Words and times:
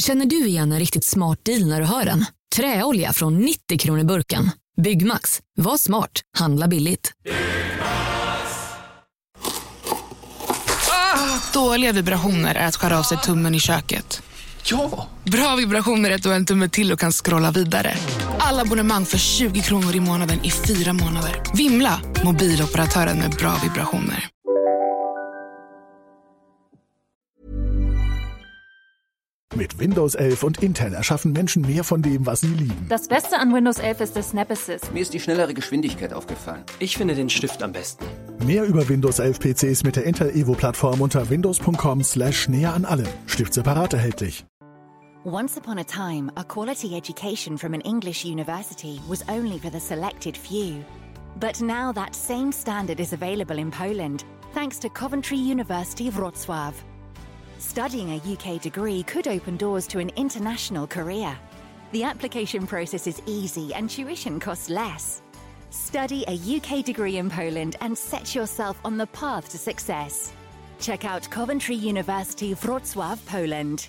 Känner 0.00 0.26
du 0.26 0.46
igen 0.46 0.72
en 0.72 0.78
riktigt 0.78 1.04
smart 1.04 1.44
deal 1.44 1.66
när 1.66 1.80
du 1.80 1.86
hör 1.86 2.04
den? 2.04 2.24
Träolja 2.56 3.12
från 3.12 3.38
90 3.38 3.78
kronor 3.78 4.04
burken. 4.04 4.50
Byggmax. 4.82 5.40
Var 5.56 5.76
smart. 5.76 6.10
Handla 6.38 6.68
billigt. 6.68 7.12
Dåliga 11.52 11.92
vibrationer 11.92 12.54
är 12.54 12.66
att 12.66 12.76
skära 12.76 12.98
av 12.98 13.02
sig 13.02 13.18
tummen 13.18 13.54
i 13.54 13.60
köket. 13.60 14.22
Ja! 14.64 15.08
Bra 15.24 15.56
vibrationer 15.56 16.10
är 16.10 16.14
att 16.14 16.22
du 16.22 16.28
har 16.28 16.36
en 16.36 16.46
tumme 16.46 16.68
till 16.68 16.92
och 16.92 17.00
kan 17.00 17.12
scrolla 17.12 17.50
vidare. 17.50 17.94
Alla 18.38 18.62
abonnemang 18.62 19.06
för 19.06 19.18
20 19.18 19.60
kronor 19.60 19.96
i 19.96 20.00
månaden 20.00 20.44
i 20.44 20.50
fyra 20.50 20.92
månader. 20.92 21.42
Vimla! 21.54 22.00
Mobiloperatören 22.24 23.18
med 23.18 23.30
bra 23.30 23.56
vibrationer. 23.62 24.28
Mit 29.56 29.80
Windows 29.80 30.14
11 30.14 30.44
und 30.44 30.62
Intel 30.62 30.94
erschaffen 30.94 31.32
Menschen 31.32 31.62
mehr 31.62 31.82
von 31.82 32.02
dem, 32.02 32.24
was 32.24 32.42
sie 32.42 32.54
lieben. 32.54 32.86
Das 32.88 33.08
Beste 33.08 33.36
an 33.36 33.52
Windows 33.52 33.78
11 33.78 34.00
ist 34.00 34.14
das 34.14 34.30
Snap 34.30 34.48
Assist. 34.48 34.92
Mir 34.92 35.02
ist 35.02 35.12
die 35.12 35.18
schnellere 35.18 35.54
Geschwindigkeit 35.54 36.12
aufgefallen. 36.12 36.62
Ich 36.78 36.96
finde 36.96 37.16
den 37.16 37.28
Stift 37.28 37.60
am 37.60 37.72
besten. 37.72 38.04
Mehr 38.46 38.64
über 38.64 38.88
Windows 38.88 39.18
11 39.18 39.40
PCs 39.40 39.82
mit 39.82 39.96
der 39.96 40.04
Intel 40.04 40.30
Evo 40.30 40.52
Plattform 40.52 41.00
unter 41.00 41.28
windows.com 41.28 42.04
slash 42.04 42.48
näher 42.48 42.72
an 42.74 42.84
allem. 42.84 43.08
Stift 43.26 43.52
separat 43.52 43.92
erhältlich. 43.92 44.46
Once 45.24 45.58
upon 45.58 45.78
a 45.78 45.84
time, 45.84 46.30
a 46.36 46.44
quality 46.44 46.96
education 46.96 47.58
from 47.58 47.74
an 47.74 47.80
English 47.80 48.24
university 48.24 49.00
was 49.08 49.24
only 49.28 49.58
for 49.58 49.70
the 49.72 49.80
selected 49.80 50.36
few. 50.36 50.76
But 51.40 51.60
now 51.60 51.92
that 51.92 52.14
same 52.14 52.52
standard 52.52 53.00
is 53.00 53.12
available 53.12 53.58
in 53.58 53.72
Poland, 53.72 54.24
thanks 54.54 54.78
to 54.78 54.88
Coventry 54.88 55.38
University 55.38 56.08
Wrocław. 56.08 56.72
Studying 57.60 58.12
a 58.12 58.32
UK 58.32 58.58
degree 58.58 59.02
could 59.02 59.28
open 59.28 59.58
doors 59.58 59.86
to 59.88 59.98
an 59.98 60.10
international 60.16 60.86
career. 60.86 61.38
The 61.92 62.04
application 62.04 62.66
process 62.66 63.06
is 63.06 63.20
easy 63.26 63.74
and 63.74 63.88
tuition 63.88 64.40
costs 64.40 64.70
less. 64.70 65.20
Study 65.68 66.24
a 66.26 66.56
UK 66.56 66.82
degree 66.82 67.18
in 67.18 67.28
Poland 67.28 67.76
and 67.82 67.96
set 67.96 68.34
yourself 68.34 68.80
on 68.82 68.96
the 68.96 69.06
path 69.08 69.50
to 69.50 69.58
success. 69.58 70.32
Check 70.80 71.04
out 71.04 71.28
Coventry 71.28 71.76
University 71.76 72.54
Wrocław, 72.54 73.18
Poland. 73.26 73.88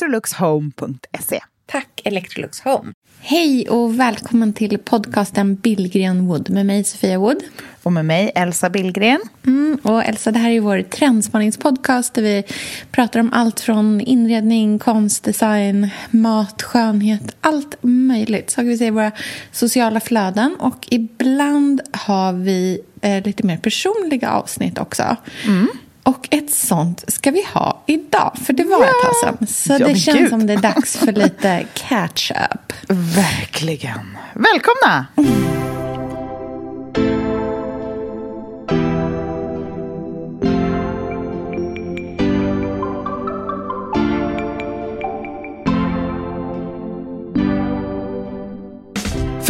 electroluxhome.se. 0.01 1.39
Tack 1.65 2.01
Electrolux 2.03 2.61
Home. 2.61 2.93
Hej 3.19 3.69
och 3.69 3.99
välkommen 3.99 4.53
till 4.53 4.77
podcasten 4.77 5.55
Billgren 5.55 6.27
Wood 6.27 6.49
med 6.49 6.65
mig 6.65 6.83
Sofia 6.83 7.19
Wood. 7.19 7.43
Och 7.83 7.91
med 7.91 8.05
mig 8.05 8.31
Elsa 8.35 8.69
Billgren. 8.69 9.19
Mm, 9.45 9.79
och 9.83 10.03
Elsa, 10.03 10.31
det 10.31 10.39
här 10.39 10.49
är 10.49 10.59
vår 10.59 10.81
trendspaningspodcast 10.81 12.13
där 12.13 12.21
vi 12.21 12.43
pratar 12.91 13.19
om 13.19 13.33
allt 13.33 13.59
från 13.59 14.01
inredning, 14.01 14.79
konst, 14.79 15.23
design, 15.23 15.89
mat, 16.11 16.61
skönhet, 16.61 17.35
allt 17.41 17.75
möjligt. 17.81 18.49
Så 18.49 18.61
vi 18.61 18.77
säga 18.77 18.91
våra 18.91 19.11
sociala 19.51 19.99
flöden 19.99 20.55
och 20.59 20.87
ibland 20.91 21.81
har 21.91 22.33
vi 22.33 22.81
eh, 23.01 23.23
lite 23.23 23.45
mer 23.45 23.57
personliga 23.57 24.31
avsnitt 24.31 24.79
också. 24.79 25.15
Mm. 25.47 25.67
Och 26.03 26.27
ett 26.31 26.53
sånt 26.53 27.03
ska 27.07 27.31
vi 27.31 27.45
ha 27.53 27.83
idag, 27.85 28.37
för 28.45 28.53
det 28.53 28.63
var 28.63 28.79
ja. 28.79 28.85
ett 28.85 29.05
tag 29.05 29.15
sedan. 29.15 29.47
Så 29.47 29.73
ja, 29.79 29.87
det 29.87 29.95
känns 29.95 30.17
Gud. 30.17 30.29
som 30.29 30.47
det 30.47 30.53
är 30.53 30.57
dags 30.57 30.97
för 30.97 31.11
lite 31.11 31.65
catch-up. 31.73 32.73
Verkligen. 32.89 34.17
Välkomna! 34.33 35.05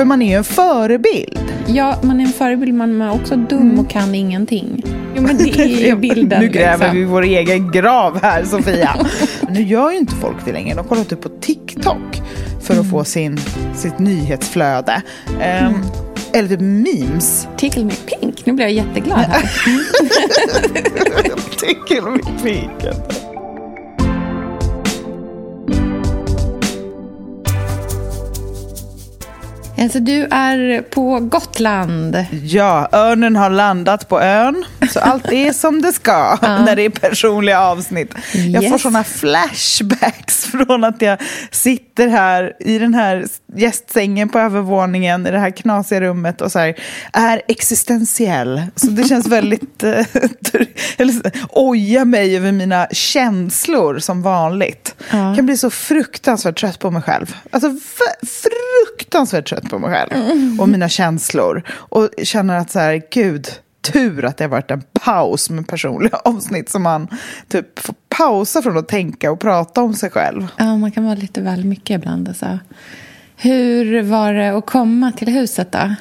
För 0.02 0.06
man 0.06 0.22
är 0.22 0.30
ju 0.30 0.34
en 0.34 0.44
förebild. 0.44 1.54
Ja, 1.68 2.00
man 2.02 2.20
är 2.20 2.24
en 2.24 2.32
förebild, 2.32 2.74
man 2.74 3.02
är 3.02 3.12
också 3.12 3.36
dum 3.36 3.62
mm. 3.62 3.80
och 3.80 3.90
kan 3.90 4.16
ingenting. 4.16 4.84
Jo, 5.16 5.22
men 5.22 5.38
det 5.38 5.44
är 5.44 5.88
ju 5.88 5.96
bilden. 6.00 6.42
nu 6.42 6.48
gräver 6.48 6.78
liksom. 6.78 6.98
vi 6.98 7.04
vår 7.04 7.22
egen 7.22 7.72
grav 7.72 8.22
här, 8.22 8.44
Sofia. 8.46 8.96
nu 9.50 9.62
gör 9.62 9.92
ju 9.92 9.98
inte 9.98 10.16
folk 10.16 10.38
det 10.46 10.52
längre. 10.52 10.76
De 10.76 10.88
kollar 10.88 11.04
typ 11.04 11.22
på 11.22 11.30
TikTok 11.30 12.22
för 12.62 12.74
att 12.74 12.80
mm. 12.80 12.92
få 12.92 13.04
sin, 13.04 13.40
sitt 13.76 14.00
nyhetsflöde. 14.00 15.02
Um, 15.28 15.42
mm. 15.42 15.74
Eller 16.34 16.50
typ 16.50 16.60
memes. 16.60 17.48
Tickle 17.58 17.84
me 17.84 17.94
pink. 17.94 18.46
Nu 18.46 18.54
blir 18.54 18.66
jag 18.66 18.74
jätteglad 18.74 19.20
här. 19.20 19.52
Tickle 21.60 22.10
me 22.10 22.44
pink. 22.44 22.96
Alltså 29.82 30.00
du 30.00 30.28
är 30.32 30.82
på 30.82 31.20
Gotland. 31.20 32.26
Ja, 32.44 32.90
örnen 32.92 33.36
har 33.36 33.50
landat 33.50 34.10
på 34.10 34.22
ön. 34.22 34.66
Så 34.90 35.00
allt 35.00 35.32
är 35.32 35.54
som 35.54 35.82
det 35.82 35.94
ska 35.94 36.12
ja. 36.42 36.66
när 36.66 36.76
det 36.76 36.86
är 36.86 36.90
personliga 36.90 37.60
avsnitt. 37.62 38.16
Yes. 38.36 38.64
Jag 38.64 38.72
får 38.72 38.78
såna 38.78 39.04
flashbacks 39.04 40.46
från 40.52 40.84
att 40.84 41.02
jag 41.02 41.20
sitter 41.52 41.91
här 42.08 42.54
i 42.60 42.78
den 42.78 42.94
här 42.94 43.26
gästsängen 43.56 44.30
på 44.30 44.40
övervåningen 44.40 45.28
i 45.28 45.32
det 45.32 45.40
här 45.40 45.52
knasiga 45.52 46.02
rummet 46.02 46.42
och 46.42 46.52
så 46.52 46.60
här, 46.60 46.76
är 47.14 47.42
existentiell. 47.48 48.62
Så 48.76 48.88
det 48.88 49.04
känns 49.04 49.28
väldigt... 49.32 49.84
Eh, 49.84 50.06
eller, 50.98 51.32
oja 51.50 52.06
mig 52.06 52.38
över 52.38 52.52
mina 52.52 52.88
känslor 52.92 54.00
som 54.00 54.22
vanligt. 54.22 54.96
Ja. 55.12 55.36
Kan 55.36 55.46
bli 55.46 55.58
så 55.58 55.70
fruktansvärt 55.70 56.60
trött 56.60 56.80
på 56.80 56.92
mig 56.92 57.02
själv. 57.02 57.36
Alltså 57.52 57.76
fruktansvärt 58.24 59.50
trött 59.50 59.70
på 59.70 59.80
mig 59.80 59.90
själv 59.90 60.12
och 60.62 60.70
mina 60.70 60.90
känslor. 60.90 61.64
Och 61.70 62.10
känner 62.24 62.58
att 62.58 62.72
så 62.72 62.80
här, 62.80 63.02
gud, 63.12 63.48
tur 63.82 64.26
att 64.26 64.38
det 64.38 64.44
har 64.44 64.50
varit 64.50 64.72
en 64.72 64.84
paus 64.94 65.50
med 65.50 65.68
personliga 65.68 66.18
avsnitt 66.26 66.70
som 66.70 66.84
man 66.84 67.08
typ 67.48 67.80
får 67.80 67.96
pausa 68.18 68.62
från 68.62 68.78
att 68.78 68.88
tänka 68.88 69.32
och 69.32 69.40
prata 69.40 69.82
om 69.82 69.94
sig 69.94 70.10
själv. 70.10 70.48
Ja, 70.58 70.78
man 70.78 70.92
kan 70.92 71.04
vara 71.04 71.16
lite 71.16 71.42
väl 71.42 71.66
mycket 71.66 71.96
ibland. 71.96 72.28
Alltså. 72.28 72.60
Hur 73.36 74.02
var 74.02 74.34
det 74.34 74.58
att 74.58 74.66
komma 74.66 75.12
till 75.12 75.30
huset 75.30 75.72
då? 75.72 75.96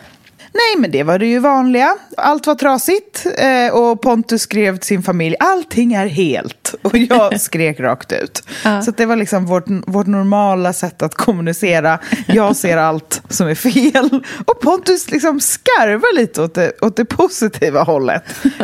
Nej, 0.52 0.76
men 0.78 0.90
det 0.90 1.02
var 1.02 1.18
det 1.18 1.26
ju 1.26 1.38
vanliga. 1.38 1.96
Allt 2.16 2.46
var 2.46 2.54
trasigt 2.54 3.26
eh, 3.38 3.74
och 3.74 4.02
Pontus 4.02 4.42
skrev 4.42 4.76
till 4.76 4.86
sin 4.86 5.02
familj, 5.02 5.36
allting 5.40 5.92
är 5.92 6.06
helt. 6.06 6.74
Och 6.82 6.98
jag 6.98 7.40
skrek 7.40 7.80
rakt 7.80 8.12
ut. 8.12 8.42
Ja. 8.64 8.82
Så 8.82 8.90
det 8.90 9.06
var 9.06 9.16
liksom 9.16 9.46
vårt, 9.46 9.64
vårt 9.86 10.06
normala 10.06 10.72
sätt 10.72 11.02
att 11.02 11.14
kommunicera. 11.14 11.98
Jag 12.26 12.56
ser 12.56 12.76
allt 12.76 13.22
som 13.28 13.48
är 13.48 13.54
fel. 13.54 14.24
Och 14.46 14.60
Pontus 14.60 15.10
liksom 15.10 15.40
skarvar 15.40 16.16
lite 16.16 16.42
åt 16.42 16.54
det, 16.54 16.72
åt 16.80 16.96
det 16.96 17.04
positiva 17.04 17.82
hållet. 17.82 18.22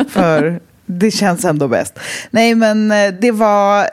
För 0.09 0.59
det 0.87 1.11
känns 1.11 1.45
ändå 1.45 1.67
bäst. 1.67 1.99
Nej, 2.31 2.55
men 2.55 2.91
eh, 2.91 3.13
det 3.21 3.31
var, 3.31 3.89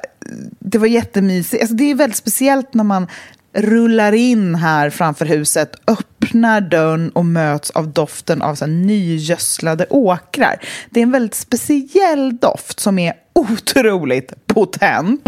det 0.59 0.79
var 0.79 0.87
jättemysigt. 0.87 1.63
Alltså, 1.63 1.77
det 1.77 1.91
är 1.91 1.95
väldigt 1.95 2.17
speciellt 2.17 2.75
när 2.75 2.85
man 2.85 3.07
rullar 3.55 4.13
in 4.13 4.55
här 4.55 4.91
framför 4.91 5.27
huset, 5.27 5.77
öppnar 5.87 6.61
dörren 6.61 7.11
och 7.11 7.27
möts 7.27 7.71
av 7.71 7.89
doften 7.89 8.43
av 8.43 8.55
så 8.55 8.67
nygödslade 8.67 9.87
åkrar. 9.91 10.57
Det 10.91 11.01
är 11.01 11.03
en 11.03 11.13
väldigt 11.13 11.35
speciell 11.35 12.37
doft 12.37 12.81
som 12.81 12.99
är 12.99 13.13
otroligt 13.33 14.47
potent. 14.47 15.27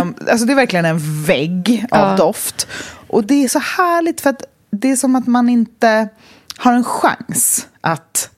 um, 0.00 0.14
alltså 0.30 0.46
det 0.46 0.52
är 0.52 0.56
verkligen 0.56 0.84
en 0.84 1.24
vägg 1.24 1.86
av 1.90 2.10
ja. 2.10 2.16
doft. 2.16 2.66
Och 3.06 3.24
det 3.24 3.44
är 3.44 3.48
så 3.48 3.58
härligt 3.58 4.20
för 4.20 4.30
att 4.30 4.42
det 4.70 4.90
är 4.90 4.96
som 4.96 5.16
att 5.16 5.26
man 5.26 5.48
inte 5.48 6.08
har 6.56 6.72
en 6.72 6.84
chans 6.84 7.68
att 7.80 8.30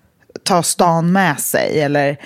ta 0.45 0.63
stan 0.63 1.13
med 1.13 1.41
sig. 1.41 1.81
Eller, 1.81 2.17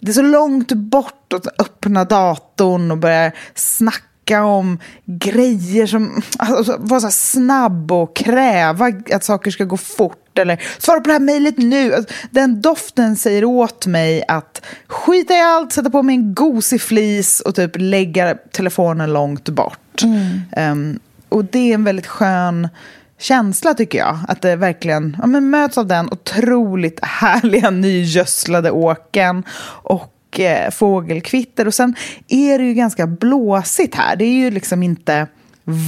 det 0.00 0.10
är 0.10 0.12
så 0.12 0.22
långt 0.22 0.72
bort 0.72 1.32
att 1.32 1.60
öppna 1.60 2.04
datorn 2.04 2.90
och 2.90 2.98
börja 2.98 3.32
snacka 3.54 4.44
om 4.44 4.78
grejer 5.04 5.86
som... 5.86 6.22
Alltså, 6.38 6.76
vara 6.78 7.00
så 7.00 7.10
snabb 7.10 7.92
och 7.92 8.16
kräva 8.16 8.92
att 9.12 9.24
saker 9.24 9.50
ska 9.50 9.64
gå 9.64 9.76
fort. 9.76 10.38
Eller 10.38 10.62
svara 10.78 11.00
på 11.00 11.06
det 11.06 11.12
här 11.12 11.20
mejlet 11.20 11.58
nu. 11.58 11.94
Alltså, 11.94 12.14
den 12.30 12.62
doften 12.62 13.16
säger 13.16 13.44
åt 13.44 13.86
mig 13.86 14.24
att 14.28 14.62
skita 14.86 15.34
i 15.34 15.40
allt, 15.40 15.72
sätta 15.72 15.90
på 15.90 16.02
mig 16.02 16.14
en 16.14 16.34
gosig 16.34 16.80
flis 16.80 17.40
och 17.40 17.54
typ 17.54 17.70
lägga 17.74 18.34
telefonen 18.34 19.12
långt 19.12 19.48
bort. 19.48 20.02
Mm. 20.02 20.72
Um, 20.72 21.00
och 21.28 21.44
det 21.44 21.58
är 21.58 21.74
en 21.74 21.84
väldigt 21.84 22.06
skön 22.06 22.68
känsla 23.18 23.74
tycker 23.74 23.98
jag. 23.98 24.18
Att 24.28 24.42
det 24.42 24.56
verkligen 24.56 25.16
ja, 25.20 25.26
men 25.26 25.50
möts 25.50 25.78
av 25.78 25.86
den 25.86 26.08
otroligt 26.12 27.04
härliga 27.04 27.70
nygödslade 27.70 28.70
åken. 28.70 29.44
Och 29.82 30.40
eh, 30.40 30.70
fågelkvitter. 30.70 31.66
Och 31.66 31.74
sen 31.74 31.94
är 32.28 32.58
det 32.58 32.64
ju 32.64 32.74
ganska 32.74 33.06
blåsigt 33.06 33.94
här. 33.94 34.16
Det 34.16 34.24
är 34.24 34.34
ju 34.34 34.50
liksom 34.50 34.82
inte 34.82 35.26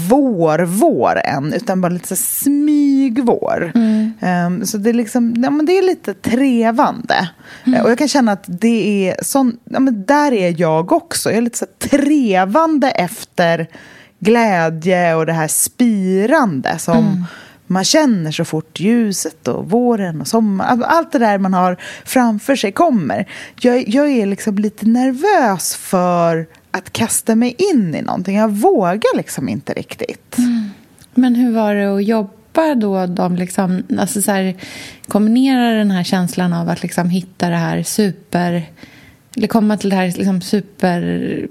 vår-vår 0.08 1.20
än, 1.24 1.52
utan 1.52 1.80
bara 1.80 1.92
lite 1.92 2.16
smygvår. 2.16 3.72
Mm. 3.74 4.12
Um, 4.20 4.66
så 4.66 4.78
det 4.78 4.90
är, 4.90 4.94
liksom, 4.94 5.34
ja, 5.42 5.50
men 5.50 5.66
det 5.66 5.78
är 5.78 5.82
lite 5.82 6.14
trevande. 6.14 7.30
Mm. 7.64 7.78
Uh, 7.78 7.84
och 7.84 7.90
jag 7.90 7.98
kan 7.98 8.08
känna 8.08 8.32
att 8.32 8.44
det 8.46 9.08
är 9.08 9.24
sån, 9.24 9.56
ja, 9.64 9.80
men 9.80 10.04
där 10.04 10.32
är 10.32 10.60
jag 10.60 10.92
också. 10.92 11.30
Jag 11.30 11.38
är 11.38 11.42
lite 11.42 11.58
så 11.58 11.66
trevande 11.78 12.90
efter 12.90 13.66
glädje 14.20 15.14
och 15.14 15.26
det 15.26 15.32
här 15.32 15.48
spirande 15.48 16.78
som 16.78 16.98
mm 16.98 17.24
man 17.70 17.84
känner 17.84 18.30
så 18.32 18.44
fort 18.44 18.80
ljuset 18.80 19.48
och 19.48 19.70
våren 19.70 20.20
och 20.20 20.28
sommaren, 20.28 20.84
allt 20.84 21.12
det 21.12 21.18
där 21.18 21.38
man 21.38 21.54
har 21.54 21.76
framför 22.04 22.56
sig 22.56 22.72
kommer. 22.72 23.28
Jag, 23.60 23.88
jag 23.88 24.10
är 24.10 24.26
liksom 24.26 24.58
lite 24.58 24.86
nervös 24.86 25.76
för 25.76 26.46
att 26.70 26.92
kasta 26.92 27.34
mig 27.36 27.56
in 27.58 27.94
i 27.94 28.02
någonting. 28.02 28.36
Jag 28.36 28.50
vågar 28.50 29.16
liksom 29.16 29.48
inte 29.48 29.72
riktigt. 29.72 30.38
Mm. 30.38 30.70
Men 31.14 31.34
hur 31.34 31.52
var 31.52 31.74
det 31.74 31.96
att 31.96 32.04
jobba 32.04 32.74
då? 32.74 33.06
De 33.06 33.36
liksom, 33.36 33.82
alltså 33.98 34.22
så 34.22 34.30
här, 34.30 34.54
kombinera 35.08 35.70
den 35.70 35.90
här 35.90 36.04
känslan 36.04 36.52
av 36.52 36.68
att 36.68 36.82
liksom 36.82 37.10
hitta 37.10 37.48
det 37.48 37.56
här 37.56 37.82
super... 37.82 38.70
Eller 39.36 39.46
komma 39.46 39.76
till 39.76 39.90
det 39.90 39.96
här 39.96 40.06
liksom 40.06 40.40
super 40.40 41.48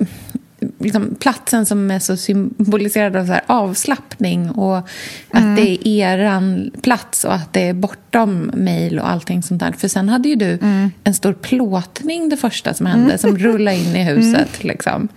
liksom, 0.79 1.15
platsen 1.19 1.65
som 1.65 1.91
är 1.91 1.99
så 1.99 2.17
symboliserad 2.17 3.15
av 3.15 3.25
så 3.25 3.31
här 3.31 3.41
avslappning 3.47 4.51
och 4.51 4.77
att 4.77 4.85
mm. 5.31 5.55
det 5.55 5.87
är 5.87 5.87
eran 5.87 6.71
plats 6.81 7.23
och 7.23 7.33
att 7.33 7.53
det 7.53 7.67
är 7.67 7.73
bortom 7.73 8.51
mejl 8.53 8.99
och 8.99 9.09
allting 9.09 9.43
sånt 9.43 9.59
där. 9.59 9.71
För 9.71 9.87
sen 9.87 10.09
hade 10.09 10.29
ju 10.29 10.35
du 10.35 10.51
mm. 10.51 10.91
en 11.03 11.13
stor 11.13 11.33
plåtning 11.33 12.29
det 12.29 12.37
första 12.37 12.73
som 12.73 12.85
hände, 12.85 13.05
mm. 13.05 13.17
som 13.17 13.37
rullade 13.37 13.77
in 13.77 13.95
i 13.95 14.03
huset. 14.03 14.35
Mm. 14.61 14.73
Liksom. 14.73 15.07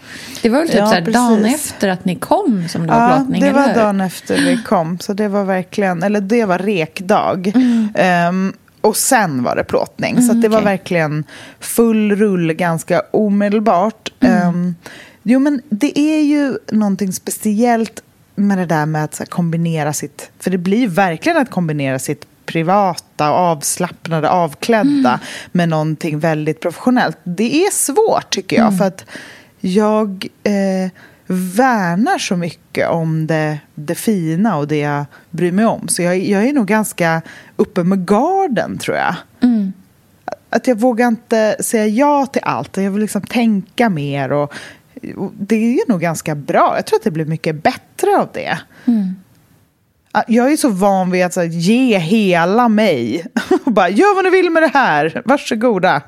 Det 0.43 0.49
var 0.49 0.59
väl 0.59 0.69
typ 0.69 0.77
ja, 0.77 0.87
så 0.87 0.95
här, 0.95 1.01
dagen 1.01 1.45
efter 1.45 1.89
att 1.89 2.05
ni 2.05 2.15
kom 2.15 2.69
som 2.69 2.83
det 2.83 2.89
var 2.89 3.11
ja, 3.11 3.17
plåtning? 3.17 3.41
det 3.41 3.53
var 3.53 3.75
dagen 3.75 4.01
efter 4.01 4.37
vi 4.37 4.63
kom. 4.63 4.99
Så 4.99 5.13
det 5.13 5.29
var 5.29 5.45
verkligen, 5.45 6.03
eller 6.03 6.21
det 6.21 6.45
var 6.45 6.59
rekdag. 6.59 7.53
Um, 8.29 8.53
och 8.83 8.97
sen 8.97 9.43
var 9.43 9.57
det 9.57 9.65
plåtning. 9.65 10.17
Mm, 10.17 10.29
så 10.29 10.33
det 10.33 10.39
okay. 10.39 10.51
var 10.51 10.63
verkligen 10.63 11.25
full 11.61 12.17
rull 12.17 12.53
ganska 12.53 13.03
omedelbart. 13.11 14.13
Mm. 14.21 14.49
Um, 14.49 14.75
Jo, 15.23 15.41
men 15.41 15.63
det 15.69 15.99
är 15.99 16.23
ju 16.23 16.59
någonting 16.73 17.13
speciellt 17.13 18.03
med 18.35 18.59
det 18.59 18.67
där 18.67 18.87
med 18.87 19.05
att 19.05 19.19
här, 19.19 19.27
kombinera 19.27 19.93
sitt... 19.93 20.31
För 20.39 20.51
det 20.51 20.59
blir 20.59 20.89
verkligen 20.89 21.39
att 21.39 21.51
kombinera 21.51 21.99
sitt 21.99 22.27
privata, 22.47 23.31
avslappnade, 23.31 24.31
avklädda 24.31 25.11
mm. 25.11 25.21
med 25.53 25.69
någonting 25.69 26.19
väldigt 26.19 26.61
professionellt. 26.61 27.19
Det 27.25 27.65
är 27.65 27.71
svårt, 27.71 28.31
tycker 28.31 28.57
jag. 28.57 28.67
Mm. 28.67 28.79
För 28.79 28.85
att 28.85 29.05
jag 29.61 30.27
eh, 30.43 30.91
värnar 31.27 32.19
så 32.19 32.37
mycket 32.37 32.89
om 32.89 33.27
det, 33.27 33.59
det 33.75 33.95
fina 33.95 34.57
och 34.57 34.69
det 34.69 34.79
jag 34.79 35.05
bryr 35.31 35.53
mig 35.53 35.65
om. 35.65 35.89
Så 35.89 36.03
jag, 36.03 36.19
jag 36.19 36.45
är 36.45 36.53
nog 36.53 36.67
ganska 36.67 37.23
uppe 37.57 37.85
med 37.85 38.09
garden, 38.09 38.79
tror 38.79 38.97
jag. 38.97 39.15
Mm. 39.41 39.73
Att 40.51 40.67
jag 40.67 40.81
vågar 40.81 41.09
inte 41.09 41.57
säga 41.61 41.87
ja 41.87 42.27
till 42.27 42.43
allt. 42.45 42.77
Jag 42.77 42.91
vill 42.91 43.03
liksom 43.03 43.23
tänka 43.23 43.89
mer 43.89 44.33
och 44.33 44.55
det 45.33 45.57
är 45.57 45.89
nog 45.89 46.01
ganska 46.01 46.35
bra. 46.35 46.73
Jag 46.77 46.87
tror 46.87 46.99
att 46.99 47.05
det 47.05 47.11
blir 47.11 47.25
mycket 47.25 47.63
bättre 47.63 48.17
av 48.19 48.29
det. 48.33 48.59
Mm. 48.85 49.15
Jag 50.27 50.53
är 50.53 50.57
så 50.57 50.69
van 50.69 51.11
vid 51.11 51.25
att 51.25 51.37
här, 51.37 51.45
ge 51.45 51.99
hela 51.99 52.69
mig. 52.69 53.27
Och 53.65 53.73
bara, 53.73 53.89
gör 53.89 54.15
vad 54.15 54.25
ni 54.25 54.31
vill 54.31 54.51
med 54.51 54.63
det 54.63 54.71
här. 54.75 55.23
Varsågoda. 55.25 56.03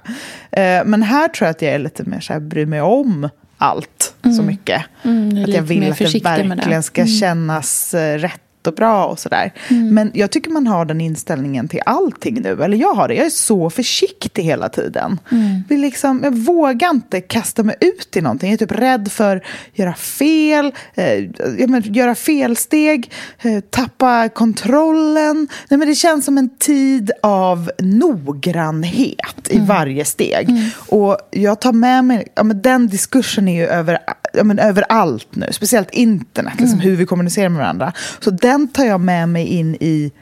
Eh, 0.50 0.85
men 0.85 1.02
här 1.02 1.29
tror 1.29 1.46
jag 1.46 1.50
att 1.50 1.62
jag 1.62 1.75
är 1.75 1.79
lite 1.79 2.05
mer 2.05 2.20
så 2.20 2.32
här, 2.32 2.41
bryr 2.41 2.67
mig 2.67 2.81
om 2.81 3.29
allt 3.58 4.14
mm. 4.23 4.37
så 4.37 4.43
mycket. 4.43 4.82
Mm, 5.02 5.44
att 5.44 5.49
jag 5.49 5.62
vill 5.62 5.93
att 5.93 5.99
det 5.99 6.25
verkligen 6.25 6.82
ska 6.82 7.00
mm. 7.00 7.12
kännas 7.12 7.94
eh, 7.94 8.19
rätt 8.64 8.66
och 8.66 8.75
bra 8.75 9.06
och 9.06 9.19
sådär. 9.19 9.52
Mm. 9.70 9.94
Men 9.94 10.11
jag 10.14 10.31
tycker 10.31 10.50
man 10.50 10.66
har 10.66 10.84
den 10.84 11.00
inställningen 11.00 11.69
till 11.69 11.81
allting 11.87 12.43
nu. 12.43 12.62
Eller 12.62 12.76
jag 12.76 12.94
har 12.94 13.08
det. 13.08 13.14
Jag 13.14 13.26
är 13.26 13.31
så 13.31 13.70
försiktig 13.70 14.43
hela 14.43 14.69
tiden. 14.69 15.20
Mm. 15.31 15.62
Vill 15.69 15.81
liksom, 15.81 16.20
jag 16.25 16.34
vågar 16.34 16.90
inte 16.90 17.20
kasta 17.20 17.62
mig 17.62 17.76
ut 17.81 18.16
i 18.16 18.20
någonting. 18.20 18.50
Jag 18.50 18.62
är 18.62 18.66
typ 18.66 18.78
rädd 18.78 19.12
för 19.12 19.37
att 19.37 19.43
göra 19.78 19.94
fel, 19.94 20.72
eh, 20.94 21.25
göra 21.82 22.14
felsteg, 22.14 23.11
eh, 23.43 23.61
tappa 23.61 24.28
kontrollen. 24.28 25.49
Nej, 25.69 25.78
men 25.78 25.88
det 25.88 25.94
känns 25.94 26.25
som 26.25 26.38
en 26.38 26.49
tid 26.58 27.10
av 27.22 27.70
noggrannhet 27.78 29.48
i 29.50 29.56
mm. 29.56 29.67
varje 29.67 30.05
steg. 30.05 30.48
Mm. 30.50 30.70
Och 30.88 31.19
jag 31.31 31.60
tar 31.60 31.72
med 31.72 32.05
mig, 32.05 32.29
ja, 32.34 32.43
men 32.43 32.62
den 32.62 32.88
diskursen 32.88 33.48
är 33.48 33.56
ju 33.56 33.67
över, 33.67 33.98
ja, 34.36 34.44
men 34.44 34.58
överallt 34.58 35.36
nu. 35.36 35.46
Speciellt 35.50 35.91
internet, 35.91 36.55
liksom, 36.58 36.79
mm. 36.79 36.91
hur 36.91 36.96
vi 36.96 37.06
kommunicerar 37.06 37.48
med 37.48 37.58
varandra. 37.58 37.93
Så 38.20 38.31
den 38.31 38.69
tar 38.69 38.84
jag 38.84 39.00
med 39.00 39.29
mig 39.29 39.46
in 39.46 39.74
i, 39.74 40.12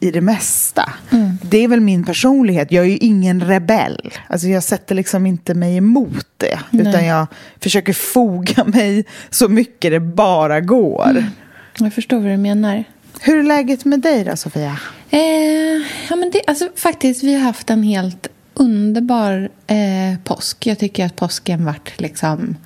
i 0.00 0.10
det 0.10 0.20
mesta. 0.20 0.92
Mm. 1.10 1.38
Det 1.42 1.64
är 1.64 1.68
väl 1.68 1.80
min 1.80 2.04
personlighet. 2.04 2.72
Jag 2.72 2.84
är 2.84 2.88
ju 2.88 2.96
ingen 2.96 3.40
rebell. 3.40 4.12
Alltså 4.28 4.46
jag 4.46 4.62
sätter 4.62 4.94
liksom 4.94 5.26
inte 5.26 5.54
mig 5.54 5.76
emot 5.76 6.26
det. 6.36 6.58
Nej. 6.70 6.88
Utan 6.88 7.06
jag 7.06 7.26
försöker 7.60 7.92
foga 7.92 8.64
mig 8.64 9.04
så 9.30 9.48
mycket 9.48 9.90
det 9.90 10.00
bara 10.00 10.60
går. 10.60 11.10
Mm. 11.10 11.24
Jag 11.78 11.94
förstår 11.94 12.20
vad 12.20 12.30
du 12.30 12.36
menar. 12.36 12.84
Hur 13.20 13.38
är 13.38 13.42
läget 13.42 13.84
med 13.84 14.00
dig 14.00 14.24
då, 14.24 14.36
Sofia? 14.36 14.78
Eh, 15.10 15.20
ja, 16.08 16.16
men 16.16 16.30
det, 16.32 16.42
alltså, 16.46 16.68
faktiskt, 16.76 17.24
vi 17.24 17.34
har 17.34 17.40
haft 17.40 17.70
en 17.70 17.82
helt 17.82 18.28
underbar 18.54 19.48
eh, 19.66 20.18
påsk. 20.24 20.66
Jag 20.66 20.78
tycker 20.78 21.06
att 21.06 21.16
påsken 21.16 21.64
varit 21.64 22.00
liksom 22.00 22.56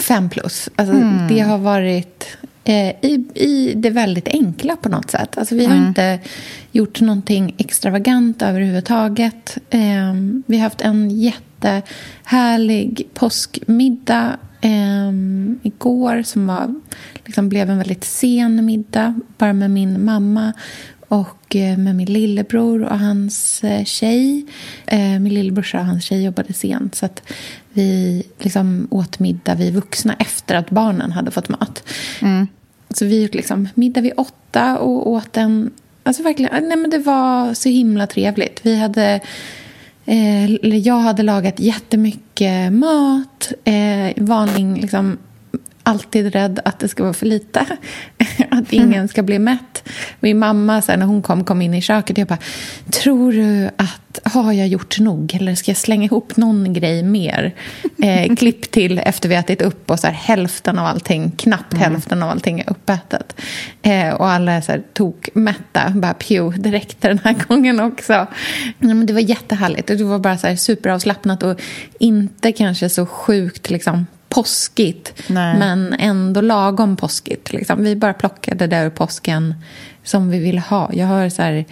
fem 0.00 0.30
plus. 0.30 0.68
Alltså, 0.76 0.94
mm. 0.94 1.28
Det 1.28 1.40
har 1.40 1.58
varit 1.58 2.36
Eh, 2.64 2.94
i, 3.00 3.24
i 3.34 3.72
det 3.76 3.90
väldigt 3.90 4.28
enkla 4.28 4.76
på 4.76 4.88
något 4.88 5.10
sätt. 5.10 5.38
Alltså, 5.38 5.54
vi 5.54 5.64
har 5.66 5.74
mm. 5.74 5.88
inte 5.88 6.18
gjort 6.72 7.00
någonting 7.00 7.54
extravagant 7.58 8.42
överhuvudtaget. 8.42 9.58
Eh, 9.70 10.14
vi 10.46 10.56
har 10.56 10.62
haft 10.62 10.80
en 10.80 11.10
jättehärlig 11.10 13.08
påskmiddag 13.14 14.36
eh, 14.60 15.10
igår 15.62 16.22
som 16.22 16.46
var, 16.46 16.74
liksom 17.24 17.48
blev 17.48 17.70
en 17.70 17.78
väldigt 17.78 18.04
sen 18.04 18.64
middag 18.64 19.20
bara 19.38 19.52
med 19.52 19.70
min 19.70 20.04
mamma 20.04 20.52
och 21.08 21.56
eh, 21.56 21.78
med 21.78 21.96
min 21.96 22.12
lillebror 22.12 22.82
och 22.82 22.98
hans 22.98 23.64
eh, 23.64 23.84
tjej. 23.84 24.46
Min 25.20 25.34
lillebrorsa 25.34 25.78
och 25.78 25.86
hans 25.86 26.04
tjej 26.04 26.24
jobbade 26.24 26.52
sent 26.52 26.94
så 26.94 27.08
vi 27.72 28.22
liksom 28.38 28.88
åt 28.90 29.18
middag, 29.18 29.54
vi 29.54 29.70
vuxna, 29.70 30.16
efter 30.18 30.54
att 30.54 30.70
barnen 30.70 31.12
hade 31.12 31.30
fått 31.30 31.48
mat. 31.48 31.82
Mm. 32.22 32.46
Så 32.90 33.04
vi 33.04 33.20
gick 33.20 33.34
liksom 33.34 33.68
middag 33.74 34.00
vid 34.00 34.12
åtta 34.16 34.78
och 34.78 35.08
åt 35.08 35.36
en 35.36 35.70
alltså 36.02 36.22
verkligen, 36.22 36.68
nej 36.68 36.76
men 36.76 36.90
det 36.90 36.98
var 36.98 37.54
så 37.54 37.68
himla 37.68 38.06
trevligt. 38.06 38.60
Vi 38.62 38.76
hade, 38.76 39.20
eh, 40.04 40.76
jag 40.76 40.98
hade 40.98 41.22
lagat 41.22 41.60
jättemycket 41.60 42.72
mat. 42.72 43.52
Eh, 43.64 44.24
vanlig, 44.24 44.82
liksom, 44.82 45.18
alltid 45.82 46.32
rädd 46.32 46.60
att 46.64 46.78
det 46.78 46.88
ska 46.88 47.02
vara 47.02 47.12
för 47.12 47.26
lite. 47.26 47.66
att 48.50 48.72
ingen 48.72 49.08
ska 49.08 49.22
bli 49.22 49.38
mätt. 49.38 49.88
Min 50.20 50.38
mamma, 50.38 50.82
så 50.82 50.92
här, 50.92 50.98
när 50.98 51.06
hon 51.06 51.22
kom, 51.22 51.44
kom 51.44 51.62
in 51.62 51.74
i 51.74 51.82
köket, 51.82 52.18
jag 52.18 52.26
bara, 52.26 52.38
tror 52.90 53.32
du 53.32 53.70
att, 53.76 54.20
har 54.24 54.52
jag 54.52 54.68
gjort 54.68 54.98
nog? 54.98 55.34
Eller 55.34 55.54
ska 55.54 55.70
jag 55.70 55.78
slänga 55.78 56.04
ihop 56.04 56.36
någon 56.36 56.72
grej 56.72 57.02
mer? 57.02 57.54
Eh, 58.02 58.34
klipp 58.34 58.70
till 58.70 58.98
efter 58.98 59.28
vi 59.28 59.34
ätit 59.34 59.62
upp 59.62 59.90
och 59.90 60.00
så 60.00 60.06
här, 60.06 60.14
hälften 60.14 60.78
av 60.78 60.86
allting, 60.86 61.30
knappt 61.30 61.72
mm. 61.72 61.84
hälften 61.84 62.22
av 62.22 62.30
allting 62.30 62.60
är 62.60 62.70
uppätet. 62.70 63.40
Eh, 63.82 64.08
och 64.08 64.28
alla 64.28 64.52
är 64.52 64.60
så 64.60 64.72
här, 64.72 64.82
tokmätta. 64.92 65.92
Bara 65.94 66.14
pju, 66.14 66.50
det 66.50 66.72
räckte 66.72 67.08
den 67.08 67.20
här 67.24 67.36
gången 67.48 67.80
också. 67.80 68.12
Ja, 68.12 68.26
men 68.78 69.06
det 69.06 69.12
var 69.12 69.20
jättehärligt. 69.20 69.86
Det 69.86 70.04
var 70.04 70.18
bara 70.18 70.38
så 70.38 70.46
här, 70.46 70.56
superavslappnat 70.56 71.42
och 71.42 71.60
inte 71.98 72.52
kanske 72.52 72.88
så 72.88 73.06
sjukt 73.06 73.70
liksom, 73.70 74.06
påskigt, 74.30 75.22
Nej. 75.26 75.58
men 75.58 75.94
ändå 75.98 76.40
lagom 76.40 76.96
påskigt. 76.96 77.52
Liksom. 77.52 77.84
Vi 77.84 77.96
bara 77.96 78.12
plockade 78.12 78.66
det 78.66 78.76
ur 78.76 78.90
påsken 78.90 79.54
som 80.04 80.30
vi 80.30 80.38
ville 80.38 80.60
ha. 80.60 80.90
Jag 80.92 81.06
har 81.06 81.28
så 81.28 81.42
här, 81.42 81.64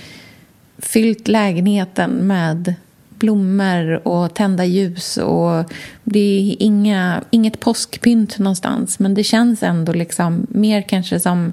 fyllt 0.78 1.28
lägenheten 1.28 2.10
med 2.10 2.74
blommor 3.08 4.08
och 4.08 4.34
tända 4.34 4.64
ljus. 4.64 5.16
och 5.16 5.72
Det 6.04 6.18
är 6.18 6.62
inga, 6.62 7.22
inget 7.30 7.60
påskpynt 7.60 8.38
någonstans, 8.38 8.98
men 8.98 9.14
det 9.14 9.24
känns 9.24 9.62
ändå 9.62 9.92
liksom 9.92 10.46
mer 10.50 10.82
kanske 10.82 11.20
som... 11.20 11.52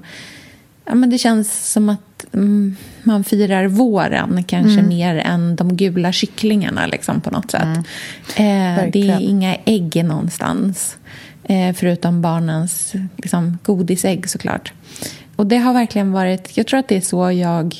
Ja, 0.84 0.94
men 0.94 1.10
det 1.10 1.18
känns 1.18 1.72
som 1.72 1.88
att 1.88 2.05
mm, 2.32 2.76
man 3.02 3.24
firar 3.24 3.66
våren 3.66 4.44
kanske 4.44 4.80
mm. 4.80 4.88
mer 4.88 5.16
än 5.16 5.56
de 5.56 5.76
gula 5.76 6.12
kycklingarna 6.12 6.86
liksom, 6.86 7.20
på 7.20 7.30
något 7.30 7.50
sätt. 7.50 7.62
Mm. 8.36 8.78
Eh, 8.78 8.90
det 8.92 9.10
är 9.10 9.20
inga 9.20 9.56
ägg 9.64 10.04
någonstans, 10.04 10.96
eh, 11.44 11.74
förutom 11.74 12.22
barnens 12.22 12.92
liksom, 13.16 13.58
godisägg 13.62 14.28
såklart. 14.28 14.72
Och 15.36 15.46
det 15.46 15.56
har 15.56 15.72
verkligen 15.72 16.12
varit, 16.12 16.56
jag 16.56 16.66
tror 16.66 16.80
att 16.80 16.88
det 16.88 16.96
är 16.96 17.00
så 17.00 17.32
jag 17.32 17.76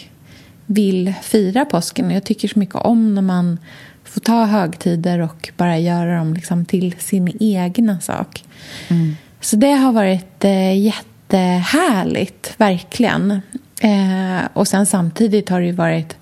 vill 0.67 1.15
fira 1.23 1.65
påsken. 1.65 2.11
Jag 2.11 2.25
tycker 2.25 2.49
så 2.49 2.59
mycket 2.59 2.75
om 2.75 3.15
när 3.15 3.23
man 3.23 3.59
får 4.05 4.21
ta 4.21 4.45
högtider 4.45 5.19
och 5.19 5.51
bara 5.57 5.79
göra 5.79 6.19
dem 6.19 6.35
liksom 6.35 6.65
till 6.65 6.95
sin 6.99 7.37
egna 7.41 8.01
sak. 8.01 8.45
Mm. 8.89 9.17
Så 9.41 9.57
det 9.57 9.73
har 9.73 9.93
varit 9.93 10.45
eh, 10.45 10.79
jättehärligt, 10.79 12.55
verkligen. 12.57 13.41
Eh, 13.81 14.49
och 14.53 14.69
sen 14.69 14.87
samtidigt 14.87 15.49
har 15.49 15.61
det 15.61 15.67
ju 15.67 15.73
varit 15.73 16.17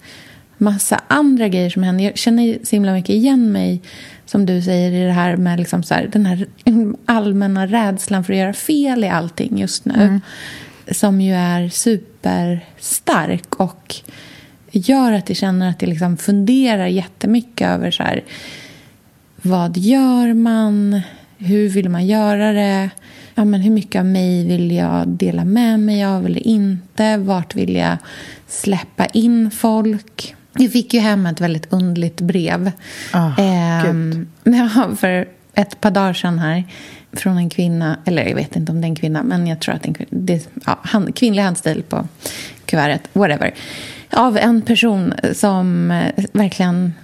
massa 0.59 1.01
andra 1.09 1.49
grejer 1.49 1.71
som 1.71 1.83
händer. 1.83 2.05
Jag 2.05 2.19
känner 2.19 2.59
så 2.63 2.77
himla 2.77 2.93
mycket 2.93 3.11
igen 3.11 3.53
mig, 3.53 3.83
som 4.27 4.47
du 4.47 4.63
säger, 4.63 4.93
i 4.93 5.05
det 5.05 5.13
här 5.13 5.37
med 5.37 5.59
liksom 5.59 5.83
så 5.83 5.95
här, 5.95 6.09
den 6.13 6.27
här 6.27 6.47
allmänna 7.07 7.67
rädslan 7.67 8.25
för 8.25 8.33
att 8.33 8.39
göra 8.39 8.53
fel 8.53 9.05
i 9.05 9.09
allting 9.09 9.59
just 9.59 9.85
nu. 9.85 9.95
Mm. 9.95 10.21
Som 10.91 11.21
ju 11.21 11.35
är 11.35 11.69
superstark 11.69 13.55
och 13.61 13.95
gör 14.71 15.13
att 15.13 15.29
jag 15.29 15.37
känner 15.37 15.71
att 15.71 15.83
jag 15.83 15.89
liksom 15.89 16.17
funderar 16.17 16.87
jättemycket 16.87 17.69
över 17.69 17.91
så 17.91 18.03
här, 18.03 18.25
vad 19.43 19.77
gör 19.77 20.35
man? 20.35 21.01
Hur 21.39 21.69
vill 21.69 21.89
man 21.89 22.07
göra 22.07 22.53
det? 22.53 22.91
Ja, 23.35 23.45
men 23.45 23.61
hur 23.61 23.71
mycket 23.71 23.99
av 23.99 24.07
mig 24.07 24.47
vill 24.47 24.73
jag 24.73 25.09
dela 25.09 25.45
med 25.45 25.81
mig 25.81 26.05
av 26.05 26.27
eller 26.27 26.47
inte? 26.47 27.17
Vart 27.17 27.55
vill 27.55 27.75
jag 27.75 27.97
släppa 28.49 29.07
in 29.07 29.51
folk? 29.51 30.35
Jag 30.59 30.73
fick 30.73 30.95
ju 30.95 31.01
hem 31.01 31.27
ett 31.27 31.41
väldigt 31.41 31.73
undligt 31.73 32.21
brev. 32.21 32.71
Oh, 33.15 33.41
eh, 33.41 33.95
ja, 34.55 34.97
för 34.97 35.29
ett 35.55 35.81
par 35.81 35.91
dagar 35.91 36.13
sedan 36.13 36.39
här 36.39 36.65
från 37.13 37.37
en 37.37 37.51
kvinna, 37.51 37.99
eller 38.05 38.29
jag 38.29 38.35
vet 38.35 38.57
inte 38.57 38.73
om 38.73 38.81
det 38.81 38.85
är 38.85 38.89
en 38.89 38.97
kvinna, 38.97 39.23
men 39.23 39.47
jag 39.47 39.61
tror 39.61 39.75
att 39.75 39.87
en 39.87 39.95
det, 40.11 40.49
ja, 40.67 40.79
hand, 40.83 41.17
kvinnlig 41.17 41.43
handstil 41.43 41.83
på 41.83 42.09
kuvertet, 42.65 43.09
whatever. 43.13 43.55
Av 44.11 44.39
en 44.39 44.63
person 44.63 45.15
som 45.33 45.91
eh, 45.91 46.25
verkligen 46.33 46.95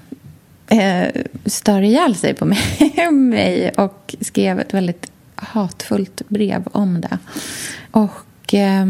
eh, 0.68 1.08
stör 1.44 1.82
ihjäl 1.82 2.14
sig 2.14 2.34
på 2.34 2.44
mig 3.12 3.70
och 3.76 4.14
skrev 4.20 4.60
ett 4.60 4.74
väldigt 4.74 5.09
hatfullt 5.40 6.22
brev 6.28 6.62
om 6.72 7.00
det. 7.00 7.18
Och 7.90 8.54
eh, 8.54 8.86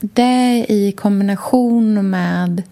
det 0.00 0.66
i 0.68 0.92
kombination 0.96 2.10
med 2.10 2.62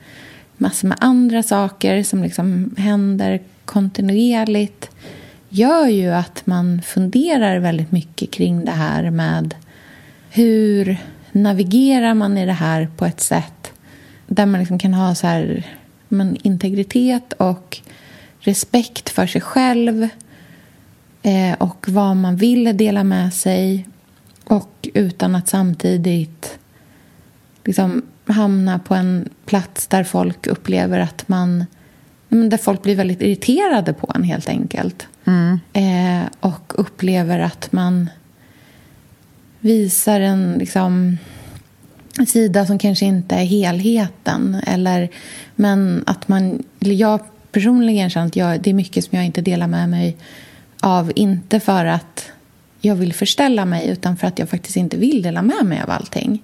massor 0.56 0.88
med 0.88 0.98
andra 1.00 1.42
saker 1.42 2.02
som 2.02 2.22
liksom 2.22 2.74
händer 2.78 3.40
kontinuerligt 3.64 4.90
gör 5.48 5.86
ju 5.86 6.08
att 6.08 6.46
man 6.46 6.82
funderar 6.82 7.58
väldigt 7.58 7.92
mycket 7.92 8.30
kring 8.30 8.64
det 8.64 8.70
här 8.70 9.10
med 9.10 9.54
hur 10.30 10.96
navigerar 11.32 12.14
man 12.14 12.38
i 12.38 12.46
det 12.46 12.52
här 12.52 12.88
på 12.96 13.06
ett 13.06 13.20
sätt 13.20 13.72
där 14.26 14.46
man 14.46 14.60
liksom 14.60 14.78
kan 14.78 14.94
ha 14.94 15.14
så 15.14 15.26
här, 15.26 15.66
men, 16.08 16.36
integritet 16.42 17.32
och 17.32 17.78
respekt 18.40 19.08
för 19.08 19.26
sig 19.26 19.40
själv 19.40 20.08
eh, 21.22 21.52
och 21.58 21.86
vad 21.88 22.16
man 22.16 22.36
vill 22.36 22.76
dela 22.76 23.04
med 23.04 23.34
sig 23.34 23.86
och 24.44 24.88
utan 24.94 25.34
att 25.34 25.48
samtidigt 25.48 26.58
liksom 27.64 28.02
hamna 28.26 28.78
på 28.78 28.94
en 28.94 29.28
plats 29.46 29.86
där 29.86 30.04
folk 30.04 30.46
upplever 30.46 30.98
att 30.98 31.28
man 31.28 31.66
där 32.28 32.56
folk 32.56 32.82
blir 32.82 32.96
väldigt 32.96 33.22
irriterade 33.22 33.92
på 33.92 34.12
en 34.14 34.22
helt 34.22 34.48
enkelt. 34.48 35.06
Mm. 35.24 35.60
Eh, 35.72 36.28
och 36.40 36.72
upplever 36.76 37.38
att 37.38 37.72
man 37.72 38.10
visar 39.60 40.20
en 40.20 40.56
liksom, 40.58 41.18
sida 42.26 42.66
som 42.66 42.78
kanske 42.78 43.04
inte 43.04 43.34
är 43.34 43.44
helheten. 43.44 44.54
Eller, 44.66 45.08
men 45.56 46.04
att 46.06 46.28
man, 46.28 46.62
eller 46.80 46.94
jag 46.94 47.20
personligen 47.52 48.10
känner 48.10 48.26
att 48.26 48.36
jag, 48.36 48.60
det 48.60 48.70
är 48.70 48.74
mycket 48.74 49.04
som 49.04 49.16
jag 49.16 49.26
inte 49.26 49.40
delar 49.40 49.66
med 49.66 49.88
mig 49.88 50.16
av. 50.82 51.12
Inte 51.14 51.60
för 51.60 51.84
att 51.84 52.30
jag 52.80 52.94
vill 52.94 53.12
förställa 53.12 53.64
mig 53.64 53.88
utan 53.88 54.16
för 54.16 54.26
att 54.26 54.38
jag 54.38 54.48
faktiskt 54.48 54.76
inte 54.76 54.96
vill 54.96 55.22
dela 55.22 55.42
med 55.42 55.64
mig 55.64 55.82
av 55.82 55.90
allting. 55.90 56.42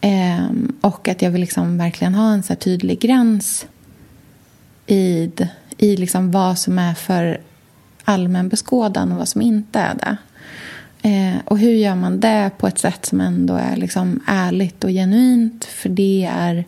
Eh, 0.00 0.46
och 0.80 1.08
att 1.08 1.22
jag 1.22 1.30
vill 1.30 1.40
liksom 1.40 1.78
verkligen 1.78 2.14
ha 2.14 2.32
en 2.32 2.42
så 2.42 2.54
tydlig 2.54 3.00
gräns 3.00 3.66
i, 4.86 5.30
i 5.78 5.96
liksom 5.96 6.30
vad 6.30 6.58
som 6.58 6.78
är 6.78 6.94
för 6.94 7.40
allmän 8.04 8.48
beskådan 8.48 9.12
och 9.12 9.18
vad 9.18 9.28
som 9.28 9.42
inte 9.42 9.78
är 9.78 9.94
det. 9.94 10.16
Eh, 11.08 11.36
och 11.44 11.58
hur 11.58 11.72
gör 11.72 11.94
man 11.94 12.20
det 12.20 12.50
på 12.58 12.66
ett 12.66 12.78
sätt 12.78 13.06
som 13.06 13.20
ändå 13.20 13.54
är 13.54 13.76
liksom 13.76 14.20
ärligt 14.26 14.84
och 14.84 14.90
genuint? 14.90 15.64
För 15.64 15.88
det 15.88 16.30
är 16.32 16.64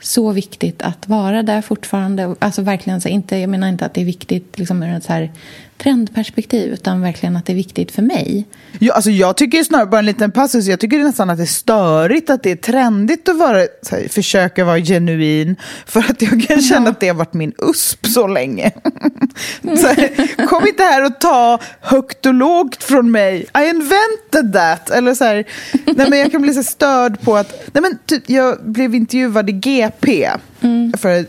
så 0.00 0.32
viktigt 0.32 0.82
att 0.82 1.08
vara 1.08 1.42
där 1.42 1.62
fortfarande. 1.62 2.34
Alltså 2.38 2.62
verkligen, 2.62 3.00
så 3.00 3.08
inte, 3.08 3.36
jag 3.36 3.50
menar 3.50 3.68
inte 3.68 3.86
att 3.86 3.94
det 3.94 4.00
är 4.00 4.04
viktigt 4.04 4.58
liksom, 4.58 4.82
ur 4.82 4.96
ett 4.96 5.04
så 5.04 5.12
här 5.12 5.30
trendperspektiv 5.78 6.72
utan 6.72 7.00
verkligen 7.00 7.36
att 7.36 7.46
det 7.46 7.52
är 7.52 7.56
viktigt 7.56 7.92
för 7.92 8.02
mig. 8.02 8.46
Ja, 8.78 8.94
alltså 8.94 9.10
jag 9.10 9.36
tycker 9.36 9.64
snarare, 9.64 9.86
bara 9.86 9.98
en 9.98 10.06
liten 10.06 10.32
passus, 10.32 10.66
jag 10.66 10.80
tycker 10.80 10.98
nästan 10.98 11.30
att 11.30 11.36
det 11.36 11.44
är 11.44 11.46
störigt 11.46 12.30
att 12.30 12.42
det 12.42 12.50
är 12.50 12.56
trendigt 12.56 13.28
att 13.28 13.36
vara, 13.36 13.58
här, 13.90 14.08
försöka 14.08 14.64
vara 14.64 14.78
genuin 14.78 15.56
för 15.86 16.00
att 16.00 16.22
jag 16.22 16.48
kan 16.48 16.62
känna 16.62 16.84
ja. 16.86 16.90
att 16.90 17.00
det 17.00 17.08
har 17.08 17.14
varit 17.14 17.34
min 17.34 17.52
USP 17.58 18.06
så 18.06 18.26
länge. 18.26 18.70
så 19.62 19.86
här, 19.86 20.46
kom 20.46 20.66
inte 20.66 20.82
här 20.82 21.06
och 21.06 21.20
ta 21.20 21.58
högt 21.80 22.26
och 22.26 22.34
lågt 22.34 22.84
från 22.84 23.10
mig. 23.10 23.36
I 23.40 23.68
invented 23.68 24.52
that. 24.52 24.90
Eller 24.90 25.14
så 25.14 25.24
här, 25.24 25.44
nej 25.86 26.10
men 26.10 26.18
jag 26.18 26.32
kan 26.32 26.42
bli 26.42 26.54
så 26.54 26.62
störd 26.62 27.20
på 27.20 27.36
att, 27.36 27.70
nej 27.72 27.82
men 27.82 27.98
typ, 28.06 28.30
jag 28.30 28.64
blev 28.64 28.94
intervjuad 28.94 29.50
i 29.50 29.52
GP 29.52 30.28
mm. 30.60 30.92
för, 30.98 31.26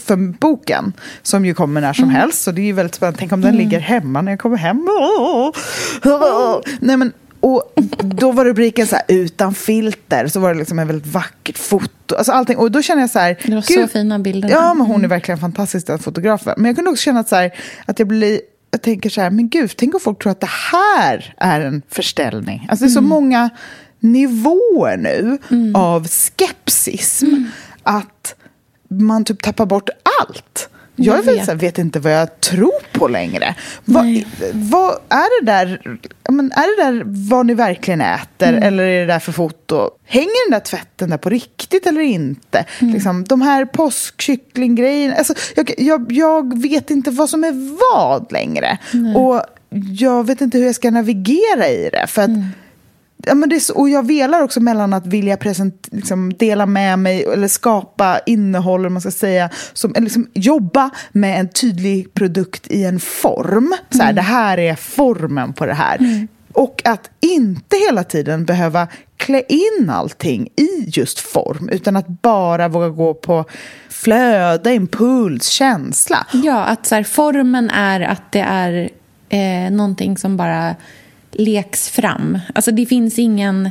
för 0.00 0.16
boken 0.16 0.92
som 1.22 1.46
ju 1.46 1.54
kommer 1.54 1.80
när 1.80 1.92
som 1.92 2.04
mm. 2.04 2.16
helst. 2.16 2.42
Så 2.42 2.50
det 2.52 2.60
är 2.60 2.66
ju 2.66 2.72
väldigt 2.72 2.94
spännande. 2.94 3.18
Tänk 3.18 3.32
om 3.32 3.40
den 3.40 3.54
mm. 3.54 3.64
ligger 3.64 3.80
hemma 3.80 4.22
när 4.22 4.32
jag 4.32 4.38
kommer 4.38 4.56
hem. 4.56 4.88
Oh, 4.88 5.52
oh. 6.04 6.60
Nej, 6.80 6.96
men, 6.96 7.12
och 7.40 7.72
då 7.98 8.32
var 8.32 8.44
rubriken 8.44 8.86
så 8.86 8.96
här, 8.96 9.04
utan 9.08 9.54
filter, 9.54 10.26
så 10.26 10.40
var 10.40 10.52
det 10.52 10.58
liksom 10.58 10.78
ett 10.78 10.88
väldigt 10.88 11.12
vackert 11.12 11.58
foto. 11.58 12.14
Alltså 12.16 12.32
allting. 12.32 12.56
Och 12.56 12.70
då 12.70 12.82
känner 12.82 13.00
jag 13.00 13.10
så 13.10 13.18
här... 13.18 13.38
Det 13.44 13.54
var 13.54 13.62
så 13.62 13.86
fina 13.86 14.18
bilder. 14.18 14.48
Ja, 14.48 14.74
men 14.74 14.86
hon 14.86 14.94
är 14.94 14.98
mm. 14.98 15.10
verkligen 15.10 15.38
fantastisk, 15.38 15.86
den 15.86 15.98
fotografen. 15.98 16.54
Men 16.56 16.66
jag 16.66 16.76
kunde 16.76 16.90
också 16.90 17.02
känna 17.02 17.20
att, 17.20 17.28
så 17.28 17.36
här, 17.36 17.50
att 17.86 17.98
jag 17.98 18.08
blir... 18.08 18.40
Jag 18.70 18.82
tänker 18.82 19.10
så 19.10 19.20
här, 19.20 19.30
men 19.30 19.48
gud, 19.48 19.72
tänk 19.76 19.94
om 19.94 20.00
folk 20.00 20.22
tror 20.22 20.32
att 20.32 20.40
det 20.40 20.50
här 20.72 21.34
är 21.36 21.60
en 21.60 21.82
förställning. 21.88 22.66
Alltså 22.70 22.84
det 22.84 22.88
är 22.88 22.92
så 22.92 22.98
mm. 22.98 23.08
många 23.08 23.50
nivåer 24.00 24.96
nu 24.96 25.38
mm. 25.50 25.76
av 25.76 26.08
skepsism. 26.08 27.26
Mm. 27.26 27.46
Att 27.82 28.34
man 28.88 29.24
typ 29.24 29.42
tappar 29.42 29.66
bort 29.66 29.90
allt. 30.20 30.68
Jag, 31.00 31.22
vet. 31.22 31.48
Vet, 31.48 31.62
vet. 31.62 31.78
inte 31.78 32.00
vad 32.00 32.12
jag 32.12 32.40
tror 32.40 32.72
på 32.92 33.08
längre. 33.08 33.54
Vad, 33.84 34.24
vad, 34.52 34.94
är, 35.08 35.44
det 35.44 35.52
där, 35.52 35.98
men 36.28 36.52
är 36.52 36.76
det 36.76 36.84
där 36.84 37.02
vad 37.06 37.46
ni 37.46 37.54
verkligen 37.54 38.00
äter 38.00 38.48
mm. 38.48 38.62
eller 38.62 38.84
är 38.84 39.00
det 39.00 39.12
där 39.12 39.18
för 39.18 39.32
foto? 39.32 39.90
Hänger 40.04 40.50
den 40.50 40.58
där 40.58 40.64
tvätten 40.64 41.10
där 41.10 41.18
på 41.18 41.28
riktigt 41.28 41.86
eller 41.86 42.00
inte? 42.00 42.64
Mm. 42.78 42.94
Liksom, 42.94 43.24
de 43.24 43.42
här 43.42 43.64
påskkycklinggrejerna. 43.64 45.14
Alltså, 45.14 45.34
jag, 45.56 45.74
jag, 45.78 46.12
jag, 46.12 46.62
vet 46.62 46.90
inte 46.90 47.10
vad 47.10 47.30
som 47.30 47.44
är 47.44 47.78
vad 47.94 48.32
längre. 48.32 48.78
Nej. 48.92 49.14
Och 49.14 49.42
jag 49.98 50.26
vet 50.26 50.40
inte 50.40 50.58
hur 50.58 50.66
jag 50.66 50.74
ska 50.74 50.90
navigera 50.90 51.68
i 51.68 51.90
det. 51.92 52.06
För 52.06 52.22
att 52.22 52.28
mm 52.28 52.44
Ja, 53.28 53.34
men 53.34 53.48
det 53.48 53.60
så, 53.60 53.74
och 53.74 53.88
jag 53.88 54.06
velar 54.06 54.42
också 54.42 54.60
mellan 54.60 54.92
att 54.92 55.06
vilja 55.06 55.36
present, 55.36 55.88
liksom, 55.90 56.32
dela 56.32 56.66
med 56.66 56.98
mig 56.98 57.24
eller 57.24 57.48
skapa 57.48 58.20
innehåll, 58.26 58.88
man 58.88 59.00
ska 59.00 59.10
säga, 59.10 59.50
som, 59.72 59.90
eller 59.90 60.00
liksom, 60.00 60.28
jobba 60.34 60.90
med 61.12 61.40
en 61.40 61.48
tydlig 61.48 62.14
produkt 62.14 62.66
i 62.70 62.84
en 62.84 63.00
form. 63.00 63.74
Så 63.90 63.98
här, 63.98 64.04
mm. 64.04 64.14
Det 64.16 64.22
här 64.22 64.58
är 64.58 64.74
formen 64.74 65.52
på 65.52 65.66
det 65.66 65.74
här. 65.74 65.98
Mm. 65.98 66.28
Och 66.52 66.82
att 66.84 67.10
inte 67.20 67.76
hela 67.76 68.04
tiden 68.04 68.44
behöva 68.44 68.88
klä 69.16 69.42
in 69.48 69.90
allting 69.90 70.48
i 70.56 70.84
just 70.86 71.18
form 71.18 71.68
utan 71.68 71.96
att 71.96 72.08
bara 72.08 72.68
våga 72.68 72.88
gå 72.88 73.14
på 73.14 73.44
flöde, 73.88 74.74
impuls, 74.74 75.48
känsla. 75.48 76.26
Ja, 76.32 76.64
att 76.64 76.86
så 76.86 76.94
här, 76.94 77.02
formen 77.02 77.70
är 77.70 78.00
att 78.00 78.32
det 78.32 78.40
är 78.40 78.90
eh, 79.28 79.70
någonting 79.70 80.18
som 80.18 80.36
bara 80.36 80.74
leks 81.38 81.88
fram. 81.90 82.38
Alltså 82.54 82.70
det 82.70 82.86
finns 82.86 83.18
ingen... 83.18 83.70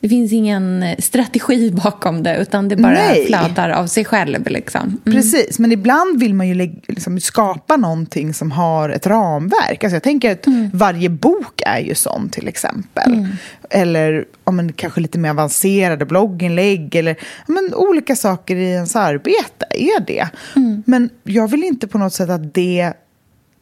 Det 0.00 0.08
finns 0.08 0.32
ingen 0.32 0.84
strategi 0.98 1.70
bakom 1.84 2.22
det, 2.22 2.36
utan 2.36 2.68
det 2.68 2.76
bara 2.76 2.92
Nej. 2.92 3.26
flödar 3.26 3.70
av 3.70 3.86
sig 3.86 4.04
själv. 4.04 4.48
Liksom. 4.48 4.80
Mm. 4.80 5.00
Precis, 5.04 5.58
men 5.58 5.72
ibland 5.72 6.20
vill 6.20 6.34
man 6.34 6.48
ju 6.48 6.54
liksom 6.88 7.20
skapa 7.20 7.76
någonting 7.76 8.34
som 8.34 8.50
har 8.50 8.88
ett 8.88 9.06
ramverk. 9.06 9.84
Alltså 9.84 9.96
jag 9.96 10.02
tänker 10.02 10.32
att 10.32 10.46
mm. 10.46 10.70
varje 10.74 11.08
bok 11.08 11.62
är 11.66 11.78
ju 11.78 11.94
sån, 11.94 12.28
till 12.28 12.48
exempel. 12.48 13.12
Mm. 13.12 13.30
Eller 13.70 14.24
om 14.44 14.72
kanske 14.72 15.00
lite 15.00 15.18
mer 15.18 15.30
avancerade 15.30 16.04
blogginlägg 16.06 16.94
eller 16.94 17.16
men, 17.46 17.74
olika 17.74 18.16
saker 18.16 18.56
i 18.56 18.70
ens 18.70 18.96
arbete 18.96 19.66
är 19.70 20.06
det. 20.06 20.28
Mm. 20.56 20.82
Men 20.86 21.10
jag 21.22 21.48
vill 21.48 21.64
inte 21.64 21.86
på 21.86 21.98
något 21.98 22.14
sätt 22.14 22.30
att 22.30 22.54
det 22.54 22.94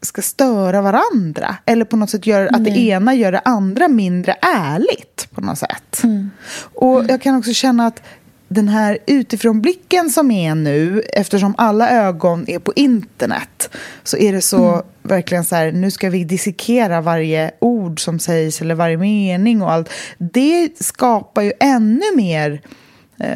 ska 0.02 0.22
störa 0.22 0.82
varandra. 0.82 1.56
Eller 1.66 1.84
på 1.84 1.96
något 1.96 2.10
sätt 2.10 2.26
göra 2.26 2.48
att 2.48 2.64
det 2.64 2.70
ena 2.70 3.14
gör 3.14 3.32
det 3.32 3.42
andra 3.44 3.88
mindre 3.88 4.32
ärligt. 4.42 5.28
på 5.34 5.40
något 5.40 5.58
sätt. 5.58 6.00
Mm. 6.04 6.30
Och 6.74 7.04
jag 7.08 7.22
kan 7.22 7.36
också 7.36 7.52
känna 7.52 7.86
att 7.86 8.02
den 8.48 8.68
här 8.68 8.98
utifrånblicken 9.06 10.10
som 10.10 10.30
är 10.30 10.54
nu, 10.54 11.00
eftersom 11.00 11.54
alla 11.58 11.90
ögon 11.90 12.44
är 12.48 12.58
på 12.58 12.72
internet, 12.76 13.70
så 14.02 14.16
är 14.16 14.32
det 14.32 14.40
så 14.40 14.68
mm. 14.68 14.84
verkligen 15.02 15.44
så 15.44 15.56
här, 15.56 15.72
nu 15.72 15.90
ska 15.90 16.10
vi 16.10 16.24
dissekera 16.24 17.00
varje 17.00 17.50
ord 17.58 18.04
som 18.04 18.18
sägs 18.18 18.60
eller 18.60 18.74
varje 18.74 18.96
mening 18.96 19.62
och 19.62 19.72
allt. 19.72 19.90
Det 20.18 20.84
skapar 20.84 21.42
ju 21.42 21.52
ännu 21.60 22.16
mer 22.16 22.60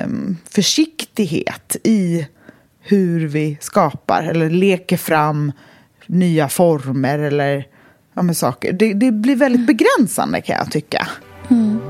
um, 0.05 0.37
försiktighet 0.51 1.77
i 1.85 2.27
hur 2.81 3.27
vi 3.27 3.59
skapar 3.61 4.23
eller 4.23 4.51
leker 4.51 4.97
fram 4.97 5.53
nya 6.07 6.49
former 6.49 7.19
eller 7.19 7.67
ja, 8.15 8.23
men 8.23 8.35
saker. 8.35 8.73
Det, 8.73 8.95
det 8.95 9.13
blir 9.13 9.37
väldigt 9.37 9.69
mm. 9.69 9.77
begränsande 9.77 10.41
kan 10.41 10.57
jag 10.57 10.71
tycka. 10.71 11.09
Mm. 11.51 11.81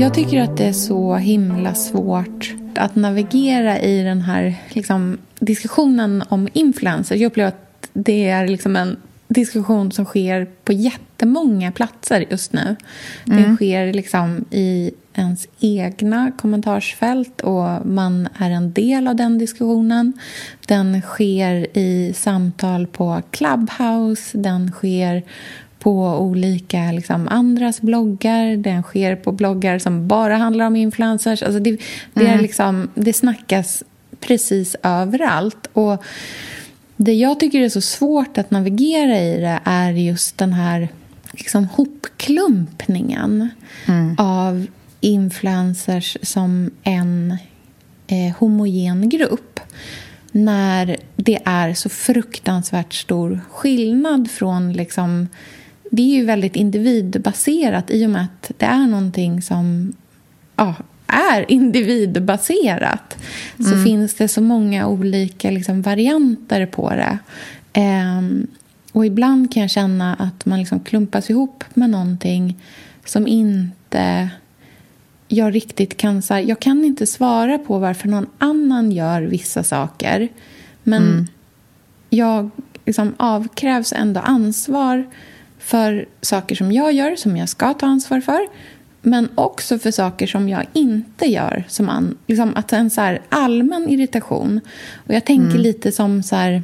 Jag 0.00 0.14
tycker 0.14 0.40
att 0.40 0.56
det 0.56 0.64
är 0.64 0.72
så 0.72 1.14
himla 1.14 1.74
svårt 1.74 2.54
att 2.76 2.96
navigera 2.96 3.80
i 3.80 4.02
den 4.02 4.20
här 4.20 4.54
liksom, 4.68 5.18
diskussionen 5.38 6.24
om 6.28 6.48
influencers. 6.52 7.20
Jag 7.20 7.26
upplever 7.26 7.48
att 7.48 7.88
det 7.92 8.28
är 8.28 8.48
liksom 8.48 8.76
en 8.76 8.96
diskussion 9.32 9.92
som 9.92 10.04
sker 10.04 10.46
på 10.64 10.72
jättemånga 10.72 11.72
platser 11.72 12.24
just 12.30 12.52
nu. 12.52 12.76
Mm. 13.26 13.42
Den 13.42 13.56
sker 13.56 13.92
liksom 13.92 14.44
i 14.50 14.90
ens 15.14 15.48
egna 15.60 16.32
kommentarsfält 16.38 17.40
och 17.40 17.86
man 17.86 18.28
är 18.38 18.50
en 18.50 18.72
del 18.72 19.08
av 19.08 19.16
den 19.16 19.38
diskussionen. 19.38 20.12
Den 20.66 21.02
sker 21.02 21.78
i 21.78 22.12
samtal 22.16 22.86
på 22.86 23.22
Clubhouse, 23.30 24.38
den 24.38 24.70
sker 24.72 25.22
på 25.78 26.18
olika 26.18 26.92
liksom, 26.92 27.28
andras 27.28 27.80
bloggar. 27.80 28.56
Den 28.56 28.82
sker 28.82 29.16
på 29.16 29.32
bloggar 29.32 29.78
som 29.78 30.08
bara 30.08 30.36
handlar 30.36 30.66
om 30.66 30.76
influencers. 30.76 31.42
Alltså 31.42 31.60
det, 31.60 31.78
det, 32.14 32.26
är 32.26 32.32
mm. 32.32 32.42
liksom, 32.42 32.90
det 32.94 33.12
snackas 33.12 33.82
precis 34.20 34.76
överallt. 34.82 35.68
Och 35.72 36.04
det 37.04 37.14
jag 37.14 37.40
tycker 37.40 37.60
är 37.60 37.68
så 37.68 37.80
svårt 37.80 38.38
att 38.38 38.50
navigera 38.50 39.20
i 39.20 39.40
det 39.40 39.60
är 39.64 39.92
just 39.92 40.38
den 40.38 40.52
här 40.52 40.88
liksom, 41.32 41.64
hopklumpningen 41.64 43.48
mm. 43.86 44.14
av 44.18 44.66
influencers 45.00 46.16
som 46.22 46.70
en 46.82 47.36
eh, 48.06 48.36
homogen 48.38 49.08
grupp 49.08 49.60
när 50.32 50.96
det 51.16 51.38
är 51.44 51.74
så 51.74 51.88
fruktansvärt 51.88 52.94
stor 52.94 53.40
skillnad 53.50 54.30
från... 54.30 54.72
Liksom, 54.72 55.28
det 55.90 56.02
är 56.02 56.16
ju 56.16 56.24
väldigt 56.24 56.56
individbaserat 56.56 57.90
i 57.90 58.06
och 58.06 58.10
med 58.10 58.22
att 58.22 58.50
det 58.58 58.66
är 58.66 58.86
någonting 58.86 59.42
som 59.42 59.92
ja, 60.56 60.74
är 61.12 61.50
individbaserat. 61.50 63.16
Mm. 63.58 63.72
Så 63.72 63.84
finns 63.84 64.14
det 64.14 64.28
så 64.28 64.40
många 64.40 64.86
olika 64.86 65.50
liksom, 65.50 65.82
varianter 65.82 66.66
på 66.66 66.90
det. 66.90 67.18
Um, 67.80 68.46
och 68.92 69.06
ibland 69.06 69.52
kan 69.52 69.62
jag 69.62 69.70
känna 69.70 70.14
att 70.14 70.46
man 70.46 70.58
liksom 70.58 70.80
klumpas 70.80 71.30
ihop 71.30 71.64
med 71.74 71.90
någonting 71.90 72.58
som 73.04 73.26
inte 73.26 74.30
jag 75.28 75.54
riktigt 75.54 75.96
kan... 75.96 76.22
Så 76.22 76.34
här, 76.34 76.40
jag 76.40 76.60
kan 76.60 76.84
inte 76.84 77.06
svara 77.06 77.58
på 77.58 77.78
varför 77.78 78.08
någon 78.08 78.26
annan 78.38 78.92
gör 78.92 79.22
vissa 79.22 79.62
saker. 79.62 80.28
Men 80.82 81.02
mm. 81.02 81.26
jag 82.10 82.50
liksom 82.84 83.14
avkrävs 83.16 83.92
ändå 83.92 84.20
ansvar 84.20 85.06
för 85.58 86.06
saker 86.20 86.54
som 86.54 86.72
jag 86.72 86.92
gör, 86.92 87.16
som 87.16 87.36
jag 87.36 87.48
ska 87.48 87.74
ta 87.74 87.86
ansvar 87.86 88.20
för. 88.20 88.40
Men 89.02 89.28
också 89.34 89.78
för 89.78 89.90
saker 89.90 90.26
som 90.26 90.48
jag 90.48 90.66
inte 90.72 91.26
gör. 91.26 91.64
Som 91.68 91.88
an, 91.88 92.18
liksom 92.26 92.52
att 92.56 92.72
en 92.72 92.90
så 92.90 93.18
allmän 93.28 93.88
irritation. 93.88 94.60
Och 95.06 95.14
jag 95.14 95.24
tänker 95.24 95.50
mm. 95.50 95.62
lite 95.62 95.92
som 95.92 96.22
så 96.22 96.36
här... 96.36 96.62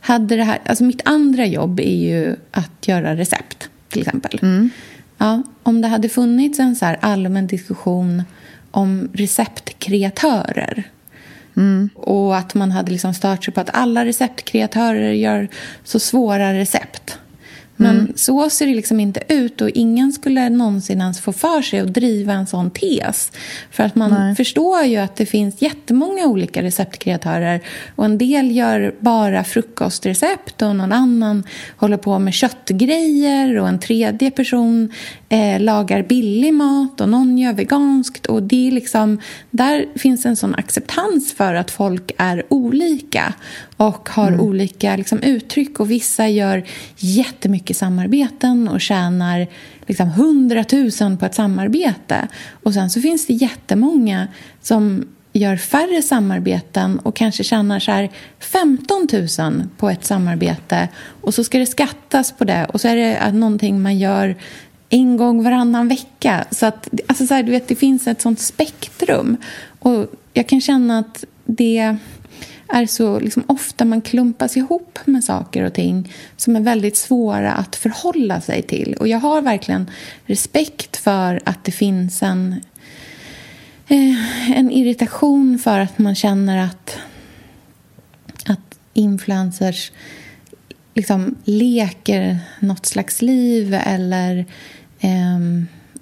Hade 0.00 0.36
det 0.36 0.44
här, 0.44 0.60
alltså 0.66 0.84
mitt 0.84 1.02
andra 1.04 1.46
jobb 1.46 1.80
är 1.80 1.96
ju 1.96 2.36
att 2.50 2.88
göra 2.88 3.16
recept, 3.16 3.70
till 3.88 4.00
exempel. 4.00 4.38
Mm. 4.42 4.70
Ja, 5.18 5.42
om 5.62 5.80
det 5.80 5.88
hade 5.88 6.08
funnits 6.08 6.58
en 6.58 6.76
så 6.76 6.86
allmän 7.00 7.46
diskussion 7.46 8.22
om 8.70 9.08
receptkreatörer 9.12 10.84
mm. 11.56 11.90
och 11.94 12.36
att 12.36 12.54
man 12.54 12.70
hade 12.70 12.92
liksom 12.92 13.14
stört 13.14 13.44
sig 13.44 13.54
på 13.54 13.60
att 13.60 13.70
alla 13.72 14.04
receptkreatörer 14.04 15.12
gör 15.12 15.48
så 15.84 15.98
svåra 15.98 16.54
recept 16.54 17.18
men 17.76 17.98
mm. 17.98 18.12
så 18.16 18.50
ser 18.50 18.66
det 18.66 18.74
liksom 18.74 19.00
inte 19.00 19.22
ut 19.28 19.60
och 19.60 19.70
ingen 19.70 20.12
skulle 20.12 20.48
någonsin 20.48 21.00
ens 21.00 21.20
få 21.20 21.32
för 21.32 21.62
sig 21.62 21.80
att 21.80 21.94
driva 21.94 22.32
en 22.32 22.46
sån 22.46 22.70
tes. 22.70 23.32
För 23.70 23.82
att 23.84 23.94
man 23.94 24.10
Nej. 24.10 24.34
förstår 24.34 24.82
ju 24.82 24.96
att 24.96 25.16
det 25.16 25.26
finns 25.26 25.62
jättemånga 25.62 26.26
olika 26.26 26.62
receptkreatörer 26.62 27.60
och 27.94 28.04
en 28.04 28.18
del 28.18 28.56
gör 28.56 28.94
bara 29.00 29.44
frukostrecept 29.44 30.62
och 30.62 30.76
någon 30.76 30.92
annan 30.92 31.44
håller 31.76 31.96
på 31.96 32.18
med 32.18 32.34
köttgrejer 32.34 33.58
och 33.58 33.68
en 33.68 33.78
tredje 33.78 34.30
person 34.30 34.92
eh, 35.32 35.60
lagar 35.60 36.02
billig 36.02 36.54
mat 36.54 37.00
och 37.00 37.08
någon 37.08 37.38
gör 37.38 37.52
veganskt. 37.52 38.26
Och 38.26 38.42
det 38.42 38.68
är 38.68 38.72
liksom, 38.72 39.20
där 39.50 39.86
finns 39.94 40.26
en 40.26 40.36
sån 40.36 40.54
acceptans 40.54 41.34
för 41.34 41.54
att 41.54 41.70
folk 41.70 42.12
är 42.18 42.42
olika 42.48 43.34
och 43.76 44.08
har 44.08 44.28
mm. 44.28 44.40
olika 44.40 44.96
liksom, 44.96 45.18
uttryck. 45.18 45.80
Och 45.80 45.90
Vissa 45.90 46.28
gör 46.28 46.64
jättemycket 46.96 47.76
samarbeten 47.76 48.68
och 48.68 48.80
tjänar 48.80 49.46
liksom, 49.86 50.08
100 50.08 50.64
000 51.00 51.16
på 51.16 51.26
ett 51.26 51.34
samarbete. 51.34 52.28
Och 52.62 52.74
Sen 52.74 52.90
så 52.90 53.00
finns 53.00 53.26
det 53.26 53.34
jättemånga 53.34 54.28
som 54.60 55.04
gör 55.32 55.56
färre 55.56 56.02
samarbeten 56.02 56.98
och 56.98 57.16
kanske 57.16 57.44
tjänar 57.44 57.80
så 57.80 57.90
här 57.90 58.10
15 58.38 59.08
000 59.38 59.68
på 59.76 59.90
ett 59.90 60.04
samarbete 60.04 60.88
och 61.20 61.34
så 61.34 61.44
ska 61.44 61.58
det 61.58 61.66
skattas 61.66 62.32
på 62.32 62.44
det 62.44 62.64
och 62.64 62.80
så 62.80 62.88
är 62.88 62.96
det 62.96 63.32
någonting 63.32 63.82
man 63.82 63.98
gör 63.98 64.36
en 64.94 65.16
gång 65.16 65.42
varannan 65.42 65.88
vecka. 65.88 66.44
Så 66.50 66.66
att, 66.66 66.88
alltså 67.06 67.26
så 67.26 67.34
här, 67.34 67.42
du 67.42 67.52
vet, 67.52 67.68
det 67.68 67.74
finns 67.74 68.06
ett 68.06 68.20
sånt 68.20 68.40
spektrum. 68.40 69.36
Och 69.78 70.06
jag 70.32 70.46
kan 70.46 70.60
känna 70.60 70.98
att 70.98 71.24
det 71.44 71.98
är 72.68 72.86
så 72.86 73.20
liksom, 73.20 73.44
ofta 73.46 73.84
man 73.84 74.00
klumpas 74.00 74.56
ihop 74.56 74.98
med 75.04 75.24
saker 75.24 75.62
och 75.62 75.72
ting 75.72 76.12
som 76.36 76.56
är 76.56 76.60
väldigt 76.60 76.96
svåra 76.96 77.52
att 77.52 77.76
förhålla 77.76 78.40
sig 78.40 78.62
till. 78.62 78.96
Och 79.00 79.08
jag 79.08 79.18
har 79.18 79.42
verkligen 79.42 79.90
respekt 80.26 80.96
för 80.96 81.40
att 81.44 81.64
det 81.64 81.72
finns 81.72 82.22
en 82.22 82.60
eh, 83.88 84.58
en 84.58 84.70
irritation 84.70 85.58
för 85.58 85.78
att 85.78 85.98
man 85.98 86.14
känner 86.14 86.58
att, 86.58 86.98
att 88.46 88.78
influencers 88.94 89.92
liksom 90.94 91.34
leker 91.44 92.38
något 92.60 92.86
slags 92.86 93.22
liv 93.22 93.74
eller 93.74 94.46
eh, 95.02 95.38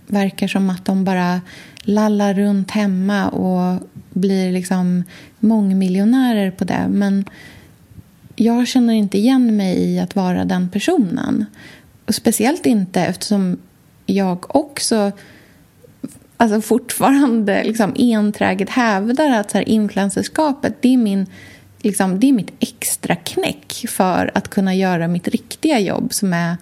verkar 0.06 0.48
som 0.48 0.70
att 0.70 0.84
de 0.84 1.04
bara 1.04 1.40
lallar 1.82 2.34
runt 2.34 2.70
hemma 2.70 3.28
och 3.28 3.88
blir 4.10 4.52
liksom 4.52 5.04
mångmiljonärer 5.38 6.50
på 6.50 6.64
det. 6.64 6.86
Men 6.88 7.24
jag 8.36 8.68
känner 8.68 8.94
inte 8.94 9.18
igen 9.18 9.56
mig 9.56 9.76
i 9.78 9.98
att 9.98 10.16
vara 10.16 10.44
den 10.44 10.68
personen. 10.68 11.44
Och 12.06 12.14
speciellt 12.14 12.66
inte 12.66 13.00
eftersom 13.00 13.58
jag 14.06 14.56
också 14.56 15.12
alltså 16.36 16.60
fortfarande 16.60 17.64
liksom 17.64 17.94
enträget 17.98 18.70
hävdar 18.70 19.30
att 19.30 19.50
så 19.50 19.58
här, 19.58 19.68
influencerskapet 19.68 20.82
det 20.82 20.94
är, 20.94 20.96
min, 20.96 21.26
liksom, 21.82 22.20
det 22.20 22.28
är 22.28 22.32
mitt 22.32 22.52
extra 22.60 23.16
knäck 23.16 23.84
för 23.88 24.30
att 24.34 24.48
kunna 24.48 24.74
göra 24.74 25.08
mitt 25.08 25.28
riktiga 25.28 25.78
jobb 25.78 26.12
som 26.12 26.32
är 26.32 26.56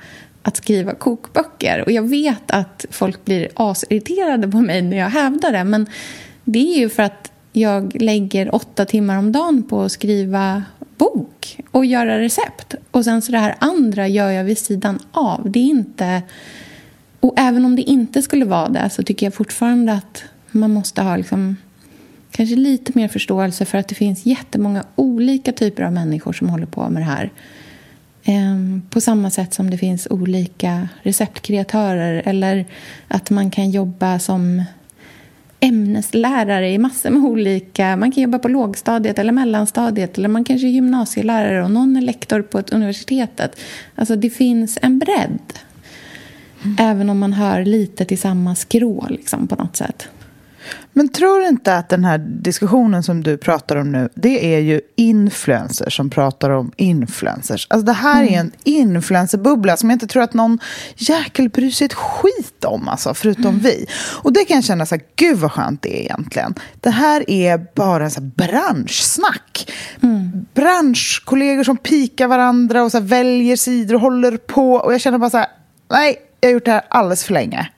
att 0.49 0.57
skriva 0.57 0.95
kokböcker. 0.95 1.85
Och 1.85 1.93
jag 1.93 2.03
vet 2.03 2.51
att 2.51 2.87
folk 2.91 3.25
blir 3.25 3.49
asirriterade 3.55 4.49
på 4.49 4.61
mig 4.61 4.83
när 4.83 4.97
jag 4.97 5.11
hävdar 5.11 5.53
det 5.53 5.65
men 5.65 5.87
det 6.45 6.59
är 6.59 6.79
ju 6.79 6.89
för 6.89 7.03
att 7.03 7.33
jag 7.53 8.03
lägger 8.03 8.55
åtta 8.55 8.85
timmar 8.85 9.19
om 9.19 9.33
dagen 9.33 9.63
på 9.63 9.83
att 9.83 9.93
skriva 9.93 10.63
bok 10.97 11.61
och 11.71 11.87
göra 11.87 12.19
recept. 12.19 12.75
Och 12.91 13.05
sen 13.05 13.23
så 13.23 13.33
det 13.33 13.39
här 13.39 13.55
andra 13.59 14.09
gör 14.09 14.31
jag 14.31 14.45
vid 14.45 14.59
sidan 14.59 14.99
av. 15.13 15.51
Det 15.51 15.59
är 15.59 15.65
inte... 15.65 16.23
Och 17.21 17.35
även 17.37 17.65
om 17.65 17.77
det 17.77 17.83
inte 17.83 18.23
skulle 18.23 18.45
vara 18.45 18.69
det 18.69 18.91
så 18.91 19.03
tycker 19.03 19.27
jag 19.27 19.35
fortfarande 19.35 19.93
att 19.93 20.25
man 20.51 20.73
måste 20.73 21.03
ha 21.03 21.17
liksom 21.17 21.57
kanske 22.31 22.57
lite 22.57 22.93
mer 22.95 23.09
förståelse 23.09 23.65
för 23.65 23.79
att 23.79 23.89
det 23.89 23.95
finns 23.95 24.27
jättemånga 24.27 24.85
olika 24.97 25.53
typer 25.53 25.83
av 25.83 25.93
människor 25.93 26.33
som 26.33 26.49
håller 26.49 26.67
på 26.67 26.89
med 26.89 27.03
det 27.03 27.07
här. 27.07 27.31
Ehm, 28.31 28.83
på 28.91 29.01
samma 29.01 29.31
sätt 29.31 29.55
som 29.55 29.71
det 29.71 29.79
finns 29.79 30.07
olika 30.11 30.89
receptkreatörer 31.03 32.23
eller 32.25 32.65
att 33.09 33.31
man 33.31 33.51
kan 33.51 33.71
jobba 33.71 34.19
som 34.19 34.65
ämneslärare 35.61 36.71
i 36.71 36.79
massor 36.79 37.11
med 37.11 37.23
olika... 37.23 37.97
Man 37.97 38.13
kan 38.13 38.23
jobba 38.23 38.39
på 38.39 38.49
lågstadiet 38.49 39.19
eller 39.19 39.33
mellanstadiet 39.33 40.19
eller 40.19 40.29
man 40.29 40.45
kanske 40.45 40.67
är 40.67 40.71
gymnasielärare 40.71 41.65
och 41.65 41.71
någon 41.71 41.97
är 41.97 42.01
lektor 42.01 42.43
på 42.43 42.59
ett 42.59 42.73
universitetet. 42.73 43.61
Alltså 43.95 44.17
det 44.17 44.31
finns 44.31 44.79
en 44.83 44.99
bredd. 44.99 45.53
Mm. 46.65 46.77
Även 46.81 47.11
om 47.11 47.19
man 47.19 47.33
hör 47.33 47.65
lite 47.65 48.05
till 48.05 48.19
samma 48.19 48.55
skrå 48.55 49.07
liksom, 49.11 49.49
på 49.49 49.57
något 49.57 49.77
sätt. 49.77 50.09
Men 50.99 51.09
tror 51.09 51.41
du 51.41 51.49
inte 51.49 51.77
att 51.77 51.89
den 51.89 52.05
här 52.05 52.19
diskussionen 52.19 53.03
som 53.03 53.23
du 53.23 53.37
pratar 53.37 53.77
om 53.77 53.93
nu, 53.93 54.09
det 54.15 54.55
är 54.55 54.59
ju 54.59 54.81
influencers 54.97 55.97
som 55.97 56.11
pratar 56.11 56.51
om 56.51 56.73
influencers. 56.77 57.67
Alltså 57.71 57.87
det 57.87 57.93
här 57.93 58.23
mm. 58.23 58.35
är 58.35 58.41
en 58.41 58.53
influencerbubbla 58.65 59.77
som 59.77 59.91
jag 59.91 59.95
inte 59.95 60.07
tror 60.07 60.23
att 60.23 60.35
någon 60.35 60.59
jäkel 60.97 61.49
bryr 61.49 61.71
sig 61.71 61.85
ett 61.85 61.95
skit 61.95 62.65
om, 62.65 62.89
alltså, 62.89 63.15
förutom 63.15 63.45
mm. 63.45 63.59
vi. 63.59 63.87
Och 64.23 64.33
det 64.33 64.45
kan 64.45 64.55
jag 64.55 64.65
känna 64.65 64.87
så 64.87 64.95
här, 64.95 65.03
gud 65.17 65.39
vad 65.39 65.53
skönt 65.53 65.83
det 65.83 66.01
är 66.01 66.03
egentligen. 66.03 66.55
Det 66.81 66.91
här 66.91 67.31
är 67.31 67.67
bara 67.75 68.05
en 68.05 68.11
så 68.11 68.21
här 68.21 68.31
branschsnack. 68.37 69.73
Mm. 70.03 70.47
Branschkollegor 70.55 71.65
som 71.65 71.77
pikar 71.77 72.27
varandra 72.27 72.83
och 72.83 72.93
så 72.93 73.01
väljer 73.01 73.57
sidor 73.57 73.95
och 73.95 74.01
håller 74.01 74.37
på. 74.37 74.75
Och 74.75 74.95
jag 74.95 75.01
känner 75.01 75.19
bara 75.19 75.31
så 75.31 75.39
här, 75.39 75.49
nej, 75.91 76.17
jag 76.41 76.49
har 76.49 76.53
gjort 76.53 76.65
det 76.65 76.73
här 76.73 76.83
alldeles 76.89 77.25
för 77.25 77.35
länge. 77.35 77.69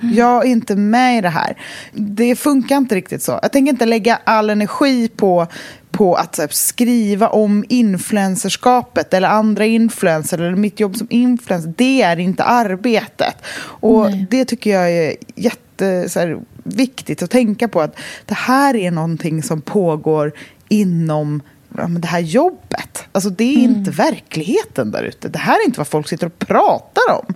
Jag 0.00 0.46
är 0.46 0.48
inte 0.48 0.76
med 0.76 1.18
i 1.18 1.20
det 1.20 1.28
här. 1.28 1.56
Det 1.92 2.36
funkar 2.36 2.76
inte 2.76 2.94
riktigt 2.94 3.22
så. 3.22 3.38
Jag 3.42 3.52
tänker 3.52 3.72
inte 3.72 3.86
lägga 3.86 4.18
all 4.24 4.50
energi 4.50 5.08
på, 5.08 5.46
på 5.90 6.14
att 6.14 6.38
här, 6.38 6.48
skriva 6.50 7.28
om 7.28 7.64
influencerskapet 7.68 9.14
eller 9.14 9.28
andra 9.28 9.66
influencers 9.66 10.32
eller 10.32 10.54
mitt 10.54 10.80
jobb 10.80 10.96
som 10.96 11.06
influencer. 11.10 11.74
Det 11.76 12.02
är 12.02 12.18
inte 12.18 12.44
arbetet. 12.44 13.34
Och 13.62 14.10
Nej. 14.10 14.26
det 14.30 14.44
tycker 14.44 14.70
jag 14.70 14.90
är 14.90 15.16
jätteviktigt 15.34 17.22
att 17.22 17.30
tänka 17.30 17.68
på. 17.68 17.80
att 17.80 17.98
Det 18.26 18.34
här 18.34 18.76
är 18.76 18.90
någonting 18.90 19.42
som 19.42 19.60
pågår 19.60 20.32
inom 20.68 21.42
det 21.88 22.08
här 22.08 22.20
jobbet. 22.20 23.04
Alltså 23.12 23.30
det 23.30 23.44
är 23.44 23.64
mm. 23.64 23.76
inte 23.76 23.90
verkligheten 23.90 24.90
där 24.90 25.02
ute. 25.02 25.28
Det 25.28 25.38
här 25.38 25.54
är 25.54 25.66
inte 25.66 25.80
vad 25.80 25.88
folk 25.88 26.08
sitter 26.08 26.26
och 26.26 26.38
pratar 26.38 27.02
om. 27.10 27.34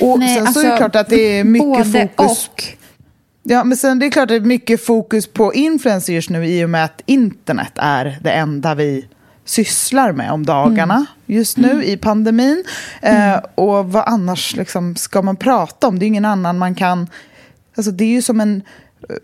Och 0.00 0.18
Nej, 0.18 0.36
sen 0.36 0.46
alltså, 0.46 0.60
så 0.60 0.66
är 0.66 0.70
det 0.70 0.72
alltså, 0.72 0.88
klart 0.88 0.96
att 0.96 1.08
det 1.08 1.38
är 1.38 1.44
mycket 1.44 1.92
fokus... 1.92 2.48
Och. 2.48 2.62
Ja, 3.42 3.64
men 3.64 3.76
sen 3.76 3.98
det 3.98 4.06
är 4.06 4.10
klart 4.10 4.22
att 4.22 4.28
det 4.28 4.34
är 4.36 4.40
mycket 4.40 4.84
fokus 4.84 5.26
på 5.26 5.54
influencers 5.54 6.30
nu 6.30 6.46
i 6.46 6.64
och 6.64 6.70
med 6.70 6.84
att 6.84 7.02
internet 7.06 7.72
är 7.76 8.18
det 8.22 8.30
enda 8.30 8.74
vi 8.74 9.06
sysslar 9.44 10.12
med 10.12 10.30
om 10.32 10.46
dagarna 10.46 10.94
mm. 10.94 11.06
just 11.26 11.56
nu 11.56 11.70
mm. 11.70 11.82
i 11.82 11.96
pandemin. 11.96 12.64
Mm. 13.00 13.32
Eh, 13.32 13.40
och 13.54 13.92
vad 13.92 14.04
annars 14.06 14.56
liksom 14.56 14.96
ska 14.96 15.22
man 15.22 15.36
prata 15.36 15.88
om? 15.88 15.98
Det 15.98 16.04
är 16.04 16.08
ingen 16.08 16.24
annan 16.24 16.58
man 16.58 16.74
kan... 16.74 17.08
Alltså 17.76 17.92
det 17.92 18.04
är 18.04 18.08
ju 18.08 18.22
som 18.22 18.40
en 18.40 18.62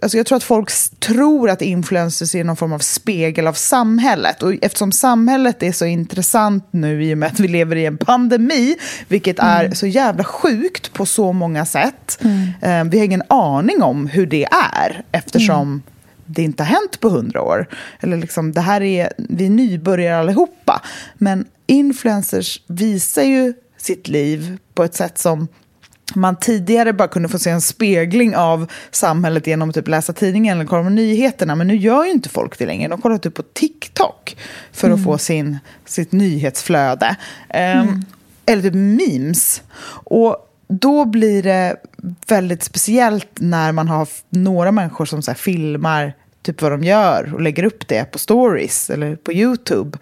Alltså 0.02 0.16
jag 0.16 0.26
tror 0.26 0.36
att 0.36 0.42
folk 0.42 0.70
tror 0.98 1.50
att 1.50 1.62
influencers 1.62 2.34
är 2.34 2.44
någon 2.44 2.56
form 2.56 2.72
av 2.72 2.78
spegel 2.78 3.46
av 3.46 3.52
samhället. 3.52 4.42
Och 4.42 4.54
eftersom 4.62 4.92
samhället 4.92 5.62
är 5.62 5.72
så 5.72 5.84
intressant 5.84 6.68
nu 6.70 7.04
i 7.04 7.14
och 7.14 7.18
med 7.18 7.26
att 7.26 7.40
vi 7.40 7.48
lever 7.48 7.76
i 7.76 7.86
en 7.86 7.98
pandemi, 7.98 8.76
vilket 9.08 9.38
mm. 9.38 9.50
är 9.50 9.74
så 9.74 9.86
jävla 9.86 10.24
sjukt 10.24 10.92
på 10.92 11.06
så 11.06 11.32
många 11.32 11.66
sätt. 11.66 12.18
Mm. 12.20 12.48
Eh, 12.60 12.90
vi 12.90 12.98
har 12.98 13.04
ingen 13.04 13.22
aning 13.28 13.82
om 13.82 14.06
hur 14.06 14.26
det 14.26 14.44
är 14.44 15.02
eftersom 15.12 15.62
mm. 15.62 15.82
det 16.26 16.42
inte 16.42 16.62
har 16.62 16.68
hänt 16.68 17.00
på 17.00 17.08
hundra 17.08 17.42
år. 17.42 17.66
Eller 18.00 18.16
liksom, 18.16 18.52
det 18.52 18.60
här 18.60 18.80
är, 18.80 19.12
vi 19.16 19.46
är 19.46 19.50
nybörjare 19.50 20.20
allihopa. 20.20 20.82
Men 21.14 21.44
influencers 21.66 22.62
visar 22.66 23.22
ju 23.22 23.54
sitt 23.78 24.08
liv 24.08 24.58
på 24.74 24.84
ett 24.84 24.94
sätt 24.94 25.18
som 25.18 25.48
man 26.14 26.36
tidigare 26.36 26.92
bara 26.92 27.08
kunde 27.08 27.28
få 27.28 27.38
se 27.38 27.50
en 27.50 27.60
spegling 27.60 28.36
av 28.36 28.70
samhället 28.90 29.46
genom 29.46 29.68
att 29.68 29.74
typ 29.74 29.88
läsa 29.88 30.12
tidningen 30.12 30.58
eller 30.58 30.68
kolla 30.68 30.82
på 30.82 30.90
nyheterna. 30.90 31.54
Men 31.54 31.66
nu 31.66 31.76
gör 31.76 32.04
ju 32.04 32.10
inte 32.10 32.28
folk 32.28 32.58
det 32.58 32.66
längre. 32.66 32.88
De 32.88 33.00
kollar 33.00 33.18
typ 33.18 33.34
på 33.34 33.42
TikTok 33.42 34.36
för 34.72 34.88
att 34.88 34.94
mm. 34.94 35.04
få 35.04 35.18
sin, 35.18 35.58
sitt 35.84 36.12
nyhetsflöde. 36.12 37.16
Um, 37.48 37.56
mm. 37.56 38.04
Eller 38.46 38.62
typ 38.62 38.74
memes. 38.74 39.62
Och 40.04 40.48
då 40.68 41.04
blir 41.04 41.42
det 41.42 41.76
väldigt 42.28 42.62
speciellt 42.62 43.28
när 43.34 43.72
man 43.72 43.88
har 43.88 44.08
några 44.30 44.72
människor 44.72 45.04
som 45.04 45.22
så 45.22 45.34
filmar 45.34 46.14
typ 46.42 46.62
vad 46.62 46.72
de 46.72 46.84
gör 46.84 47.34
och 47.34 47.40
lägger 47.40 47.64
upp 47.64 47.88
det 47.88 48.04
på 48.04 48.18
stories 48.18 48.90
eller 48.90 49.16
på 49.16 49.32
YouTube. 49.32 49.98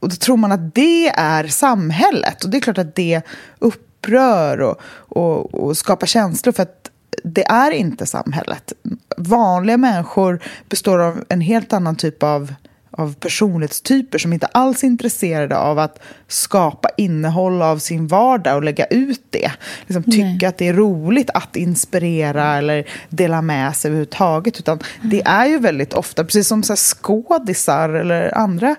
Och 0.00 0.08
då 0.08 0.16
tror 0.16 0.36
man 0.36 0.52
att 0.52 0.74
det 0.74 1.08
är 1.08 1.46
samhället. 1.46 2.44
Och 2.44 2.50
det 2.50 2.56
är 2.56 2.60
klart 2.60 2.78
att 2.78 2.94
det 2.94 3.22
upp 3.58 3.89
upprör 4.00 4.60
och, 4.60 4.80
och, 4.92 5.54
och 5.54 5.76
skapar 5.76 6.06
känslor. 6.06 6.52
För 6.52 6.62
att 6.62 6.90
det 7.24 7.44
är 7.44 7.70
inte 7.70 8.06
samhället. 8.06 8.72
Vanliga 9.16 9.76
människor 9.76 10.40
består 10.68 10.98
av 10.98 11.24
en 11.28 11.40
helt 11.40 11.72
annan 11.72 11.96
typ 11.96 12.22
av 12.22 12.54
av 12.92 13.14
personlighetstyper 13.14 14.18
som 14.18 14.32
inte 14.32 14.46
alls 14.46 14.82
är 14.82 14.86
intresserade 14.86 15.58
av 15.58 15.78
att 15.78 15.98
skapa 16.28 16.88
innehåll 16.96 17.62
av 17.62 17.78
sin 17.78 18.06
vardag 18.06 18.56
och 18.56 18.62
lägga 18.62 18.84
ut 18.84 19.22
det. 19.30 19.52
Liksom 19.86 20.02
tycka 20.02 20.48
att 20.48 20.58
det 20.58 20.68
är 20.68 20.74
roligt 20.74 21.30
att 21.34 21.56
inspirera 21.56 22.56
eller 22.56 22.88
dela 23.08 23.42
med 23.42 23.76
sig 23.76 23.88
överhuvudtaget. 23.88 24.58
Utan 24.58 24.78
mm. 24.78 25.10
det 25.10 25.22
är 25.22 25.46
ju 25.46 25.58
väldigt 25.58 25.94
ofta, 25.94 26.24
precis 26.24 26.48
som 26.48 26.62
så 26.62 26.76
skådisar 26.76 27.88
eller 27.88 28.38
andra 28.38 28.76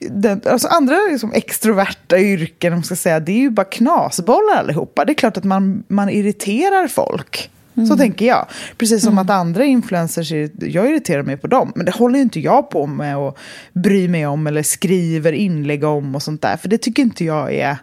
den, 0.00 0.40
alltså 0.44 0.68
andra 0.68 0.96
liksom 1.10 1.32
extroverta 1.32 2.18
yrken, 2.18 2.72
om 2.72 2.82
ska 2.82 2.96
säga, 2.96 3.20
det 3.20 3.32
är 3.32 3.38
ju 3.38 3.50
bara 3.50 3.66
knasbollar 3.66 4.56
allihopa. 4.56 5.04
Det 5.04 5.12
är 5.12 5.14
klart 5.14 5.36
att 5.36 5.44
man, 5.44 5.84
man 5.88 6.08
irriterar 6.08 6.88
folk. 6.88 7.50
Mm. 7.78 7.88
Så 7.88 7.96
tänker 7.96 8.26
jag. 8.26 8.46
Precis 8.78 9.02
som 9.02 9.12
mm. 9.12 9.24
att 9.24 9.30
andra 9.30 9.64
influencers, 9.64 10.32
jag 10.60 10.90
irriterar 10.90 11.22
mig 11.22 11.36
på 11.36 11.46
dem. 11.46 11.72
Men 11.74 11.86
det 11.86 11.92
håller 11.92 12.18
inte 12.18 12.40
jag 12.40 12.70
på 12.70 12.86
med 12.86 13.16
att 13.16 13.38
bry 13.72 14.08
mig 14.08 14.26
om 14.26 14.46
eller 14.46 14.62
skriver 14.62 15.32
inlägg 15.32 15.84
om 15.84 16.14
och 16.14 16.22
sånt 16.22 16.42
där. 16.42 16.56
För 16.56 16.68
det 16.68 16.78
tycker 16.78 17.02
inte 17.02 17.24
jag 17.24 17.54
är 17.54 17.76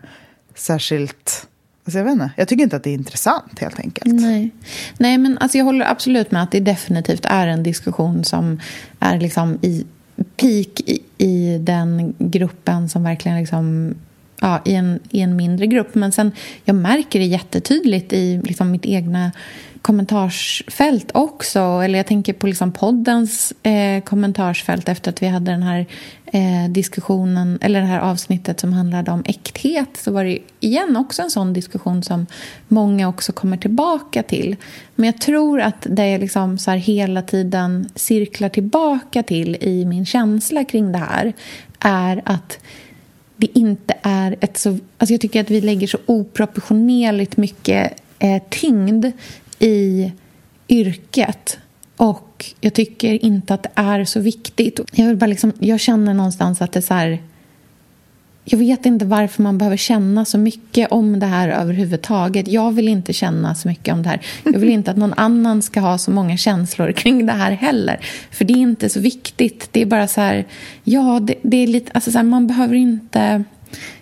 särskilt... 0.55 1.47
Alltså 1.85 1.97
jag, 1.97 2.05
vet 2.05 2.13
inte, 2.13 2.29
jag 2.37 2.47
tycker 2.47 2.63
inte 2.63 2.75
att 2.75 2.83
det 2.83 2.89
är 2.89 2.93
intressant 2.93 3.59
helt 3.59 3.79
enkelt. 3.79 4.21
Nej, 4.21 4.49
Nej 4.97 5.17
men 5.17 5.37
alltså 5.37 5.57
jag 5.57 5.65
håller 5.65 5.91
absolut 5.91 6.31
med 6.31 6.43
att 6.43 6.51
det 6.51 6.59
definitivt 6.59 7.25
är 7.25 7.47
en 7.47 7.63
diskussion 7.63 8.23
som 8.23 8.59
är 8.99 9.19
liksom 9.19 9.59
i 9.61 9.85
peak 10.15 10.81
i, 10.85 10.99
i 11.17 11.57
den 11.57 12.13
gruppen 12.19 12.89
som 12.89 13.03
verkligen 13.03 13.37
liksom 13.37 13.95
ja, 14.41 14.61
i, 14.65 14.75
en, 14.75 14.99
i 15.09 15.21
en 15.21 15.35
mindre 15.35 15.67
grupp. 15.67 15.95
Men 15.95 16.11
sen, 16.11 16.31
jag 16.63 16.75
märker 16.75 17.19
det 17.19 17.25
jättetydligt 17.25 18.13
i 18.13 18.41
liksom, 18.43 18.71
mitt 18.71 18.85
egna 18.85 19.31
kommentarsfält 19.85 21.11
också. 21.13 21.59
Eller 21.59 21.99
jag 21.99 22.07
tänker 22.07 22.33
på 22.33 22.47
liksom 22.47 22.71
poddens 22.71 23.53
eh, 23.63 24.03
kommentarsfält 24.03 24.89
efter 24.89 25.11
att 25.11 25.21
vi 25.21 25.27
hade 25.27 25.51
den 25.51 25.63
här 25.63 25.85
eh, 26.25 26.69
diskussionen, 26.69 27.57
eller 27.61 27.81
det 27.81 27.87
här 27.87 27.99
avsnittet 27.99 28.59
som 28.59 28.73
handlade 28.73 29.11
om 29.11 29.23
äkthet. 29.25 29.89
Så 29.97 30.11
var 30.11 30.23
det 30.23 30.39
igen 30.59 30.97
också 30.97 31.21
en 31.21 31.31
sån 31.31 31.53
diskussion 31.53 32.03
som 32.03 32.25
många 32.67 33.09
också 33.09 33.31
kommer 33.31 33.57
tillbaka 33.57 34.23
till. 34.23 34.55
Men 34.95 35.05
jag 35.05 35.21
tror 35.21 35.61
att 35.61 35.87
det 35.89 36.17
liksom 36.17 36.57
så 36.57 36.71
hela 36.71 37.21
tiden 37.21 37.89
cirklar 37.95 38.49
tillbaka 38.49 39.23
till 39.23 39.55
i 39.55 39.85
min 39.85 40.05
känsla 40.05 40.63
kring 40.63 40.91
det 40.91 40.97
här 40.97 41.33
är 41.79 42.21
att 42.25 42.59
det 43.37 43.57
inte 43.57 43.93
är 44.01 44.35
ett 44.41 44.57
så... 44.57 44.69
Alltså 44.97 45.13
jag 45.13 45.21
tycker 45.21 45.41
att 45.41 45.51
vi 45.51 45.61
lägger 45.61 45.87
så 45.87 45.97
oproportionerligt 46.05 47.37
mycket 47.37 48.01
eh, 48.19 48.41
tyngd 48.49 49.05
i 49.59 50.11
yrket. 50.67 51.57
Och 51.97 52.45
jag 52.61 52.73
tycker 52.73 53.25
inte 53.25 53.53
att 53.53 53.63
det 53.63 53.71
är 53.75 54.05
så 54.05 54.19
viktigt. 54.19 54.79
Jag, 54.91 55.07
vill 55.07 55.17
bara 55.17 55.27
liksom, 55.27 55.53
jag 55.59 55.79
känner 55.79 56.13
någonstans 56.13 56.61
att 56.61 56.71
det 56.71 56.79
är 56.79 56.81
så 56.81 56.93
här... 56.93 57.21
Jag 58.47 58.57
vet 58.57 58.85
inte 58.85 59.05
varför 59.05 59.43
man 59.43 59.57
behöver 59.57 59.77
känna 59.77 60.25
så 60.25 60.37
mycket 60.37 60.91
om 60.91 61.19
det 61.19 61.25
här 61.25 61.49
överhuvudtaget. 61.49 62.47
Jag 62.47 62.71
vill 62.71 62.87
inte 62.87 63.13
känna 63.13 63.55
så 63.55 63.67
mycket 63.67 63.93
om 63.93 64.03
det 64.03 64.09
här. 64.09 64.21
Jag 64.43 64.59
vill 64.59 64.69
inte 64.69 64.91
att 64.91 64.97
någon 64.97 65.13
annan 65.13 65.61
ska 65.61 65.79
ha 65.79 65.97
så 65.97 66.11
många 66.11 66.37
känslor 66.37 66.91
kring 66.91 67.25
det 67.25 67.33
här 67.33 67.51
heller. 67.51 67.99
För 68.31 68.45
det 68.45 68.53
är 68.53 68.57
inte 68.57 68.89
så 68.89 68.99
viktigt. 68.99 69.69
Det 69.71 69.81
är 69.81 69.85
bara 69.85 70.07
så 70.07 70.21
här... 70.21 70.45
Ja, 70.83 71.19
det, 71.21 71.35
det 71.41 71.57
är 71.57 71.67
lite... 71.67 71.91
Alltså 71.91 72.11
så 72.11 72.17
här, 72.17 72.25
man 72.25 72.47
behöver 72.47 72.75
inte... 72.75 73.43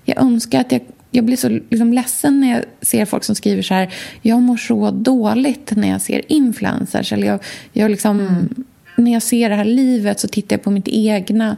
Jag 0.06 0.22
önskar 0.22 0.62
att 0.62 0.72
jag 0.72 0.82
jag 1.16 1.26
blir 1.26 1.38
så 1.38 1.50
liksom 1.50 1.94
ledsen 1.94 2.42
när 2.42 2.52
jag 2.52 2.64
ser 2.82 3.06
folk 3.06 3.24
som 3.24 3.36
skriver 3.36 3.62
så 3.62 3.74
här 3.74 3.94
jag 4.22 4.42
mår 4.42 4.58
så 4.58 4.92
dåligt 4.92 5.72
när 5.76 5.90
jag 5.90 6.02
ser 6.02 6.32
influencers. 6.32 7.14
Eller 7.14 7.28
jag, 7.28 7.40
jag 7.74 7.92
liksom, 7.92 8.20
mm. 8.20 8.66
När 8.96 9.14
jag 9.14 9.24
ser 9.24 9.50
det 9.50 9.56
här 9.56 9.66
livet 9.66 10.20
så 10.20 10.28
tittar 10.28 10.54
jag 10.54 10.64
på 10.64 10.72
mitt 10.72 10.88
egna 10.88 11.58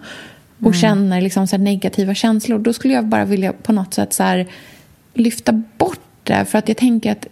och 0.60 0.66
mm. 0.66 0.74
känner 0.74 1.22
liksom 1.22 1.48
så 1.48 1.58
negativa 1.58 2.16
känslor. 2.16 2.60
Då 2.60 2.74
skulle 2.74 2.94
jag 2.94 3.06
bara 3.06 3.26
vilja 3.26 3.54
på 3.54 3.74
något 3.74 3.94
sätt 3.94 4.14
så 4.14 4.46
lyfta 5.14 5.52
bort 5.78 6.00
det. 6.24 6.46
För 6.46 6.58
att 6.58 6.68
jag 6.68 6.78
tänker 6.78 7.12
att 7.12 7.28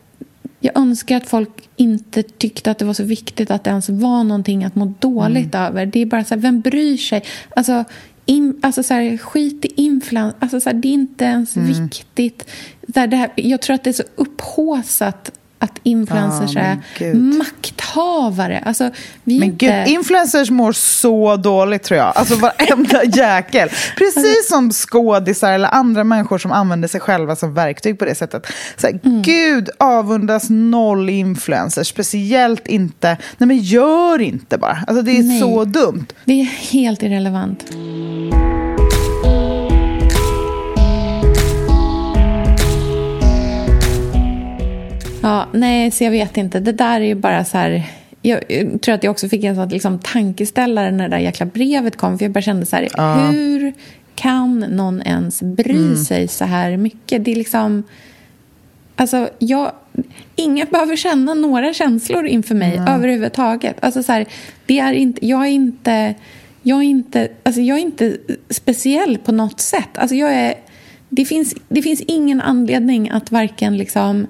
jag 0.59 0.77
önskar 0.77 1.17
att 1.17 1.27
folk 1.27 1.49
inte 1.75 2.23
tyckte 2.23 2.71
att 2.71 2.77
det 2.77 2.85
var 2.85 2.93
så 2.93 3.03
viktigt 3.03 3.51
att 3.51 3.63
det 3.63 3.69
ens 3.69 3.89
var 3.89 4.23
någonting 4.23 4.63
att 4.63 4.75
må 4.75 4.93
dåligt 4.99 5.55
mm. 5.55 5.67
över. 5.67 5.85
Det 5.85 5.99
är 5.99 6.05
bara 6.05 6.23
så 6.23 6.33
här, 6.33 6.41
vem 6.41 6.61
bryr 6.61 6.97
sig? 6.97 7.23
Alltså, 7.55 7.83
in, 8.25 8.59
alltså 8.61 8.83
så 8.83 8.93
här, 8.93 9.17
skit 9.17 9.65
i 9.65 9.81
influens. 9.81 10.35
Alltså 10.39 10.73
det 10.73 10.87
är 10.87 10.93
inte 10.93 11.25
ens 11.25 11.55
mm. 11.55 11.67
viktigt. 11.67 12.49
Här, 12.95 13.07
det 13.07 13.15
här, 13.15 13.31
jag 13.35 13.61
tror 13.61 13.73
att 13.73 13.83
det 13.83 13.89
är 13.89 13.93
så 13.93 14.03
upphåsat 14.15 15.31
att 15.63 15.79
influencers 15.83 16.55
oh, 16.55 16.63
är 16.63 17.13
makthavare. 17.13 18.63
Alltså, 18.65 18.89
vi 19.23 19.39
men 19.39 19.49
inte... 19.49 19.65
gud, 19.65 19.87
influencers 19.87 20.49
mår 20.49 20.71
så 20.71 21.35
dåligt 21.35 21.83
tror 21.83 21.97
jag. 21.97 22.13
Alltså 22.15 22.35
varenda 22.35 23.03
jäkel. 23.17 23.69
Precis 23.97 24.47
som 24.47 24.71
skådisar 24.71 25.53
eller 25.53 25.69
andra 25.69 26.03
människor 26.03 26.37
som 26.37 26.51
använder 26.51 26.87
sig 26.87 27.01
själva 27.01 27.35
som 27.35 27.53
verktyg 27.53 27.99
på 27.99 28.05
det 28.05 28.15
sättet. 28.15 28.45
Så 28.77 28.87
här, 28.87 28.99
mm. 29.03 29.21
Gud 29.21 29.69
avundas 29.79 30.49
noll 30.49 31.09
influencers. 31.09 31.87
Speciellt 31.87 32.67
inte, 32.67 33.17
nej 33.37 33.47
men 33.47 33.57
gör 33.57 34.21
inte 34.21 34.57
bara. 34.57 34.83
Alltså 34.87 35.01
det 35.01 35.11
är 35.17 35.23
nej. 35.23 35.39
så 35.39 35.65
dumt. 35.65 36.05
Det 36.25 36.41
är 36.41 36.45
helt 36.45 37.03
irrelevant. 37.03 37.65
Ja, 45.23 45.47
nej, 45.51 45.91
så 45.91 46.03
jag 46.03 46.11
vet 46.11 46.37
inte. 46.37 46.59
Det 46.59 46.71
där 46.71 47.01
är 47.01 47.05
ju 47.05 47.15
bara 47.15 47.45
så 47.45 47.57
här... 47.57 47.83
Jag, 48.21 48.41
tror 48.81 48.95
att 48.95 49.03
jag 49.03 49.11
också 49.11 49.29
fick 49.29 49.43
en 49.43 49.55
sån 49.55 49.69
liksom, 49.69 49.99
tankeställare 49.99 50.91
när 50.91 51.09
det 51.09 51.15
där 51.15 51.21
jäkla 51.21 51.45
brevet 51.45 51.97
kom. 51.97 52.17
För 52.17 52.25
jag 52.25 52.31
bara 52.31 52.41
kände 52.41 52.65
så 52.65 52.75
här, 52.75 52.87
ja. 52.97 53.15
hur 53.15 53.73
kan 54.15 54.59
någon 54.59 55.01
ens 55.01 55.41
bry 55.41 55.75
mm. 55.75 55.95
sig 55.95 56.27
så 56.27 56.45
här 56.45 56.77
mycket? 56.77 57.25
Det 57.25 57.31
är 57.31 57.35
liksom... 57.35 57.83
Alltså, 58.95 59.29
jag... 59.39 59.71
Ingen 60.35 60.67
behöver 60.71 60.95
känna 60.95 61.33
några 61.33 61.73
känslor 61.73 62.25
inför 62.25 62.55
mig 62.55 62.75
mm. 62.75 62.93
överhuvudtaget. 62.93 63.75
Alltså, 63.79 64.03
så 64.03 64.11
här, 64.11 64.25
det 64.65 64.79
är 64.79 64.93
inte, 64.93 65.27
jag 65.27 65.41
är 65.41 65.51
inte... 65.51 66.15
Jag 66.65 66.79
är 66.79 66.83
inte, 66.83 67.27
alltså 67.43 67.61
jag 67.61 67.77
är 67.77 67.81
inte 67.81 68.17
speciell 68.49 69.17
på 69.17 69.31
något 69.31 69.59
sätt. 69.59 69.89
Alltså 69.97 70.15
jag 70.15 70.33
är, 70.33 70.53
det, 71.09 71.25
finns, 71.25 71.55
det 71.69 71.81
finns 71.81 72.01
ingen 72.01 72.41
anledning 72.41 73.09
att 73.09 73.31
varken 73.31 73.77
liksom 73.77 74.27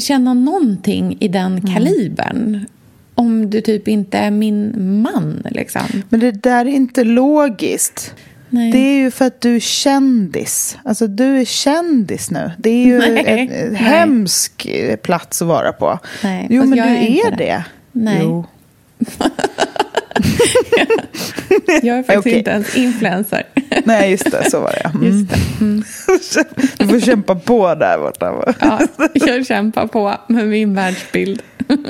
känna 0.00 0.34
någonting 0.34 1.16
i 1.20 1.28
den 1.28 1.52
mm. 1.52 1.74
kalibern 1.74 2.66
om 3.14 3.50
du 3.50 3.60
typ 3.60 3.88
inte 3.88 4.18
är 4.18 4.30
min 4.30 4.72
man. 5.02 5.42
Liksom. 5.50 5.82
Men 6.08 6.20
det 6.20 6.30
där 6.30 6.66
är 6.66 6.70
inte 6.70 7.04
logiskt. 7.04 8.14
Nej. 8.50 8.72
Det 8.72 8.78
är 8.78 8.96
ju 8.96 9.10
för 9.10 9.24
att 9.24 9.40
du 9.40 9.56
är 9.56 9.60
kändis. 9.60 10.78
Alltså 10.84 11.06
du 11.06 11.40
är 11.40 11.44
kändis 11.44 12.30
nu. 12.30 12.50
Det 12.58 12.70
är 12.70 12.84
ju 12.84 12.98
Nej. 13.12 13.24
en, 13.26 13.68
en 13.68 13.74
hemsk 13.74 14.68
plats 15.02 15.42
att 15.42 15.48
vara 15.48 15.72
på. 15.72 15.98
Nej, 16.22 16.46
jo, 16.50 16.64
men 16.64 16.70
du 16.70 16.84
är, 16.84 17.30
det. 17.30 17.36
det. 17.36 17.64
Nej. 17.92 18.18
Jo. 18.22 18.46
jag 21.82 21.98
är 21.98 22.02
faktiskt 22.02 22.18
okay. 22.18 22.38
inte 22.38 22.50
ens 22.50 22.76
influencer. 22.76 23.42
Nej, 23.84 24.10
just 24.10 24.30
det. 24.30 24.50
Så 24.50 24.60
var 24.60 24.70
det. 24.70 24.90
Mm. 24.94 25.06
Just 25.06 25.30
det. 25.30 25.64
Mm. 25.64 25.84
Du 26.78 26.88
får 26.88 27.00
kämpa 27.00 27.34
på 27.34 27.74
där 27.74 27.98
borta. 27.98 28.54
ja, 28.60 28.80
jag 29.14 29.46
kämpar 29.46 29.86
på 29.86 30.14
med 30.28 30.48
min 30.48 30.74
världsbild. 30.74 31.42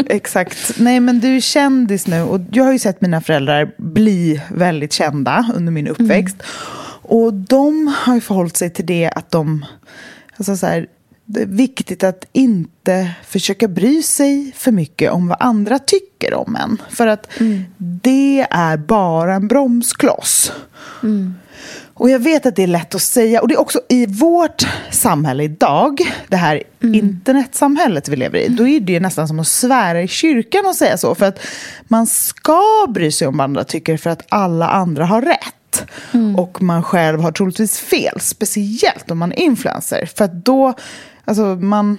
Exakt. 0.07 0.79
Nej, 0.79 1.01
men 1.01 1.21
du 1.21 1.37
är 1.37 1.41
kändis 1.41 2.07
nu. 2.07 2.23
Och 2.23 2.41
jag 2.53 2.65
har 2.65 2.73
ju 2.73 2.79
sett 2.79 3.01
mina 3.01 3.21
föräldrar 3.21 3.71
bli 3.77 4.41
väldigt 4.49 4.93
kända 4.93 5.47
under 5.55 5.73
min 5.73 5.89
uppväxt. 5.89 6.37
Mm. 6.37 6.47
Och 7.03 7.35
de 7.35 7.95
har 7.97 8.15
ju 8.15 8.21
förhållit 8.21 8.57
sig 8.57 8.71
till 8.71 8.87
det 8.87 9.11
att 9.15 9.31
de... 9.31 9.65
Alltså 10.37 10.57
så 10.57 10.67
här, 10.67 10.87
det 11.27 11.43
är 11.43 11.47
viktigt 11.47 12.05
att 12.05 12.25
inte 12.33 13.11
försöka 13.25 13.69
bry 13.69 14.03
sig 14.03 14.53
för 14.57 14.73
mycket 14.73 15.13
om 15.13 15.29
vad 15.29 15.37
andra 15.41 15.79
tycker 15.79 16.35
om 16.35 16.57
en. 16.57 16.83
För 16.91 17.07
att 17.07 17.41
mm. 17.41 17.65
det 17.79 18.47
är 18.51 18.77
bara 18.77 19.35
en 19.35 19.49
bromskloss. 19.49 20.53
Mm. 21.03 21.35
Och 21.95 22.11
jag 22.11 22.19
vet 22.19 22.47
att 22.47 22.57
det 22.57 22.63
är 22.63 22.67
lätt 22.67 22.95
att 22.95 23.03
säga. 23.03 23.41
Och 23.41 23.49
det 23.49 23.55
är 23.55 23.61
också 23.61 23.81
i 23.89 24.07
vårt 24.07 24.67
samhälle 24.91 25.43
idag, 25.45 26.01
det 26.29 26.37
här 26.37 26.63
mm. 26.83 26.95
internetsamhället 26.95 28.09
vi 28.09 28.17
lever 28.17 28.39
i, 28.39 28.49
då 28.49 28.69
är 28.69 28.81
det 28.81 29.01
nästan 29.01 29.29
som 29.29 29.41
att 29.41 29.47
svära 29.47 30.03
i 30.03 30.09
kyrkan 30.09 30.67
och 30.67 30.75
säga 30.75 30.97
så. 30.97 31.15
För 31.15 31.27
att 31.27 31.39
man 31.89 32.07
ska 32.07 32.87
bry 32.89 33.13
sig 33.13 33.29
om 33.29 33.37
vad 33.37 33.45
andra 33.45 33.65
tycker 33.65 33.97
för 33.97 34.11
att 34.11 34.23
alla 34.29 34.69
andra 34.69 35.05
har 35.05 35.23
rätt. 35.23 35.87
Mm. 36.13 36.37
Och 36.37 36.63
man 36.63 36.83
själv 36.83 37.21
har 37.21 37.33
troligtvis 37.33 37.79
fel, 37.79 38.21
speciellt 38.21 39.11
om 39.11 39.19
man 39.19 39.33
är 39.33 39.41
influencer. 39.41 40.11
För 40.17 40.25
att 40.25 40.45
då, 40.45 40.75
alltså 41.27 41.43
man 41.45 41.99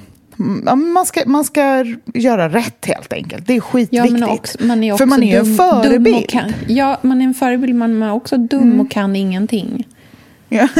man 0.75 1.05
ska, 1.05 1.21
man 1.25 1.43
ska 1.43 1.85
göra 2.13 2.49
rätt 2.49 2.85
helt 2.85 3.13
enkelt. 3.13 3.47
Det 3.47 3.55
är 3.55 3.59
skitviktigt. 3.59 4.19
Ja, 4.19 4.27
också, 4.27 4.57
man 4.63 4.83
är 4.83 4.93
också 4.93 5.01
För 5.01 5.05
man 5.05 5.23
är 5.23 5.39
dum, 5.39 5.49
en 5.49 5.57
förebild. 5.57 6.29
Kan, 6.29 6.53
ja, 6.67 6.99
man 7.01 7.21
är 7.21 7.25
en 7.25 7.33
förebild, 7.33 7.75
men 7.75 7.97
man 7.97 8.09
är 8.09 8.13
också 8.13 8.37
dum 8.37 8.61
mm. 8.61 8.79
och 8.79 8.91
kan 8.91 9.15
ingenting. 9.15 9.87
Ja. 10.49 10.67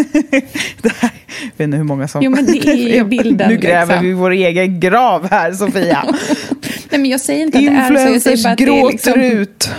det 0.82 0.94
här, 1.00 1.12
jag 1.42 1.52
vet 1.58 1.60
inte 1.60 1.78
hur 1.78 1.84
många 1.84 2.08
som... 2.08 2.22
Jo, 2.24 2.32
men 2.32 2.46
det 2.46 2.98
är 2.98 3.04
bilden. 3.04 3.50
nu 3.50 3.58
gräver 3.58 3.86
liksom. 3.86 4.06
vi 4.06 4.14
vår 4.14 4.32
egen 4.32 4.80
grav 4.80 5.30
här, 5.30 5.52
Sofia. 5.52 6.06
Nej, 6.90 7.00
men 7.00 7.06
jag 7.06 7.22
säger 7.22 7.44
inte 7.44 7.58
att 7.58 7.66
det 7.66 7.72
är 7.72 8.06
så. 8.06 8.14
Jag 8.14 8.22
säger 8.22 8.44
bara 8.44 8.54
att 8.54 8.60
gråter 8.60 9.18
det 9.18 9.26
är 9.26 9.36
liksom... 9.36 9.40
ut. 9.40 9.70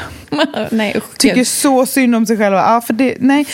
nej, 0.71 0.95
usch, 0.97 1.19
Tycker 1.19 1.45
så 1.45 1.87
synd 1.87 2.15
om 2.15 2.27
sig 2.27 2.37
själva. 2.37 2.59
Ja, 2.59 2.81
för 2.81 2.93
det, 2.93 3.17
nej. 3.21 3.47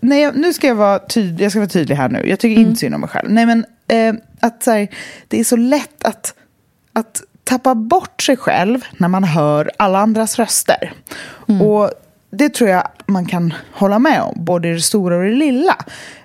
Nej, 0.00 0.30
nu 0.34 0.52
ska 0.52 0.66
jag 0.66 0.74
vara 0.74 0.98
tydlig. 0.98 1.44
Jag 1.44 1.52
ska 1.52 1.60
vara 1.60 1.68
tydlig 1.68 1.96
här 1.96 2.08
nu. 2.08 2.28
Jag 2.28 2.38
tycker 2.38 2.56
mm. 2.56 2.68
inte 2.68 2.80
synd 2.80 2.94
om 2.94 3.00
mig 3.00 3.10
själv. 3.10 3.30
Nej, 3.30 3.46
men 3.46 3.64
eh, 3.88 4.14
att 4.44 4.62
så 4.62 4.70
här, 4.70 4.88
det 5.28 5.40
är 5.40 5.44
så 5.44 5.56
lätt 5.56 6.04
att, 6.04 6.34
att 6.92 7.22
tappa 7.44 7.74
bort 7.74 8.22
sig 8.22 8.36
själv 8.36 8.84
när 8.98 9.08
man 9.08 9.24
hör 9.24 9.70
alla 9.76 9.98
andras 9.98 10.38
röster. 10.38 10.92
Mm. 11.48 11.62
Och 11.62 11.90
det 12.30 12.48
tror 12.48 12.70
jag 12.70 12.88
man 13.06 13.26
kan 13.26 13.54
hålla 13.72 13.98
med 13.98 14.22
om, 14.22 14.44
både 14.44 14.68
i 14.68 14.72
det 14.72 14.80
stora 14.80 15.16
och 15.16 15.22
det 15.22 15.30
lilla. 15.30 15.76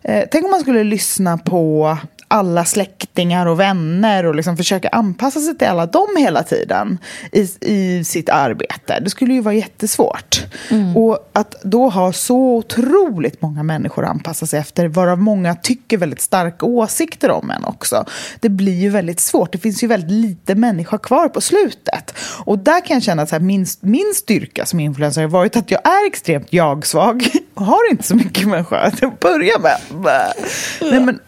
Eh, 0.01 0.23
tänk 0.31 0.45
om 0.45 0.51
man 0.51 0.61
skulle 0.61 0.83
lyssna 0.83 1.37
på 1.37 1.97
alla 2.31 2.65
släktingar 2.65 3.45
och 3.45 3.59
vänner 3.59 4.25
och 4.25 4.35
liksom 4.35 4.57
försöka 4.57 4.89
anpassa 4.89 5.39
sig 5.39 5.57
till 5.57 5.67
alla 5.67 5.85
dem 5.85 6.07
hela 6.17 6.43
tiden 6.43 6.97
i, 7.31 7.49
i 7.61 8.03
sitt 8.03 8.29
arbete. 8.29 8.99
Det 8.99 9.09
skulle 9.09 9.33
ju 9.33 9.41
vara 9.41 9.53
jättesvårt. 9.53 10.45
Mm. 10.69 10.97
Och 10.97 11.29
att 11.33 11.55
då 11.63 11.89
ha 11.89 12.13
så 12.13 12.55
otroligt 12.55 13.41
många 13.41 13.63
människor 13.63 14.03
att 14.03 14.09
anpassa 14.09 14.45
sig 14.45 14.59
efter, 14.59 14.87
varav 14.87 15.19
många 15.19 15.55
tycker 15.55 15.97
väldigt 15.97 16.21
starka 16.21 16.65
åsikter 16.65 17.31
om 17.31 17.51
en 17.51 17.65
också. 17.65 18.05
Det 18.39 18.49
blir 18.49 18.79
ju 18.79 18.89
väldigt 18.89 19.19
svårt. 19.19 19.51
Det 19.51 19.57
finns 19.57 19.83
ju 19.83 19.87
väldigt 19.87 20.11
lite 20.11 20.55
människa 20.55 20.97
kvar 20.97 21.29
på 21.29 21.41
slutet. 21.41 22.13
Och 22.45 22.59
där 22.59 22.85
kan 22.85 22.95
jag 22.95 23.03
känna 23.03 23.21
att 23.21 23.29
så 23.29 23.35
här, 23.35 23.41
min, 23.41 23.65
min 23.81 24.13
styrka 24.15 24.65
som 24.65 24.79
influencer 24.79 25.21
har 25.21 25.29
varit 25.29 25.55
att 25.55 25.71
jag 25.71 25.85
är 25.85 26.07
extremt 26.07 26.53
jag-svag 26.53 27.29
och 27.53 27.65
har 27.65 27.91
inte 27.91 28.03
så 28.03 28.15
mycket 28.15 28.47
människa 28.47 28.77
att 28.77 29.19
börja 29.19 29.59
med. 29.59 29.77
Nej, 30.81 30.99
men 30.99 31.19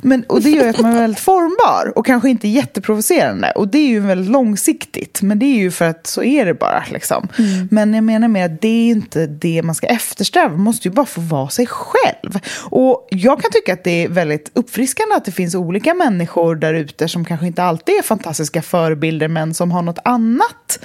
Men, 0.00 0.24
och 0.24 0.42
det 0.42 0.50
gör 0.50 0.68
att 0.68 0.80
man 0.80 0.94
är 0.94 1.00
väldigt 1.00 1.20
formbar 1.20 1.92
och 1.96 2.06
kanske 2.06 2.30
inte 2.30 2.48
jätteprovocerande. 2.48 3.50
Och 3.50 3.68
det 3.68 3.78
är 3.78 3.88
ju 3.88 4.00
väldigt 4.00 4.30
långsiktigt, 4.30 5.22
men 5.22 5.38
det 5.38 5.46
är 5.46 5.58
ju 5.58 5.70
för 5.70 5.84
att 5.84 6.06
så 6.06 6.22
är 6.22 6.46
det 6.46 6.54
bara. 6.54 6.84
Liksom. 6.90 7.28
Mm. 7.38 7.68
Men 7.70 7.94
jag 7.94 8.04
menar 8.04 8.28
med 8.28 8.46
att 8.46 8.60
det 8.60 8.68
är 8.68 8.90
inte 8.90 9.26
det 9.26 9.62
man 9.62 9.74
ska 9.74 9.86
eftersträva. 9.86 10.48
Man 10.48 10.60
måste 10.60 10.88
ju 10.88 10.94
bara 10.94 11.06
få 11.06 11.20
vara 11.20 11.48
sig 11.48 11.66
själv. 11.66 12.38
Och 12.62 13.08
jag 13.10 13.42
kan 13.42 13.50
tycka 13.50 13.72
att 13.72 13.84
det 13.84 14.04
är 14.04 14.08
väldigt 14.08 14.50
uppfriskande 14.54 15.14
att 15.14 15.24
det 15.24 15.32
finns 15.32 15.54
olika 15.54 15.94
människor 15.94 16.56
där 16.56 16.74
ute 16.74 17.08
som 17.08 17.24
kanske 17.24 17.46
inte 17.46 17.62
alltid 17.62 17.94
är 17.94 18.02
fantastiska 18.02 18.62
förebilder, 18.62 19.28
men 19.28 19.54
som 19.54 19.70
har 19.72 19.82
något 19.82 19.98
annat 20.04 20.78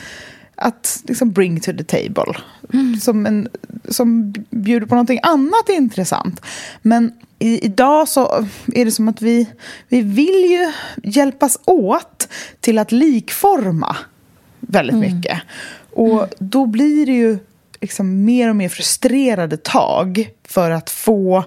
att 0.62 1.04
liksom 1.08 1.32
bring 1.32 1.60
to 1.60 1.72
the 1.78 1.84
table. 1.84 2.34
Mm. 2.74 3.00
Som, 3.00 3.26
en, 3.26 3.50
som 3.90 4.34
bjuder 4.50 4.88
på 4.88 4.96
någonting 4.96 5.20
annat 5.24 5.70
intressant. 5.70 6.42
Men 6.82 7.12
i, 7.40 7.66
idag 7.66 8.08
så 8.08 8.48
är 8.74 8.86
det 8.86 8.92
som 8.92 9.08
att 9.08 9.22
vi, 9.22 9.48
vi 9.88 10.02
vill 10.02 10.52
ju 10.52 10.72
hjälpas 11.04 11.60
åt 11.66 12.28
till 12.60 12.78
att 12.78 12.92
likforma 12.92 13.98
väldigt 14.60 14.96
mm. 14.96 15.16
mycket. 15.16 15.42
Och 15.94 16.18
mm. 16.18 16.30
då 16.40 16.66
blir 16.66 17.06
det 17.06 17.12
ju 17.12 17.40
liksom 17.82 18.26
mer 18.26 18.50
och 18.50 18.56
mer 18.56 18.70
frustrerade 18.70 19.58
tag 19.58 20.30
för 20.44 20.72
att 20.72 20.90
få 20.90 21.44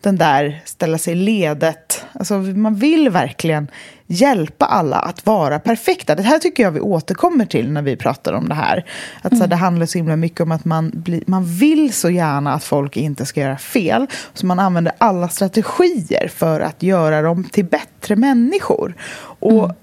den 0.00 0.16
där 0.16 0.60
ställa 0.64 0.98
sig 0.98 1.12
i 1.12 1.16
ledet. 1.16 2.04
Alltså, 2.12 2.34
man 2.34 2.74
vill 2.74 3.10
verkligen 3.10 3.68
hjälpa 4.06 4.66
alla 4.66 4.96
att 4.96 5.26
vara 5.26 5.58
perfekta. 5.58 6.14
Det 6.14 6.22
här 6.22 6.38
tycker 6.38 6.62
jag 6.62 6.70
vi 6.70 6.80
återkommer 6.80 7.44
till 7.44 7.72
när 7.72 7.82
vi 7.82 7.96
pratar 7.96 8.32
om 8.32 8.48
det 8.48 8.54
här. 8.54 8.84
Att, 9.22 9.32
mm. 9.32 9.42
så, 9.42 9.46
det 9.46 9.56
handlar 9.56 9.86
så 9.86 9.98
himla 9.98 10.16
mycket 10.16 10.40
om 10.40 10.52
att 10.52 10.64
man, 10.64 10.90
bli, 10.94 11.24
man 11.26 11.44
vill 11.44 11.92
så 11.92 12.10
gärna 12.10 12.54
att 12.54 12.64
folk 12.64 12.96
inte 12.96 13.26
ska 13.26 13.40
göra 13.40 13.58
fel. 13.58 14.06
Så 14.34 14.46
man 14.46 14.58
använder 14.58 14.92
alla 14.98 15.28
strategier 15.28 16.28
för 16.28 16.60
att 16.60 16.82
göra 16.82 17.22
dem 17.22 17.44
till 17.44 17.64
bättre 17.64 18.16
människor. 18.16 18.94
Och 19.40 19.64
mm 19.64 19.76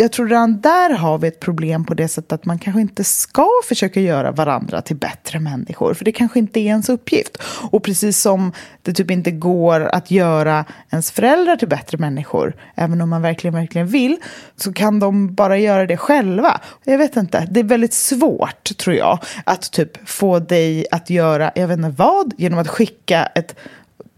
jag 0.00 0.12
tror 0.12 0.26
redan 0.26 0.60
där 0.60 0.90
har 0.90 1.18
vi 1.18 1.28
ett 1.28 1.40
problem 1.40 1.84
på 1.84 1.94
det 1.94 2.08
sättet 2.08 2.32
att 2.32 2.44
man 2.44 2.58
kanske 2.58 2.80
inte 2.80 3.04
ska 3.04 3.48
försöka 3.68 4.00
göra 4.00 4.32
varandra 4.32 4.82
till 4.82 4.96
bättre 4.96 5.40
människor. 5.40 5.94
För 5.94 6.04
det 6.04 6.12
kanske 6.12 6.38
inte 6.38 6.60
är 6.60 6.64
ens 6.64 6.88
uppgift. 6.88 7.42
Och 7.70 7.84
precis 7.84 8.20
som 8.20 8.52
det 8.82 8.92
typ 8.92 9.10
inte 9.10 9.30
går 9.30 9.80
att 9.80 10.10
göra 10.10 10.64
ens 10.90 11.10
föräldrar 11.10 11.56
till 11.56 11.68
bättre 11.68 11.98
människor, 11.98 12.56
även 12.74 13.00
om 13.00 13.10
man 13.10 13.22
verkligen, 13.22 13.54
verkligen 13.54 13.86
vill, 13.86 14.16
så 14.56 14.72
kan 14.72 15.00
de 15.00 15.34
bara 15.34 15.58
göra 15.58 15.86
det 15.86 15.96
själva. 15.96 16.60
Jag 16.84 16.98
vet 16.98 17.16
inte, 17.16 17.48
det 17.50 17.60
är 17.60 17.64
väldigt 17.64 17.94
svårt 17.94 18.78
tror 18.78 18.96
jag 18.96 19.18
att 19.44 19.72
typ 19.72 20.08
få 20.08 20.38
dig 20.38 20.86
att 20.90 21.10
göra, 21.10 21.52
jag 21.54 21.68
vet 21.68 21.78
inte 21.78 21.94
vad, 21.96 22.34
genom 22.36 22.58
att 22.58 22.68
skicka 22.68 23.24
ett 23.24 23.56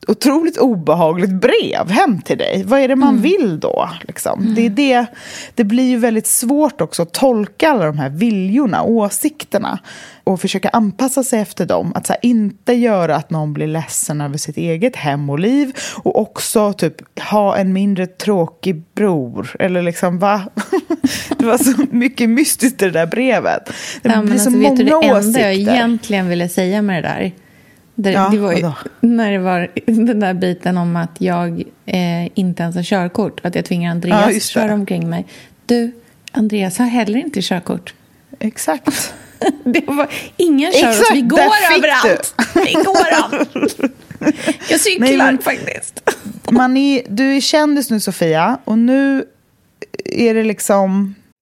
otroligt 0.06 0.58
obehagligt 0.58 1.30
brev 1.30 1.90
hem 1.90 2.22
till 2.22 2.38
dig. 2.38 2.64
Vad 2.66 2.80
är 2.80 2.88
det 2.88 2.96
man 2.96 3.08
mm. 3.08 3.22
vill 3.22 3.60
då? 3.60 3.88
Liksom? 4.00 4.40
Mm. 4.40 4.54
Det, 4.54 4.66
är 4.66 4.70
det, 4.70 5.06
det 5.54 5.64
blir 5.64 5.88
ju 5.88 5.96
väldigt 5.96 6.26
svårt 6.26 6.80
också 6.80 7.02
att 7.02 7.12
tolka 7.12 7.70
alla 7.70 7.86
de 7.86 7.98
här 7.98 8.08
viljorna, 8.08 8.82
åsikterna 8.82 9.78
och 10.24 10.40
försöka 10.40 10.68
anpassa 10.68 11.24
sig 11.24 11.40
efter 11.40 11.66
dem. 11.66 11.92
Att 11.94 12.08
här, 12.08 12.18
inte 12.22 12.72
göra 12.72 13.16
att 13.16 13.30
någon 13.30 13.52
blir 13.52 13.66
ledsen 13.66 14.20
över 14.20 14.38
sitt 14.38 14.56
eget 14.56 14.96
hem 14.96 15.30
och 15.30 15.38
liv 15.38 15.72
och 15.96 16.20
också 16.20 16.72
typ 16.72 17.18
ha 17.18 17.56
en 17.56 17.72
mindre 17.72 18.06
tråkig 18.06 18.82
bror. 18.94 19.56
Eller 19.58 19.82
liksom, 19.82 20.18
va? 20.18 20.42
det 21.38 21.44
var 21.44 21.58
så 21.58 21.86
mycket 21.90 22.30
mystiskt 22.30 22.82
i 22.82 22.84
det 22.84 22.90
där 22.90 23.06
brevet. 23.06 23.72
Det 24.02 24.08
ja, 24.08 24.22
blir 24.22 24.28
så 24.28 24.32
alltså, 24.32 24.50
många 24.50 24.68
vet 24.68 24.78
du, 24.78 24.84
det 24.84 24.94
åsikter. 24.94 25.18
enda 25.18 25.40
jag 25.40 25.54
egentligen 25.54 26.28
ville 26.28 26.48
säga 26.48 26.82
med 26.82 27.04
det 27.04 27.08
där 27.08 27.32
det, 27.94 28.12
ja, 28.12 28.28
det 28.33 28.38
var 28.38 28.52
ju, 28.52 28.72
när 29.00 29.33
det 29.33 29.38
var 29.38 29.68
den 29.85 30.20
där 30.20 30.35
biten 30.35 30.76
om 30.76 30.96
att 30.96 31.16
jag 31.18 31.62
eh, 31.87 32.38
inte 32.38 32.62
ens 32.62 32.76
har 32.76 32.83
körkort. 32.83 33.40
Att 33.44 33.55
jag 33.55 33.64
tvingar 33.64 33.90
Andreas 33.90 34.33
ja, 34.33 34.40
köra 34.40 34.74
omkring 34.74 35.11
mig. 35.11 35.26
Du, 35.66 35.92
Andreas 36.33 36.78
har 36.78 36.87
heller 36.87 37.18
inte 37.18 37.42
körkort. 37.42 37.94
Exakt. 38.38 39.14
det 39.64 39.85
var, 39.87 40.11
ingen 40.37 40.72
kör 40.72 40.90
oss. 40.90 41.11
Vi 41.12 41.20
går 41.20 41.40
överallt. 41.76 42.35
Vi 42.55 42.72
går. 42.72 43.07
Jag 44.70 44.81
cyklar 44.81 45.07
Nej, 45.09 45.16
men, 45.16 45.38
faktiskt. 45.38 46.00
man 46.50 46.76
är, 46.76 47.02
du 47.09 47.37
är 47.37 47.40
kändis 47.40 47.90
nu, 47.90 48.00
Sofia. 48.00 48.59
Och 48.64 48.78
nu 48.78 49.24
är 50.05 50.35
det 50.35 50.42
liksom 50.42 51.14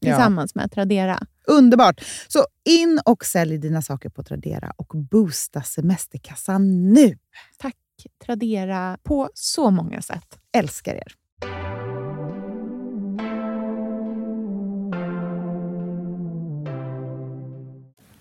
tillsammans 0.00 0.52
ja. 0.54 0.60
med 0.60 0.72
Tradera. 0.72 1.18
Underbart! 1.46 2.00
Så 2.28 2.46
in 2.64 3.00
och 3.04 3.24
sälj 3.24 3.58
dina 3.58 3.82
saker 3.82 4.08
på 4.08 4.22
Tradera 4.22 4.72
och 4.76 4.92
boosta 5.10 5.62
semesterkassan 5.62 6.92
nu! 6.92 7.18
Tack 7.58 7.76
Tradera 8.24 8.98
på 9.02 9.30
så 9.34 9.70
många 9.70 10.02
sätt. 10.02 10.38
Älskar 10.52 10.94
er! 10.94 11.14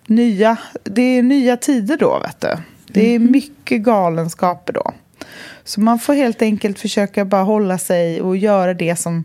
Nya, 0.08 0.58
det 0.84 1.02
är 1.02 1.24
nya 1.24 1.58
tider 1.58 1.98
då, 1.98 2.20
vet 2.20 2.42
du. 2.42 2.58
Det 2.88 3.16
är 3.16 3.20
mhm. 3.20 3.32
mycket 3.32 3.82
galenskaper 3.82 4.74
då. 4.74 4.94
Så 5.64 5.82
man 5.82 6.00
får 6.00 6.14
helt 6.14 6.42
enkelt 6.42 6.80
försöka 6.80 7.26
bara 7.26 7.44
hålla 7.44 7.78
sig 7.78 8.22
och 8.22 8.38
göra 8.38 8.74
det 8.74 8.96
som 8.96 9.24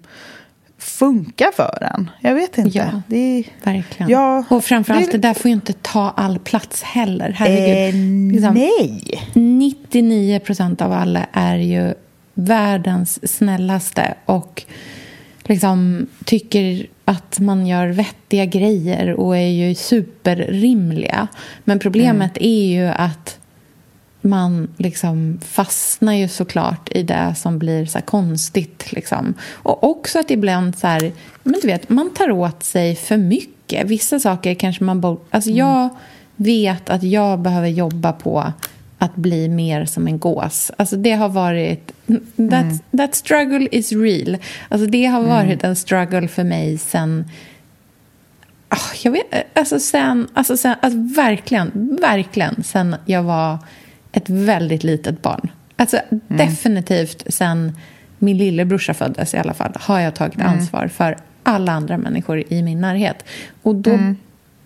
funkar 0.79 1.53
för 1.53 1.89
en. 1.95 2.11
Jag 2.21 2.35
vet 2.35 2.59
inte. 2.59 2.79
Ja, 2.79 3.03
det 3.07 3.17
är, 3.19 3.45
verkligen. 3.63 4.11
Ja, 4.11 4.45
och 4.51 4.65
framförallt, 4.65 5.07
det, 5.07 5.13
det 5.19 5.29
där 5.29 5.35
får 5.35 5.49
ju 5.49 5.55
inte 5.55 5.73
ta 5.73 6.11
all 6.17 6.39
plats 6.39 6.83
heller. 6.83 7.31
Herregud. 7.31 7.95
Eh, 7.95 8.33
liksom, 8.33 8.55
nej. 8.55 9.23
99 9.35 10.41
procent 10.41 10.83
av 10.83 10.93
alla 10.93 11.27
är 11.33 11.57
ju 11.57 11.95
världens 12.35 13.37
snällaste 13.37 14.15
och 14.25 14.63
liksom 15.45 16.07
tycker 16.25 16.87
att 17.05 17.41
man 17.41 17.67
gör 17.67 17.89
vettiga 17.89 18.45
grejer 18.45 19.15
och 19.15 19.37
är 19.37 19.49
ju 19.49 19.75
superrimliga. 19.75 21.29
Men 21.65 21.79
problemet 21.79 22.37
mm. 22.37 22.51
är 22.51 22.67
ju 22.67 22.87
att 22.89 23.38
man 24.21 24.69
liksom 24.77 25.41
fastnar 25.45 26.13
ju 26.13 26.29
såklart 26.29 26.89
i 26.93 27.03
det 27.03 27.35
som 27.37 27.59
blir 27.59 27.87
så 27.87 28.01
konstigt. 28.01 28.93
Liksom. 28.93 29.35
Och 29.43 29.85
också 29.85 30.19
att 30.19 30.31
ibland 30.31 30.79
så 30.79 30.87
här, 30.87 31.13
men 31.43 31.61
du 31.63 31.67
vet, 31.67 31.89
man 31.89 32.15
tar 32.15 32.31
åt 32.31 32.63
sig 32.63 32.97
för 32.97 33.17
mycket. 33.17 33.87
Vissa 33.87 34.21
saker 34.21 34.55
kanske 34.55 34.85
man 34.85 35.01
borde... 35.01 35.21
Alltså 35.31 35.51
mm. 35.51 35.59
Jag 35.59 35.89
vet 36.37 36.91
att 36.91 37.03
jag 37.03 37.39
behöver 37.39 37.69
jobba 37.69 38.13
på 38.13 38.53
att 38.99 39.17
bli 39.17 39.49
mer 39.49 39.85
som 39.85 40.07
en 40.07 40.19
gås. 40.19 40.71
Alltså 40.77 40.97
det 40.97 41.13
har 41.13 41.29
varit 41.29 41.93
that, 42.07 42.63
mm. 42.63 42.79
that 42.97 43.15
struggle 43.15 43.69
is 43.71 43.93
real. 43.93 44.37
Alltså 44.69 44.87
det 44.87 45.07
har 45.07 45.23
varit 45.23 45.63
mm. 45.63 45.71
en 45.71 45.77
struggle 45.77 46.29
för 46.29 46.45
mig 46.45 46.79
sen... 46.79 47.25
Oh, 48.71 48.97
jag 49.03 49.13
vet, 49.13 49.59
alltså 49.59 49.81
sen, 49.81 50.29
alltså 50.35 50.57
sen 50.57 50.75
alltså 50.83 50.99
verkligen, 51.23 51.99
verkligen 52.01 52.63
sen 52.65 52.97
jag 53.05 53.23
var 53.23 53.59
ett 54.13 54.31
väldigt 54.31 54.85
litet 54.85 55.23
barn. 55.23 55.51
Alltså 55.77 55.97
mm. 56.11 56.23
definitivt 56.29 57.25
sen 57.27 57.77
min 58.19 58.39
lillebrorsa 58.39 58.95
föddes 58.95 59.35
i 59.35 59.37
alla 59.37 59.55
fall 59.55 59.73
har 59.81 60.01
jag 60.01 60.15
tagit 60.15 60.35
mm. 60.35 60.47
ansvar 60.47 60.89
för 60.89 61.17
alla 61.43 61.73
andra 61.73 61.99
människor 61.99 62.45
i 62.49 62.63
min 62.63 62.81
närhet. 62.81 63.25
Och 63.63 63.75
då 63.75 63.91
mm. 63.91 64.17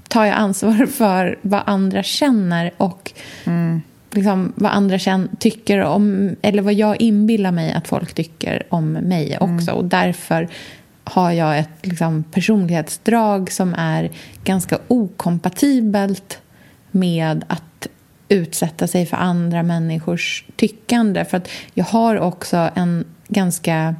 tar 0.09 0.24
jag 0.24 0.36
ansvar 0.36 0.86
för 0.93 1.38
vad 1.43 1.62
andra 1.66 2.03
känner 2.03 2.70
och 2.76 3.12
mm. 3.45 3.82
liksom, 4.11 4.53
vad 4.57 4.72
andra 4.72 4.99
känner, 4.99 5.28
tycker 5.38 5.80
om, 5.80 6.36
eller 6.43 6.62
vad 6.62 6.74
jag 6.74 7.01
inbillar 7.01 7.53
mig 7.53 7.72
att 7.72 7.88
folk 7.88 8.14
tycker 8.14 8.62
om 8.68 8.93
mig 8.93 9.34
mm. 9.34 9.55
också. 9.55 9.72
Och 9.72 9.84
därför 9.84 10.49
har 11.05 11.32
jag 11.32 11.59
ett 11.59 11.68
liksom, 11.82 12.22
personlighetsdrag 12.22 13.53
som 13.53 13.74
är 13.74 14.11
ganska 14.45 14.78
okompatibelt 14.88 16.38
med 16.90 17.45
att 17.49 17.62
utsätta 18.33 18.87
sig 18.87 19.07
för 19.07 19.16
andra 19.16 19.62
människors 19.62 20.45
tyckande. 20.57 21.24
För 21.24 21.37
att 21.37 21.49
jag 21.74 21.85
har 21.85 22.20
också 22.20 22.70
en 22.74 23.05
ganska, 23.28 23.95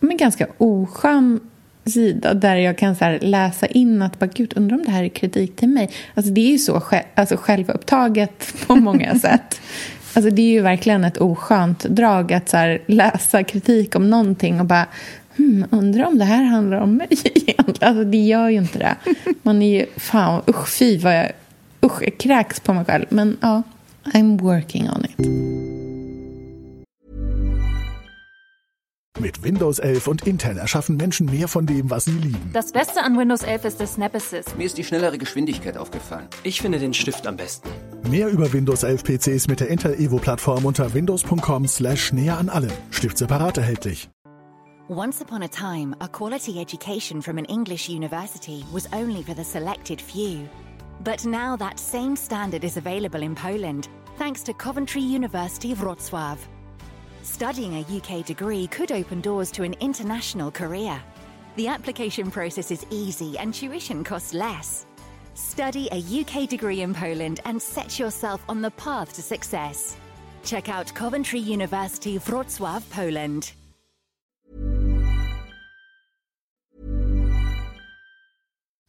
men 0.00 0.16
ganska 0.16 0.46
oskön 0.58 1.40
sida 1.86 2.34
där 2.34 2.56
jag 2.56 2.78
kan 2.78 2.96
så 2.96 3.18
läsa 3.20 3.66
in 3.66 4.02
att 4.02 4.18
bara, 4.18 4.26
gud, 4.26 4.52
undrar 4.56 4.76
om 4.76 4.84
det 4.84 4.90
här 4.90 5.04
är 5.04 5.08
kritik 5.08 5.56
till 5.56 5.68
mig. 5.68 5.90
Alltså, 6.14 6.32
det 6.32 6.40
är 6.40 6.50
ju 6.50 6.58
så 6.58 6.82
alltså, 7.14 7.36
självupptaget 7.36 8.54
på 8.66 8.76
många 8.76 9.14
sätt. 9.18 9.60
Alltså, 10.14 10.30
det 10.30 10.42
är 10.42 10.52
ju 10.52 10.60
verkligen 10.60 11.04
ett 11.04 11.16
oskönt 11.16 11.82
drag 11.84 12.32
att 12.32 12.48
så 12.48 12.78
läsa 12.86 13.42
kritik 13.42 13.96
om 13.96 14.10
någonting 14.10 14.60
och 14.60 14.66
bara 14.66 14.86
hmm, 15.36 15.66
undrar 15.70 16.04
om 16.04 16.18
det 16.18 16.24
här 16.24 16.44
handlar 16.44 16.80
om 16.80 16.96
mig 16.96 17.08
egentligen. 17.24 17.74
Alltså, 17.80 18.04
det 18.04 18.18
gör 18.18 18.48
ju 18.48 18.56
inte 18.56 18.78
det. 18.78 18.94
Man 19.42 19.62
är 19.62 19.80
ju, 19.80 19.86
fan, 19.96 20.42
usch, 20.48 20.68
fy 20.68 20.98
vad 20.98 21.16
jag, 21.16 21.32
usch, 21.84 22.02
jag 22.02 22.18
kräks 22.18 22.60
på 22.60 22.72
mig 22.72 22.84
själv. 22.84 23.06
Men 23.08 23.38
ja, 23.40 23.62
I'm 24.04 24.42
working 24.42 24.90
on 24.90 25.04
it. 25.04 25.54
Mit 29.20 29.44
Windows 29.44 29.78
11 29.78 30.08
und 30.08 30.26
Intel 30.26 30.58
erschaffen 30.58 30.96
Menschen 30.96 31.26
mehr 31.26 31.46
von 31.46 31.66
dem, 31.66 31.88
was 31.88 32.06
sie 32.06 32.10
lieben. 32.10 32.50
Das 32.52 32.72
Beste 32.72 33.00
an 33.00 33.16
Windows 33.16 33.42
11 33.42 33.64
ist 33.64 33.80
der 33.80 33.86
Snap 33.86 34.14
Assist. 34.14 34.58
Mir 34.58 34.66
ist 34.66 34.76
die 34.76 34.82
schnellere 34.82 35.18
Geschwindigkeit 35.18 35.76
aufgefallen. 35.76 36.26
Ich 36.42 36.60
finde 36.60 36.80
den 36.80 36.92
Stift 36.92 37.26
am 37.26 37.36
besten. 37.36 37.68
Mehr 38.10 38.28
über 38.28 38.52
Windows 38.52 38.82
11 38.82 39.04
PCs 39.04 39.46
mit 39.46 39.60
der 39.60 39.68
Intel 39.68 39.94
Evo 39.94 40.18
Plattform 40.18 40.66
unter 40.66 40.92
windows.com/slash 40.92 42.12
näher 42.12 42.38
an 42.38 42.48
allem. 42.48 42.72
Stift 42.90 43.16
separat 43.16 43.56
erhältlich. 43.56 44.10
Once 44.90 45.22
upon 45.22 45.42
a 45.42 45.48
time, 45.48 45.94
a 46.00 46.08
quality 46.08 46.60
education 46.60 47.22
from 47.22 47.38
an 47.38 47.46
English 47.46 47.88
university 47.88 48.64
was 48.72 48.86
only 48.92 49.22
for 49.22 49.34
the 49.34 49.44
selected 49.44 50.02
few. 50.02 50.48
But 51.02 51.26
now 51.26 51.56
that 51.56 51.78
same 51.78 52.16
standard 52.16 52.64
is 52.64 52.76
available 52.76 53.22
in 53.22 53.34
Poland, 53.34 53.88
thanks 54.16 54.42
to 54.44 54.54
Coventry 54.54 55.02
University 55.02 55.74
Wrocław. 55.74 56.38
Studying 57.22 57.76
a 57.76 57.96
UK 57.96 58.24
degree 58.24 58.66
could 58.66 58.92
open 58.92 59.20
doors 59.20 59.50
to 59.52 59.62
an 59.62 59.74
international 59.80 60.50
career. 60.50 61.00
The 61.56 61.68
application 61.68 62.30
process 62.30 62.70
is 62.70 62.86
easy 62.90 63.38
and 63.38 63.54
tuition 63.54 64.04
costs 64.04 64.34
less. 64.34 64.86
Study 65.34 65.88
a 65.90 66.20
UK 66.20 66.48
degree 66.48 66.82
in 66.82 66.94
Poland 66.94 67.40
and 67.44 67.60
set 67.60 67.98
yourself 67.98 68.42
on 68.48 68.62
the 68.62 68.70
path 68.72 69.12
to 69.14 69.22
success. 69.22 69.96
Check 70.44 70.68
out 70.68 70.92
Coventry 70.94 71.40
University 71.40 72.18
Wrocław, 72.18 72.88
Poland. 72.90 73.52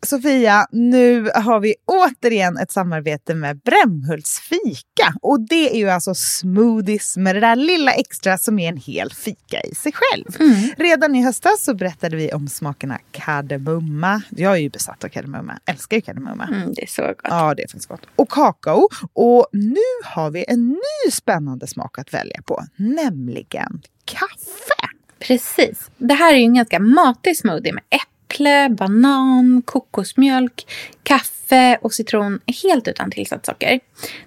Sofia, 0.05 0.67
nu 0.71 1.31
har 1.35 1.59
vi 1.59 1.75
återigen 1.85 2.57
ett 2.57 2.71
samarbete 2.71 3.35
med 3.35 3.59
Brämhults 3.59 4.39
fika. 4.39 5.13
Och 5.21 5.41
det 5.41 5.75
är 5.75 5.77
ju 5.77 5.89
alltså 5.89 6.15
smoothies 6.15 7.17
med 7.17 7.35
det 7.35 7.39
där 7.39 7.55
lilla 7.55 7.91
extra 7.91 8.37
som 8.37 8.59
är 8.59 8.69
en 8.69 8.77
hel 8.77 9.11
fika 9.11 9.61
i 9.61 9.75
sig 9.75 9.91
själv. 9.95 10.25
Mm. 10.39 10.69
Redan 10.77 11.15
i 11.15 11.23
höstas 11.23 11.63
så 11.63 11.73
berättade 11.73 12.15
vi 12.15 12.31
om 12.31 12.47
smakerna 12.47 12.99
kardemumma. 13.11 14.21
Jag 14.29 14.53
är 14.53 14.57
ju 14.57 14.69
besatt 14.69 15.03
av 15.03 15.07
kardemumma, 15.07 15.59
älskar 15.65 15.97
ju 15.97 16.01
kardemumma. 16.01 16.49
Mm, 16.53 16.73
det 16.73 16.83
är 16.83 16.87
så 16.87 17.01
gott. 17.01 17.17
Ja, 17.23 17.53
det 17.55 17.63
är 17.63 17.67
faktiskt 17.67 17.89
gott. 17.89 18.01
Och 18.15 18.29
kakao. 18.29 18.89
Och 19.13 19.47
nu 19.51 19.75
har 20.03 20.31
vi 20.31 20.45
en 20.47 20.69
ny 20.69 21.11
spännande 21.11 21.67
smak 21.67 21.99
att 21.99 22.13
välja 22.13 22.41
på, 22.45 22.63
nämligen 22.75 23.81
kaffe. 24.05 24.89
Precis. 25.19 25.91
Det 25.97 26.13
här 26.13 26.33
är 26.33 26.37
ju 26.37 26.43
en 26.43 26.55
ganska 26.55 26.79
matig 26.79 27.37
smoothie 27.37 27.73
med 27.73 27.83
äpple 27.89 28.14
äpple, 28.35 28.69
banan, 28.69 29.61
kokosmjölk, 29.65 30.65
kaffe 31.05 31.77
och 31.81 31.93
citron 31.93 32.39
helt 32.63 32.87
utan 32.87 33.11
tillsatt 33.11 33.45
socker. 33.45 33.79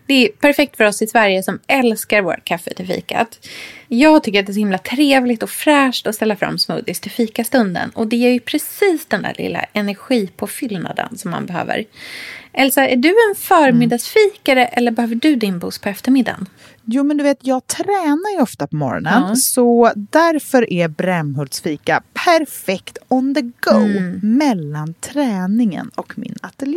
Det 0.07 0.15
är 0.15 0.29
perfekt 0.29 0.77
för 0.77 0.85
oss 0.85 1.03
i 1.03 1.07
Sverige 1.07 1.43
som 1.43 1.59
älskar 1.67 2.23
vårt 2.23 2.45
kaffe 2.45 2.75
till 2.75 2.87
fikat. 2.87 3.49
Jag 3.89 4.25
tycker 4.25 4.41
att 4.41 4.47
det 4.47 4.51
är 4.51 4.55
så 4.55 4.59
himla 4.59 4.79
trevligt 4.79 5.43
och 5.43 5.51
fräscht 5.51 6.07
att 6.07 6.15
ställa 6.15 6.37
fram 6.37 6.59
smoothies 6.59 7.01
till 7.01 7.11
fikastunden 7.11 7.91
och 7.91 8.07
det 8.07 8.17
ger 8.17 8.31
ju 8.31 8.41
precis 8.41 9.07
den 9.09 9.23
där 9.23 9.35
lilla 9.39 9.65
energipåfyllnaden 9.73 11.19
som 11.19 11.31
man 11.31 11.47
behöver. 11.47 11.85
Elsa, 12.53 12.89
är 12.89 12.97
du 12.97 13.09
en 13.09 13.35
förmiddagsfikare 13.37 14.65
mm. 14.65 14.75
eller 14.77 14.91
behöver 14.91 15.15
du 15.15 15.37
din 15.37 15.59
boost 15.59 15.83
på 15.83 15.89
eftermiddagen? 15.89 16.47
Jo, 16.85 17.05
men 17.05 17.17
du 17.17 17.25
vet, 17.25 17.39
jag 17.41 17.67
tränar 17.67 18.37
ju 18.37 18.43
ofta 18.43 18.67
på 18.67 18.77
morgonen. 18.77 19.25
Ja. 19.29 19.35
Så 19.35 19.93
därför 19.97 20.73
är 20.73 20.89
Brämhults 20.89 21.61
fika 21.61 22.03
perfekt 22.13 22.99
on 23.09 23.35
the 23.35 23.43
go 23.43 23.77
mm. 23.77 24.21
mellan 24.23 24.95
träningen 24.95 25.91
och 25.95 26.19
min 26.19 26.35
ateljé. 26.43 26.68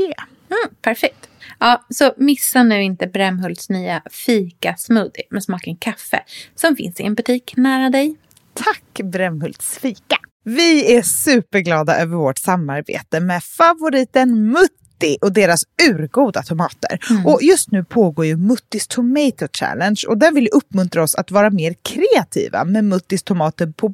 Mm, 0.50 0.76
perfekt. 0.82 1.30
Ja, 1.60 1.86
så 1.90 2.14
missa 2.18 2.64
nu 2.64 2.84
inte 2.84 3.08
Brämhults 3.08 3.70
nya 3.70 4.02
fika-smoothie 4.12 5.24
med 5.30 5.44
smaken 5.44 5.76
kaffe 5.76 6.24
som 6.56 6.76
finns 6.76 7.00
i 7.00 7.04
en 7.04 7.16
butik 7.16 7.54
nära 7.58 7.90
dig. 7.90 8.16
Tack 8.54 9.02
Brämhults 9.04 9.78
fika! 9.80 10.18
Vi 10.44 10.96
är 10.96 11.02
superglada 11.02 11.96
över 11.96 12.16
vårt 12.16 12.38
samarbete 12.38 13.20
med 13.20 13.44
favoriten 13.44 14.48
Mutt 14.48 14.72
Mutti 15.02 15.18
och 15.22 15.34
deras 15.34 15.62
urgoda 15.90 16.44
tomater. 16.44 17.00
Mm. 17.10 17.26
Och 17.26 17.40
just 17.44 17.72
nu 17.72 17.84
pågår 17.84 18.26
ju 18.26 18.38
Muttis 18.38 18.88
Tomato 18.88 19.48
Challenge 19.54 20.02
och 20.08 20.18
den 20.18 20.36
vill 20.36 20.50
uppmuntra 20.52 21.04
oss 21.04 21.16
att 21.16 21.32
vara 21.32 21.50
mer 21.50 21.76
kreativa 21.82 22.66
med 22.66 22.84
Muttis 22.84 23.24
tomater 23.24 23.74
på 23.76 23.94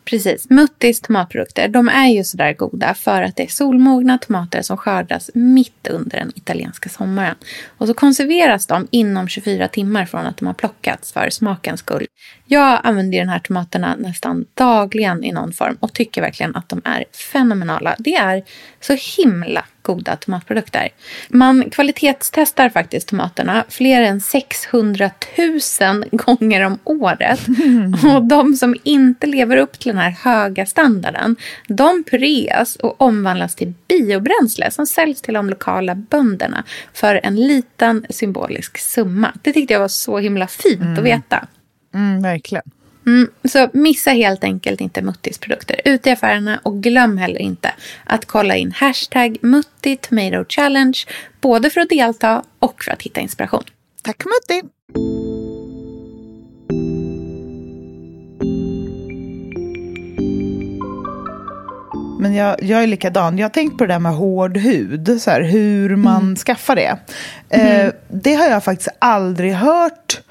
Precis. 0.11 0.49
Muttis 0.49 1.01
tomatprodukter 1.01 1.67
de 1.67 1.89
är 1.89 2.07
ju 2.07 2.23
sådär 2.23 2.53
goda 2.53 2.93
för 2.93 3.21
att 3.21 3.35
det 3.35 3.43
är 3.43 3.47
solmogna 3.47 4.17
tomater 4.17 4.61
som 4.61 4.77
skördas 4.77 5.29
mitt 5.33 5.87
under 5.87 6.17
den 6.17 6.31
italienska 6.35 6.89
sommaren. 6.89 7.35
Och 7.77 7.87
så 7.87 7.93
konserveras 7.93 8.67
de 8.67 8.87
inom 8.91 9.27
24 9.27 9.67
timmar 9.67 10.05
från 10.05 10.25
att 10.25 10.37
de 10.37 10.47
har 10.47 10.53
plockats 10.53 11.13
för 11.13 11.29
smakens 11.29 11.79
skull. 11.79 12.05
Jag 12.45 12.81
använder 12.83 13.19
de 13.19 13.27
här 13.27 13.39
tomaterna 13.39 13.95
nästan 13.95 14.45
dagligen 14.53 15.23
i 15.23 15.31
någon 15.31 15.53
form 15.53 15.77
och 15.79 15.93
tycker 15.93 16.21
verkligen 16.21 16.55
att 16.55 16.69
de 16.69 16.81
är 16.85 17.05
fenomenala. 17.31 17.95
Det 17.99 18.15
är 18.15 18.43
så 18.79 18.97
himla 19.17 19.65
goda 19.81 20.15
tomatprodukter. 20.15 20.89
Man 21.29 21.69
kvalitetstestar 21.69 22.69
faktiskt 22.69 23.07
tomaterna 23.07 23.63
fler 23.69 24.01
än 24.01 24.21
600 24.21 25.11
000 25.81 26.05
gånger 26.11 26.61
om 26.61 26.79
året. 26.83 27.39
Och 28.15 28.23
de 28.23 28.53
som 28.53 28.75
inte 28.83 29.27
lever 29.27 29.57
upp 29.57 29.79
till 29.79 29.91
den 29.91 30.01
här 30.01 30.11
höga 30.11 30.65
standarden, 30.65 31.35
de 31.67 32.03
pureas 32.03 32.75
och 32.75 33.01
omvandlas 33.01 33.55
till 33.55 33.73
biobränsle 33.87 34.71
som 34.71 34.87
säljs 34.87 35.21
till 35.21 35.33
de 35.33 35.49
lokala 35.49 35.95
bönderna 35.95 36.63
för 36.93 37.19
en 37.23 37.35
liten 37.35 38.05
symbolisk 38.09 38.77
summa. 38.77 39.33
Det 39.41 39.53
tyckte 39.53 39.73
jag 39.73 39.79
var 39.79 39.87
så 39.87 40.17
himla 40.17 40.47
fint 40.47 40.81
mm. 40.81 40.97
att 40.97 41.03
veta. 41.03 41.47
Mm, 41.93 42.21
verkligen. 42.21 42.63
Mm, 43.05 43.29
så 43.43 43.69
missa 43.73 44.11
helt 44.11 44.43
enkelt 44.43 44.81
inte 44.81 45.01
Muttis 45.01 45.37
produkter 45.37 45.81
ute 45.85 46.09
i 46.09 46.13
affärerna 46.13 46.59
och 46.63 46.83
glöm 46.83 47.17
heller 47.17 47.39
inte 47.39 47.73
att 48.03 48.25
kolla 48.25 48.55
in 48.55 48.71
hashtag 48.71 49.37
Mutti 49.41 49.95
Tomato 49.95 50.45
Challenge 50.49 50.97
både 51.41 51.69
för 51.69 51.81
att 51.81 51.89
delta 51.89 52.43
och 52.59 52.83
för 52.83 52.91
att 52.91 53.01
hitta 53.01 53.21
inspiration. 53.21 53.63
Tack 54.03 54.23
Mutti! 54.25 54.67
men 62.21 62.33
jag, 62.33 62.63
jag 62.63 62.83
är 62.83 62.87
likadan. 62.87 63.37
Jag 63.37 63.45
har 63.45 63.49
tänkt 63.49 63.77
på 63.77 63.85
det 63.85 63.93
där 63.93 63.99
med 63.99 64.13
hård 64.13 64.57
hud, 64.57 65.21
så 65.21 65.31
här, 65.31 65.41
hur 65.41 65.95
man 65.95 66.21
mm. 66.21 66.35
skaffar 66.35 66.75
det. 66.75 66.97
Eh, 67.49 67.79
mm. 67.79 67.91
det 68.07 68.33
har 68.33 68.47
jag 68.47 68.63
faktiskt 68.63 68.89
aldrig 68.99 69.53
hört 69.53 70.21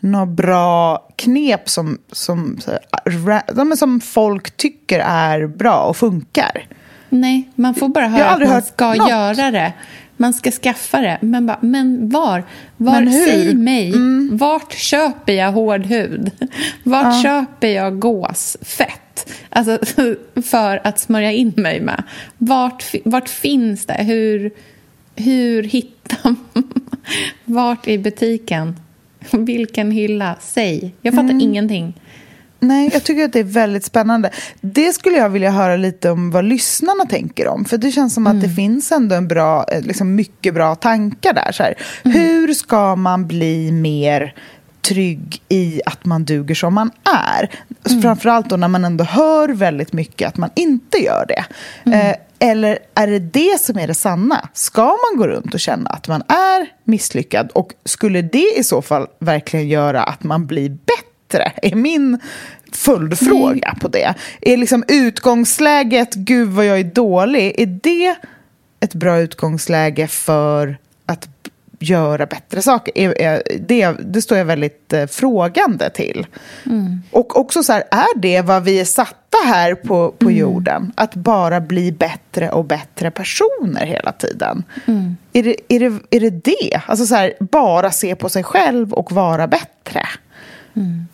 några 0.00 0.26
bra 0.26 1.06
knep 1.16 1.68
som, 1.68 1.98
som, 2.12 2.58
som, 3.54 3.76
som 3.76 4.00
folk 4.00 4.56
tycker 4.56 4.98
är 4.98 5.46
bra 5.46 5.82
och 5.82 5.96
funkar. 5.96 6.66
Nej, 7.08 7.50
man 7.54 7.74
får 7.74 7.88
bara 7.88 8.08
höra 8.08 8.26
att 8.26 8.48
man 8.48 8.62
ska 8.62 8.94
något. 8.94 9.10
göra 9.10 9.50
det. 9.50 9.72
Man 10.16 10.32
ska 10.32 10.50
skaffa 10.50 11.00
det. 11.00 11.18
Men, 11.20 11.46
bara, 11.46 11.58
men 11.60 12.08
var? 12.08 12.44
var 12.76 12.92
men 12.92 13.12
säg 13.12 13.54
mig. 13.54 13.88
Mm. 13.88 14.36
Vart 14.36 14.72
köper 14.72 15.32
jag 15.32 15.52
hård 15.52 15.86
hud? 15.86 16.30
Vart 16.82 17.14
ja. 17.14 17.22
köper 17.22 17.68
jag 17.68 17.98
gåsfett? 17.98 19.30
Alltså, 19.48 19.78
för 20.42 20.80
att 20.84 20.98
smörja 20.98 21.32
in 21.32 21.52
mig 21.56 21.80
med. 21.80 22.02
Vart, 22.38 22.84
vart 23.04 23.28
finns 23.28 23.86
det? 23.86 24.02
Hur, 24.02 24.50
hur 25.16 25.62
hittar 25.62 26.18
man? 26.22 26.36
Vart 27.44 27.88
i 27.88 27.98
butiken? 27.98 28.76
Vilken 29.30 29.90
hylla? 29.90 30.36
Säg. 30.40 30.94
Jag 31.02 31.14
fattar 31.14 31.30
mm. 31.30 31.40
ingenting. 31.40 31.94
Nej, 32.60 32.90
jag 32.92 33.04
tycker 33.04 33.24
att 33.24 33.32
det 33.32 33.38
är 33.38 33.44
väldigt 33.44 33.84
spännande. 33.84 34.30
Det 34.60 34.92
skulle 34.92 35.16
jag 35.16 35.30
vilja 35.30 35.50
höra 35.50 35.76
lite 35.76 36.10
om 36.10 36.30
vad 36.30 36.44
lyssnarna 36.44 37.04
tänker 37.04 37.48
om. 37.48 37.64
För 37.64 37.78
det 37.78 37.90
känns 37.90 38.14
som 38.14 38.26
mm. 38.26 38.36
att 38.36 38.42
det 38.42 38.46
mm. 38.46 38.56
finns 38.56 38.92
ändå 38.92 39.14
en 39.14 39.28
bra, 39.28 39.64
eh, 39.72 39.82
liksom 39.82 40.14
mycket 40.14 40.54
bra 40.54 40.74
tankar 40.74 41.32
där. 41.32 41.52
Så 41.52 41.62
mm. 41.62 41.74
Hur 42.18 42.54
ska 42.54 42.96
man 42.96 43.26
bli 43.26 43.72
mer 43.72 44.34
trygg 44.82 45.42
i 45.48 45.80
att 45.86 46.04
man 46.04 46.24
duger 46.24 46.54
som 46.54 46.74
man 46.74 46.90
är? 47.28 47.50
Mm. 47.90 48.02
Framförallt 48.02 48.48
då 48.48 48.56
när 48.56 48.68
man 48.68 48.84
ändå 48.84 49.04
hör 49.04 49.48
väldigt 49.48 49.92
mycket 49.92 50.28
att 50.28 50.36
man 50.36 50.50
inte 50.56 50.98
gör 50.98 51.24
det. 51.28 51.44
Mm. 51.84 52.10
Eh, 52.10 52.16
eller 52.38 52.78
är 52.94 53.06
det 53.06 53.18
det 53.18 53.60
som 53.60 53.78
är 53.78 53.86
det 53.86 53.94
sanna? 53.94 54.48
Ska 54.54 54.84
man 54.84 55.18
gå 55.18 55.26
runt 55.26 55.54
och 55.54 55.60
känna 55.60 55.90
att 55.90 56.08
man 56.08 56.22
är 56.28 56.66
misslyckad? 56.84 57.50
Och 57.54 57.72
skulle 57.84 58.22
det 58.22 58.58
i 58.58 58.64
så 58.64 58.82
fall 58.82 59.06
verkligen 59.18 59.68
göra 59.68 60.02
att 60.02 60.22
man 60.22 60.46
blir 60.46 60.68
bättre? 60.70 61.52
Är 61.62 61.74
min 61.74 62.18
följdfråga 62.72 63.68
mm. 63.68 63.78
på 63.80 63.88
det. 63.88 64.14
Är 64.40 64.56
liksom 64.56 64.84
utgångsläget, 64.88 66.14
gud 66.14 66.48
vad 66.48 66.66
jag 66.66 66.80
är 66.80 66.84
dålig, 66.84 67.54
är 67.60 67.66
det 67.66 68.16
ett 68.80 68.94
bra 68.94 69.18
utgångsläge 69.18 70.06
för 70.06 70.78
att 71.06 71.28
göra 71.80 72.26
bättre 72.26 72.62
saker? 72.62 73.14
Det, 73.58 73.96
det 74.00 74.22
står 74.22 74.38
jag 74.38 74.44
väldigt 74.44 74.92
eh, 74.92 75.06
frågande 75.06 75.90
till. 75.90 76.26
Mm. 76.66 77.02
Och 77.10 77.36
också 77.36 77.62
så 77.62 77.72
här, 77.72 77.84
är 77.90 78.18
det 78.18 78.42
vad 78.42 78.64
vi 78.64 78.80
är 78.80 78.84
satta 78.84 79.38
här 79.46 79.74
på, 79.74 80.14
på 80.18 80.28
mm. 80.28 80.36
jorden? 80.36 80.92
Att 80.94 81.14
bara 81.14 81.60
bli 81.60 81.92
bättre 81.92 82.50
och 82.50 82.64
bättre 82.64 83.10
personer 83.10 83.86
hela 83.86 84.12
tiden? 84.12 84.64
Mm. 84.86 85.16
Är, 85.32 85.42
det, 85.42 85.56
är, 85.68 85.80
det, 85.80 86.16
är 86.16 86.20
det 86.20 86.30
det? 86.30 86.80
Alltså 86.86 87.06
så 87.06 87.14
här, 87.14 87.32
bara 87.40 87.90
se 87.90 88.14
på 88.14 88.28
sig 88.28 88.42
själv 88.42 88.92
och 88.92 89.12
vara 89.12 89.46
bättre? 89.46 90.06
Mm. 90.76 91.06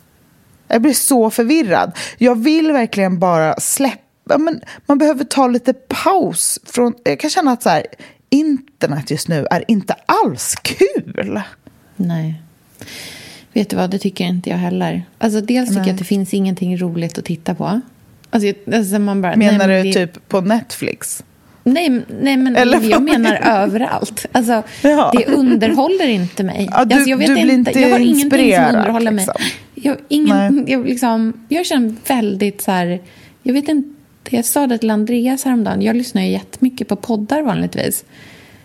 Jag 0.67 0.81
blir 0.81 0.93
så 0.93 1.29
förvirrad. 1.29 1.91
Jag 2.17 2.35
vill 2.35 2.71
verkligen 2.71 3.19
bara 3.19 3.59
släppa. 3.59 4.37
Men 4.37 4.61
man 4.85 4.97
behöver 4.97 5.23
ta 5.23 5.47
lite 5.47 5.73
paus. 5.73 6.59
Från, 6.65 6.93
jag 7.03 7.19
kan 7.19 7.29
känna 7.29 7.51
att 7.51 7.63
så 7.63 7.69
här, 7.69 7.85
internet 8.29 9.11
just 9.11 9.27
nu 9.27 9.47
är 9.51 9.63
inte 9.67 9.95
alls 10.05 10.55
kul. 10.55 11.41
Nej. 11.95 12.41
Vet 13.53 13.69
du 13.69 13.75
vad, 13.75 13.89
det 13.89 13.99
tycker 13.99 14.25
inte 14.25 14.49
jag 14.49 14.57
heller. 14.57 15.03
Alltså, 15.17 15.41
dels 15.41 15.69
tycker 15.69 15.79
nej. 15.79 15.89
jag 15.89 15.93
att 15.93 15.99
det 15.99 16.05
finns 16.05 16.33
ingenting 16.33 16.77
roligt 16.77 17.17
att 17.17 17.25
titta 17.25 17.55
på. 17.55 17.81
Alltså, 18.29 18.53
alltså 18.73 18.99
man 18.99 19.21
bara, 19.21 19.35
Menar 19.35 19.67
nej, 19.67 19.83
du 19.83 19.89
det... 19.89 19.93
typ 20.07 20.29
på 20.29 20.41
Netflix? 20.41 21.23
Nej, 21.63 22.01
nej 22.21 22.37
men 22.37 22.55
Eller 22.55 22.81
jag 22.81 23.03
menar 23.03 23.35
överallt. 23.43 24.25
Alltså, 24.31 24.63
ja. 24.81 25.11
Det 25.17 25.25
underhåller 25.25 26.07
inte 26.07 26.43
mig. 26.43 26.69
Ja, 26.71 26.85
du, 26.85 26.95
alltså, 26.95 27.09
jag, 27.09 27.17
vet 27.17 27.29
inte, 27.29 27.53
inte 27.53 27.79
jag 27.79 27.89
har 27.89 27.99
ingenting 27.99 28.55
som 28.55 28.65
underhåller 28.65 29.11
liksom. 29.11 29.33
mig. 29.39 29.53
Jag, 29.75 29.97
ingen, 30.07 30.67
jag, 30.67 30.85
liksom, 30.85 31.45
jag 31.49 31.65
känner 31.65 31.95
väldigt 32.07 32.61
så 32.61 32.71
här... 32.71 33.01
Jag 33.43 33.53
vet 33.53 33.67
inte, 33.67 33.96
jag 34.29 34.45
sa 34.45 34.67
det 34.67 34.77
till 34.77 34.89
Andreas 34.91 35.45
häromdagen. 35.45 35.81
Jag 35.81 35.95
lyssnar 35.95 36.21
ju 36.21 36.29
jättemycket 36.29 36.87
på 36.87 36.95
poddar 36.95 37.41
vanligtvis. 37.41 38.05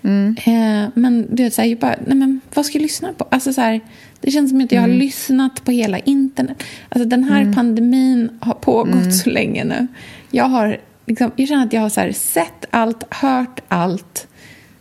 Mm. 0.02 0.36
Eh, 0.44 0.90
men 0.94 1.26
du 1.30 1.42
vet, 1.42 1.54
så 1.54 1.62
här, 1.62 1.68
jag 1.68 1.78
bara, 1.78 1.96
nej 2.06 2.16
men 2.16 2.40
vad 2.54 2.66
ska 2.66 2.78
jag 2.78 2.82
lyssna 2.82 3.12
på? 3.12 3.26
Alltså, 3.30 3.52
så 3.52 3.60
här, 3.60 3.80
det 4.20 4.30
känns 4.30 4.50
som 4.50 4.60
att 4.60 4.72
jag 4.72 4.80
har 4.80 4.88
mm. 4.88 4.98
lyssnat 4.98 5.64
på 5.64 5.70
hela 5.70 5.98
internet. 5.98 6.62
Alltså, 6.88 7.08
den 7.08 7.24
här 7.24 7.40
mm. 7.40 7.54
pandemin 7.54 8.30
har 8.40 8.54
pågått 8.54 8.94
mm. 8.94 9.12
så 9.12 9.30
länge 9.30 9.64
nu. 9.64 9.86
Jag 10.30 10.44
har 10.44 10.80
liksom, 11.06 11.30
jag 11.36 11.48
känner 11.48 11.66
att 11.66 11.72
jag 11.72 11.80
har 11.80 11.88
så 11.88 12.00
här, 12.00 12.12
sett 12.12 12.64
allt, 12.70 13.14
hört 13.14 13.60
allt, 13.68 14.26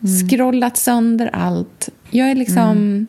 mm. 0.03 0.29
scrollat 0.29 0.77
sönder 0.77 1.29
allt. 1.34 1.89
Jag 2.09 2.32
är 2.32 2.36
liksom... 2.36 2.69
Mm. 2.71 3.07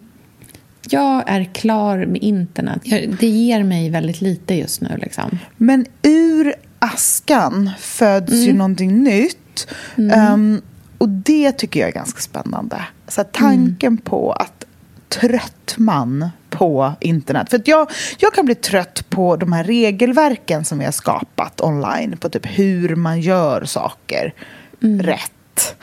Jag 0.91 1.23
är 1.27 1.45
klar 1.45 2.07
med 2.07 2.23
internet. 2.23 2.83
Det 3.21 3.27
ger 3.27 3.63
mig 3.63 3.91
väldigt 3.91 4.21
lite 4.21 4.55
just 4.55 4.81
nu. 4.81 4.99
Liksom. 5.03 5.39
Men 5.57 5.87
ur 6.03 6.55
askan 6.83 7.71
föds 7.79 8.33
mm. 8.33 8.45
ju 8.45 8.53
någonting 8.53 9.03
nytt. 9.03 9.69
Um, 9.97 10.63
och 10.99 11.09
det 11.09 11.53
tycker 11.53 11.81
jag 11.81 11.89
är 11.89 11.93
ganska 11.93 12.21
spännande. 12.21 12.85
Så 13.09 13.25
tanken 13.25 13.93
mm. 13.93 13.97
på 13.97 14.33
att 14.33 14.65
trött 15.09 15.75
man 15.77 16.31
på 16.51 16.93
internet. 17.01 17.51
För 17.51 17.63
jag, 17.65 17.91
jag 18.19 18.35
kan 18.35 18.45
bli 18.45 18.55
trött 18.55 19.11
på 19.11 19.37
de 19.37 19.53
här 19.53 19.65
regelverken 19.65 20.65
som 20.65 20.79
vi 20.79 20.85
har 20.85 20.93
skapat 20.93 21.61
online. 21.61 22.17
På 22.17 22.29
typ 22.29 22.47
hur 22.59 22.97
man 22.97 23.21
gör 23.21 23.65
saker 23.65 24.35
mm. 24.83 25.03
rätt. 25.03 25.77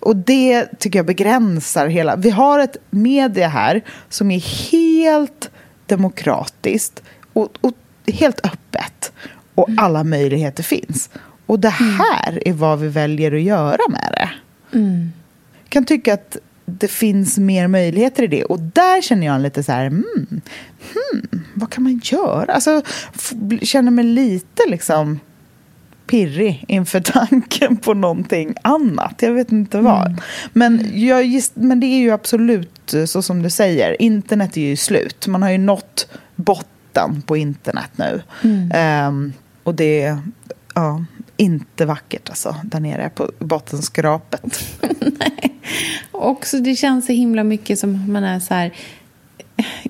Och 0.00 0.16
det 0.16 0.78
tycker 0.78 0.98
jag 0.98 1.06
begränsar 1.06 1.86
hela... 1.86 2.16
Vi 2.16 2.30
har 2.30 2.58
ett 2.58 2.76
media 2.90 3.48
här 3.48 3.84
som 4.08 4.30
är 4.30 4.70
helt 4.70 5.50
demokratiskt 5.86 7.02
och, 7.32 7.48
och 7.60 7.72
helt 8.06 8.46
öppet. 8.46 9.12
Och 9.54 9.68
alla 9.76 10.04
möjligheter 10.04 10.62
finns. 10.62 11.10
Och 11.46 11.60
det 11.60 11.74
mm. 11.80 12.00
här 12.00 12.48
är 12.48 12.52
vad 12.52 12.78
vi 12.78 12.88
väljer 12.88 13.34
att 13.34 13.42
göra 13.42 13.88
med 13.88 14.08
det. 14.12 14.30
Mm. 14.78 15.12
Jag 15.62 15.70
kan 15.70 15.84
tycka 15.84 16.14
att 16.14 16.36
det 16.64 16.88
finns 16.88 17.38
mer 17.38 17.68
möjligheter 17.68 18.22
i 18.22 18.26
det. 18.26 18.44
Och 18.44 18.60
där 18.60 19.02
känner 19.02 19.26
jag 19.26 19.40
lite 19.40 19.62
så 19.62 19.72
här, 19.72 19.86
mm, 19.86 20.04
hmm, 20.92 21.42
vad 21.54 21.70
kan 21.70 21.82
man 21.82 22.00
göra? 22.04 22.52
Alltså, 22.52 22.82
känner 23.62 23.90
mig 23.90 24.04
lite 24.04 24.62
liksom 24.68 25.20
pirrig 26.06 26.64
inför 26.68 27.00
tanken 27.28 27.76
på 27.76 27.94
någonting 27.94 28.54
annat. 28.62 29.14
Jag 29.22 29.32
vet 29.32 29.52
inte 29.52 29.78
vad. 29.78 30.06
Mm. 30.06 30.20
Men, 30.52 30.90
jag 30.94 31.24
gist, 31.24 31.52
men 31.54 31.80
det 31.80 31.86
är 31.86 31.98
ju 31.98 32.10
absolut 32.10 32.94
så 33.06 33.22
som 33.22 33.42
du 33.42 33.50
säger. 33.50 34.02
Internet 34.02 34.56
är 34.56 34.60
ju 34.60 34.76
slut. 34.76 35.26
Man 35.26 35.42
har 35.42 35.50
ju 35.50 35.58
nått 35.58 36.08
botten 36.36 36.71
på 37.26 37.36
internet 37.36 37.90
nu. 37.96 38.22
Mm. 38.42 39.08
Um, 39.08 39.32
och 39.62 39.74
det 39.74 40.02
är 40.02 40.18
ja, 40.74 41.04
inte 41.36 41.86
vackert 41.86 42.28
alltså, 42.28 42.56
där 42.64 42.80
nere 42.80 43.10
på 43.14 43.30
bottenskrapet. 43.38 44.64
Nej. 45.00 45.60
Också 46.10 46.58
det 46.58 46.76
känns 46.76 47.06
så 47.06 47.12
himla 47.12 47.44
mycket 47.44 47.78
som 47.78 48.12
man 48.12 48.24
är 48.24 48.40
så 48.40 48.54
här... 48.54 48.72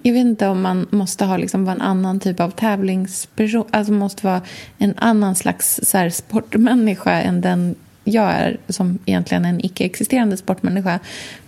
Jag 0.03 0.13
vet 0.13 0.21
inte 0.21 0.49
om 0.49 0.63
man 0.63 0.87
måste 0.91 1.25
ha 1.25 1.37
liksom 1.37 1.65
vara 1.65 1.75
en 1.75 1.81
annan 1.81 2.21
typ 2.21 2.41
av 2.41 2.51
tävlingsperson. 2.51 3.65
Alltså 3.71 3.93
måste 3.93 4.27
vara 4.27 4.43
en 4.79 4.95
annan 4.97 5.35
slags 5.35 5.81
så 5.83 5.99
här, 5.99 6.11
sportmänniska 6.11 7.21
än 7.21 7.41
den 7.41 7.75
jag 8.05 8.31
är 8.33 8.57
som 8.69 8.99
egentligen 9.07 9.45
en 9.45 9.65
icke-existerande 9.65 10.37
sportmänniska. 10.37 10.99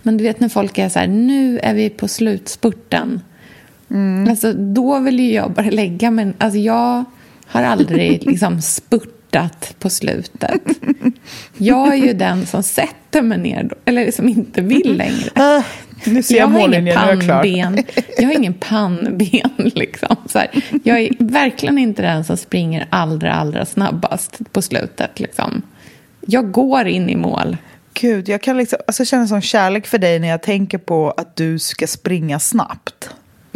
Men 0.01 0.17
du 0.17 0.23
vet 0.23 0.39
när 0.39 0.49
folk 0.49 0.77
är 0.77 0.89
så 0.89 0.99
här, 0.99 1.07
nu 1.07 1.59
är 1.59 1.73
vi 1.73 1.89
på 1.89 2.07
slutspurten. 2.07 3.21
Mm. 3.95 4.29
Alltså, 4.29 4.53
då 4.53 4.99
vill 4.99 5.19
ju 5.19 5.33
jag 5.33 5.51
bara 5.51 5.69
lägga 5.69 6.11
men 6.11 6.33
alltså 6.37 6.59
jag 6.59 7.03
har 7.47 7.63
aldrig 7.63 8.25
liksom 8.25 8.61
spurt 8.61 9.15
hjärtat 9.35 9.75
på 9.79 9.89
slutet. 9.89 10.61
Jag 11.57 11.93
är 11.93 11.95
ju 11.95 12.13
den 12.13 12.45
som 12.45 12.63
sätter 12.63 13.21
mig 13.21 13.37
ner, 13.37 13.69
eller 13.85 14.11
som 14.11 14.29
inte 14.29 14.61
vill 14.61 14.97
längre. 14.97 15.57
Uh, 15.57 15.65
nu 16.05 16.23
ser 16.23 16.35
jag, 16.35 16.43
jag 16.43 16.51
mållinjen, 16.51 16.83
nu 16.83 16.91
är 16.91 17.13
jag 17.13 17.23
klar. 17.23 17.45
Jag 18.17 18.25
har 18.25 18.33
ingen 18.33 18.53
pannben. 18.53 19.51
Liksom. 19.75 20.15
Så 20.25 20.39
här, 20.39 20.49
jag 20.83 20.99
är 20.99 21.11
verkligen 21.19 21.77
inte 21.77 22.01
den 22.01 22.23
som 22.23 22.37
springer 22.37 22.87
allra, 22.89 23.33
allra 23.33 23.65
snabbast 23.65 24.39
på 24.51 24.61
slutet. 24.61 25.19
Liksom. 25.19 25.61
Jag 26.27 26.51
går 26.51 26.87
in 26.87 27.09
i 27.09 27.15
mål. 27.15 27.57
Gud, 27.93 28.29
jag 28.29 28.41
kan 28.41 28.57
liksom, 28.57 28.79
alltså, 28.87 29.05
känna 29.05 29.27
sån 29.27 29.41
kärlek 29.41 29.87
för 29.87 29.97
dig 29.97 30.19
när 30.19 30.27
jag 30.27 30.41
tänker 30.41 30.77
på 30.77 31.11
att 31.11 31.35
du 31.35 31.59
ska 31.59 31.87
springa 31.87 32.39
snabbt. 32.39 33.09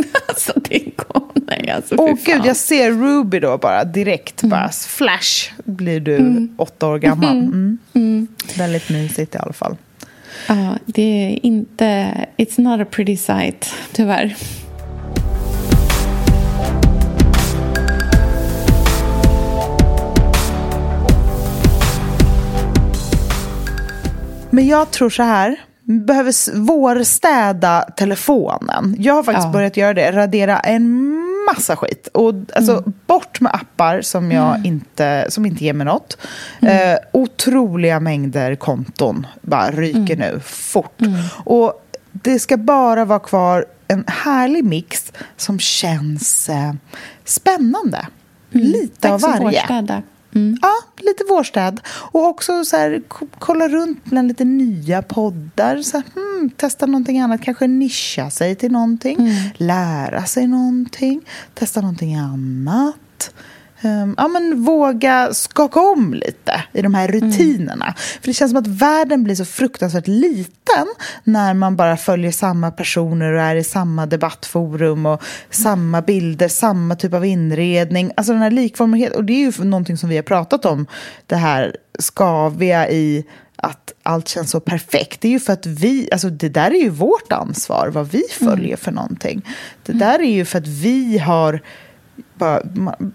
alltså, 0.28 0.54
det 0.70 0.80
går 0.96 1.30
Nej, 1.50 1.70
alltså, 1.70 1.96
Åh 1.98 2.16
gud, 2.26 2.42
jag 2.46 2.56
ser 2.56 2.92
Ruby 2.92 3.40
då 3.40 3.58
bara 3.58 3.84
direkt. 3.84 4.44
Mm. 4.44 4.50
Bara 4.50 4.70
flash 4.70 5.52
blir 5.64 6.00
du 6.00 6.16
mm. 6.16 6.54
åtta 6.58 6.88
år 6.88 7.00
gammal. 7.00 7.38
Mm. 7.38 7.48
mm. 7.48 7.78
mm. 7.94 8.28
Väldigt 8.58 8.90
mysigt 8.90 9.36
i 9.36 9.38
alla 9.38 9.54
fall. 9.54 9.78
Ja, 10.48 10.78
det 10.86 11.02
är 11.02 11.46
inte... 11.46 12.14
It's 12.38 12.62
not 12.62 12.82
a 12.82 12.86
pretty 12.92 13.18
sight, 13.18 13.74
tyvärr. 13.92 14.36
Men 24.50 24.68
jag 24.68 24.92
tror 24.92 25.10
så 25.10 25.24
här. 25.24 25.69
Behöver 25.92 26.56
vårstäda 26.60 27.82
telefonen. 27.98 28.96
Jag 29.00 29.14
har 29.14 29.24
faktiskt 29.24 29.46
Ja. 29.46 29.52
börjat 29.52 29.78
göra 29.78 29.94
det. 29.94 30.12
Radera 30.12 30.60
en 30.60 31.10
massa 31.56 31.76
skit. 31.76 32.08
Och, 32.14 32.34
alltså, 32.56 32.72
Mm. 32.72 32.94
Bort 33.08 33.42
med 33.42 33.52
appar 33.56 34.02
som, 34.02 34.32
jag 34.32 34.66
inte, 34.66 35.26
som 35.30 35.46
inte 35.46 35.64
ger 35.64 35.74
mig 35.74 35.86
något. 35.86 36.18
Mm. 36.62 36.94
Eh, 36.94 36.98
otroliga 37.14 38.00
mängder 38.00 38.56
konton 38.56 39.28
bara 39.42 39.72
ryker 39.72 40.16
Mm. 40.16 40.20
nu 40.34 40.40
fort. 40.46 40.98
Och 41.44 41.86
det 42.12 42.40
ska 42.40 42.58
bara 42.58 43.06
vara 43.06 43.20
kvar 43.20 43.66
en 43.88 44.04
härlig 44.08 44.64
mix 44.64 45.12
som 45.38 45.60
känns 45.60 46.50
eh, 46.50 46.74
spännande. 47.26 48.08
Lite 48.52 49.12
av 49.14 49.22
varje. 49.22 49.64
Mm. 50.36 50.58
Ja, 50.62 50.74
lite 50.98 51.24
vårstäd. 51.30 51.82
Och 51.88 52.26
också 52.26 52.66
så 52.66 52.78
här, 52.78 53.02
kolla 53.40 53.68
runt 53.68 54.06
bland 54.06 54.28
lite 54.28 54.46
nya 54.46 55.02
poddar. 55.02 55.82
Så 55.82 55.98
här, 55.98 56.06
hmm, 56.16 56.50
testa 56.50 56.86
någonting 56.86 57.20
annat, 57.20 57.42
kanske 57.42 57.68
nischa 57.68 58.30
sig 58.30 58.56
till 58.56 58.72
någonting. 58.72 59.32
Lära 59.58 60.26
sig 60.26 60.48
någonting, 60.48 61.22
testa 61.54 61.82
någonting 61.82 62.16
annat. 62.16 63.32
Ehm, 63.82 64.16
ja, 64.18 64.28
men 64.28 64.64
våga 64.64 65.34
skaka 65.34 65.80
om 65.80 66.14
lite 66.14 66.64
i 66.74 66.82
de 66.82 66.94
här 66.94 67.08
rutinerna. 67.08 67.94
För 67.98 68.28
det 68.28 68.34
känns 68.34 68.52
som 68.52 68.60
att 68.60 68.68
världen 68.68 69.24
blir 69.24 69.36
så 69.36 69.46
fruktansvärt 69.46 70.08
liten 70.08 70.88
när 71.24 71.54
man 71.54 71.76
bara 71.76 71.98
följer 71.98 72.32
samma 72.32 72.72
personer 72.72 73.34
och 73.34 73.42
är 73.42 73.56
i 73.56 73.64
samma 73.64 74.06
debattforum 74.06 75.06
och 75.06 75.24
samma 75.50 76.02
bilder, 76.02 76.48
samma 76.48 76.96
typ 76.96 77.14
av 77.14 77.26
inredning. 77.26 78.12
Alltså 78.18 78.34
den 78.34 78.42
här 78.42 78.52
likformighet. 78.52 79.16
Och 79.16 79.24
det 79.24 79.34
är 79.34 79.52
ju 79.52 79.64
någonting 79.64 79.98
som 79.98 80.10
vi 80.10 80.16
har 80.16 80.24
pratat 80.24 80.66
om, 80.66 80.88
det 81.28 81.36
här 81.36 81.76
skaviga 82.00 82.90
i 82.90 83.26
att 83.56 83.94
allt 84.04 84.28
känns 84.28 84.52
så 84.52 84.60
perfekt. 84.60 85.22
Det 85.22 85.28
är 85.28 85.32
ju 85.32 85.40
för 85.40 85.54
att 85.54 85.66
vi, 85.66 86.10
alltså 86.12 86.30
det 86.30 86.50
där 86.50 86.72
är 86.72 86.82
ju 86.82 86.90
vårt 86.90 87.32
ansvar, 87.32 87.88
vad 87.88 88.12
vi 88.12 88.24
följer 88.32 88.78
för 88.78 88.92
någonting. 88.92 89.46
Det 89.86 89.94
där 89.94 90.20
är 90.20 90.32
ju 90.32 90.46
för 90.46 90.58
att 90.58 90.68
vi 90.68 91.18
har 91.18 91.62
bara 92.34 92.62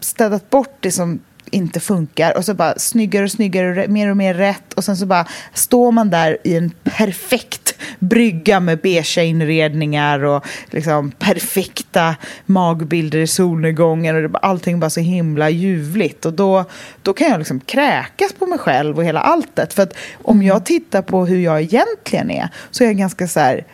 städat 0.00 0.50
bort 0.50 0.76
det 0.80 0.90
som 0.90 1.20
inte 1.50 1.80
funkar 1.80 2.36
och 2.36 2.44
så 2.44 2.54
bara 2.54 2.78
snyggare 2.78 3.24
och 3.24 3.30
snyggare 3.30 3.84
och 3.84 3.90
mer 3.90 4.10
och 4.10 4.16
mer 4.16 4.34
rätt 4.34 4.72
och 4.72 4.84
sen 4.84 4.96
så 4.96 5.06
bara 5.06 5.26
står 5.52 5.92
man 5.92 6.10
där 6.10 6.38
i 6.44 6.56
en 6.56 6.70
perfekt 6.70 7.74
brygga 7.98 8.60
med 8.60 8.78
beiga 8.80 9.22
inredningar 9.22 10.24
och 10.24 10.46
liksom 10.70 11.10
perfekta 11.10 12.16
magbilder 12.46 13.18
i 13.18 13.26
solnedgången 13.26 14.16
och 14.16 14.22
det, 14.22 14.38
allting 14.38 14.80
bara 14.80 14.90
så 14.90 15.00
himla 15.00 15.50
ljuvligt 15.50 16.26
och 16.26 16.32
då, 16.32 16.64
då 17.02 17.12
kan 17.12 17.28
jag 17.28 17.38
liksom 17.38 17.60
kräkas 17.60 18.32
på 18.32 18.46
mig 18.46 18.58
själv 18.58 18.98
och 18.98 19.04
hela 19.04 19.20
alltet 19.20 19.72
för 19.72 19.82
att 19.82 19.96
om 20.22 20.42
jag 20.42 20.64
tittar 20.64 21.02
på 21.02 21.26
hur 21.26 21.38
jag 21.38 21.62
egentligen 21.62 22.30
är 22.30 22.48
så 22.70 22.84
är 22.84 22.88
jag 22.88 22.96
ganska 22.96 23.28
så 23.28 23.40
här 23.40 23.66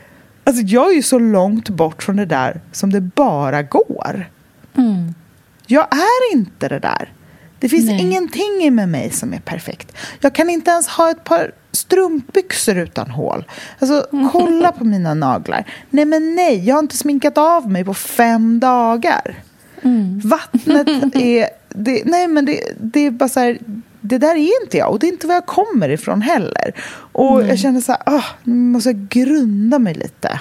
alltså 0.44 0.62
jag 0.62 0.90
är 0.90 0.94
ju 0.94 1.02
så 1.02 1.18
långt 1.18 1.68
bort 1.68 2.02
från 2.02 2.16
det 2.16 2.26
där 2.26 2.60
som 2.72 2.92
det 2.92 3.00
bara 3.00 3.62
går. 3.62 4.26
Jag 5.70 5.88
är 5.92 6.32
inte 6.32 6.68
det 6.68 6.78
där. 6.78 7.12
Det 7.58 7.68
finns 7.68 7.86
Nej. 7.86 8.00
ingenting 8.00 8.74
med 8.74 8.88
mig 8.88 9.10
som 9.10 9.34
är 9.34 9.38
perfekt. 9.38 9.92
Jag 10.20 10.34
kan 10.34 10.50
inte 10.50 10.70
ens 10.70 10.88
ha 10.88 11.10
ett 11.10 11.24
par 11.24 11.52
strumpbyxor 11.72 12.78
utan 12.78 13.10
hål. 13.10 13.44
Alltså, 13.78 14.06
kolla 14.32 14.72
på 14.72 14.84
mina 14.84 15.14
naglar. 15.14 15.64
Nej, 15.90 16.04
men 16.04 16.34
nej, 16.34 16.64
jag 16.64 16.74
har 16.74 16.82
inte 16.82 16.96
sminkat 16.96 17.38
av 17.38 17.70
mig 17.70 17.84
på 17.84 17.94
fem 17.94 18.60
dagar. 18.60 19.34
Vattnet 20.24 20.88
är... 21.16 21.46
Det, 21.68 22.02
nej, 22.04 22.28
men 22.28 22.44
det, 22.44 22.60
det 22.80 23.06
är 23.06 23.10
bara 23.10 23.28
så 23.28 23.40
här... 23.40 23.58
Det 24.00 24.18
där 24.18 24.34
är 24.34 24.62
inte 24.62 24.76
jag 24.76 24.90
och 24.90 24.98
det 24.98 25.06
är 25.06 25.12
inte 25.12 25.26
var 25.26 25.34
jag 25.34 25.46
kommer 25.46 25.88
ifrån 25.88 26.22
heller. 26.22 26.74
Och 27.12 27.42
jag 27.42 27.58
känner 27.58 27.80
så 27.80 27.92
här, 27.92 28.02
ah, 28.06 28.24
nu 28.44 28.54
måste 28.54 28.88
jag 28.88 29.08
grunda 29.08 29.78
mig 29.78 29.94
lite. 29.94 30.40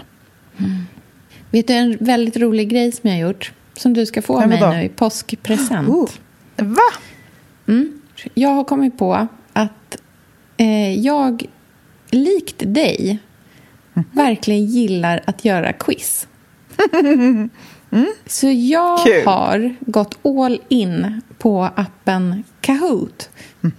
Vet 1.52 1.68
du 1.68 1.74
en 1.74 1.98
väldigt 2.00 2.38
rolig 2.38 2.70
grej 2.70 2.92
som 2.92 3.10
jag 3.10 3.18
har 3.18 3.22
gjort? 3.22 3.52
Som 3.80 3.94
du 3.94 4.06
ska 4.06 4.22
få 4.22 4.42
av 4.42 4.48
mig 4.50 4.62
nu 4.70 4.84
i 4.84 4.90
påskpresent. 4.90 5.90
Oh. 5.90 6.10
Va? 6.58 6.82
Mm. 7.68 8.02
Jag 8.34 8.50
har 8.50 8.64
kommit 8.64 8.98
på 8.98 9.28
att 9.54 9.98
eh, 10.58 11.00
jag, 11.00 11.46
likt 12.10 12.56
dig, 12.66 13.20
Mhm. 13.94 14.06
verkligen 14.12 14.66
gillar 14.66 15.22
att 15.26 15.46
göra 15.46 15.74
quiz. 15.74 16.28
Så 18.28 18.48
jag 18.50 19.04
Kul. 19.04 19.26
har 19.26 19.76
gått 19.80 20.26
all 20.26 20.62
in 20.68 21.22
på 21.38 21.70
appen 21.76 22.44
Kahoot. 22.62 23.30
Mhm. 23.62 23.74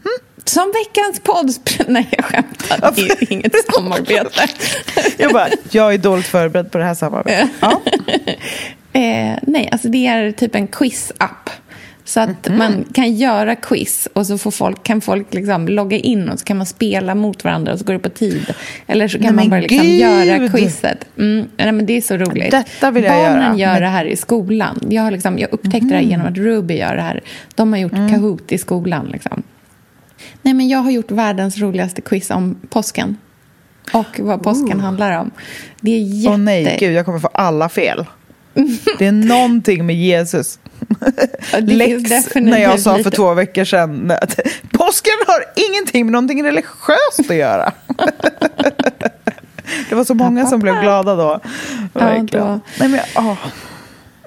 Som 0.44 0.72
veckans 0.84 1.20
podd... 1.20 1.51
Nej, 1.88 2.09
jag 2.11 2.24
skämtar. 2.24 2.92
Det 2.96 3.03
är 3.03 3.32
inget 3.32 3.55
samarbete. 3.74 4.48
Jag 5.18 5.32
bara, 5.32 5.48
jag 5.70 5.94
är 5.94 5.98
dåligt 5.98 6.26
förberedd 6.26 6.70
på 6.72 6.78
det 6.78 6.84
här 6.84 6.94
samarbetet. 6.94 7.51
Ja. 7.61 7.80
Eh, 8.93 9.38
nej, 9.43 9.68
alltså 9.72 9.88
det 9.88 10.07
är 10.07 10.32
typ 10.32 10.55
en 10.55 10.66
quiz-app. 10.66 11.51
Så 12.05 12.20
att 12.20 12.49
Mhm. 12.49 12.59
man 12.59 12.84
kan 12.95 13.14
göra 13.14 13.57
quiz 13.57 14.09
och 14.12 14.26
så 14.26 14.38
får 14.38 14.51
folk, 14.51 14.82
kan 14.82 15.01
folk 15.01 15.34
liksom 15.34 15.68
logga 15.68 15.97
in 15.97 16.28
och 16.28 16.38
så 16.38 16.45
kan 16.45 16.57
man 16.57 16.66
spela 16.66 17.14
mot 17.14 17.45
varandra 17.45 17.72
och 17.72 17.78
så 17.78 17.84
går 17.84 17.93
det 17.93 17.99
på 17.99 18.09
tid. 18.09 18.55
Eller 18.86 19.09
så 19.09 19.18
kan 19.18 19.26
Nej, 19.36 19.45
man 19.45 19.51
bara 19.51 19.61
liksom 19.61 19.88
göra 19.88 20.49
quizet. 20.49 21.07
Mm, 21.18 21.49
nej, 21.57 21.72
men 21.72 21.86
det 21.86 21.93
är 21.97 22.01
så 22.01 22.16
roligt. 22.16 22.51
Detta 22.51 22.91
vill 22.91 23.05
jag 23.05 23.12
Barnen 23.14 23.59
göra. 23.59 23.72
gör 23.74 23.80
det 23.80 23.86
här 23.88 24.05
i 24.05 24.16
skolan. 24.16 24.78
Jag, 24.91 25.03
har 25.03 25.11
liksom, 25.11 25.38
jag 25.38 25.53
upptäckte 25.53 25.88
det 25.88 25.95
här 25.95 26.03
Mhm. 26.03 26.11
genom 26.11 26.26
att 26.26 26.36
Ruby 26.36 26.74
gör 26.78 26.97
det 26.97 27.03
här. 27.03 27.20
De 27.55 27.72
har 27.72 27.80
gjort 27.80 27.93
Mm. 27.93 28.11
Kahoot 28.11 28.53
i 28.53 28.59
skolan. 28.59 29.07
Liksom. 29.12 29.43
Nej, 30.43 30.55
men 30.55 30.68
jag 30.68 30.78
har 30.78 30.91
gjort 30.91 31.11
världens 31.11 31.59
roligaste 31.59 32.01
quiz 32.01 32.30
om 32.30 32.57
påsken. 32.68 33.16
Och 33.93 34.18
vad 34.20 34.43
påsken 34.43 34.80
handlar 34.80 35.18
om. 35.20 35.30
Det 35.80 35.91
är 35.91 36.01
jätte... 36.01 36.30
Åh 36.30 36.38
nej, 36.38 36.76
gud, 36.80 36.93
jag 36.93 37.05
kommer 37.05 37.18
få 37.18 37.28
alla 37.34 37.68
fel. 37.68 38.05
Det 38.98 39.06
är 39.06 39.12
någonting 39.12 39.86
med 39.86 39.96
Jesus. 39.96 40.58
Ja, 41.52 41.58
Lex, 41.61 42.28
när 42.34 42.58
jag 42.58 42.80
sa 42.80 42.98
för 42.98 43.11
två 43.11 43.34
veckor 43.34 43.64
sedan 43.64 44.11
att 44.11 44.40
påsken 44.72 45.12
har 45.26 45.44
ingenting 45.68 46.06
med 46.06 46.12
någonting 46.12 46.44
religiöst 46.44 47.30
att 47.30 47.36
göra. 47.36 47.72
Det 49.88 49.94
var 49.94 50.04
så 50.04 50.14
många 50.14 50.46
som 50.46 50.61
blev 50.61 50.80
glada 50.80 51.16
då. 51.16 51.40
Verkligen. 51.92 52.46
då. 52.46 52.61
Nej, 52.78 52.88
men, 52.88 53.00
åh. 53.16 53.36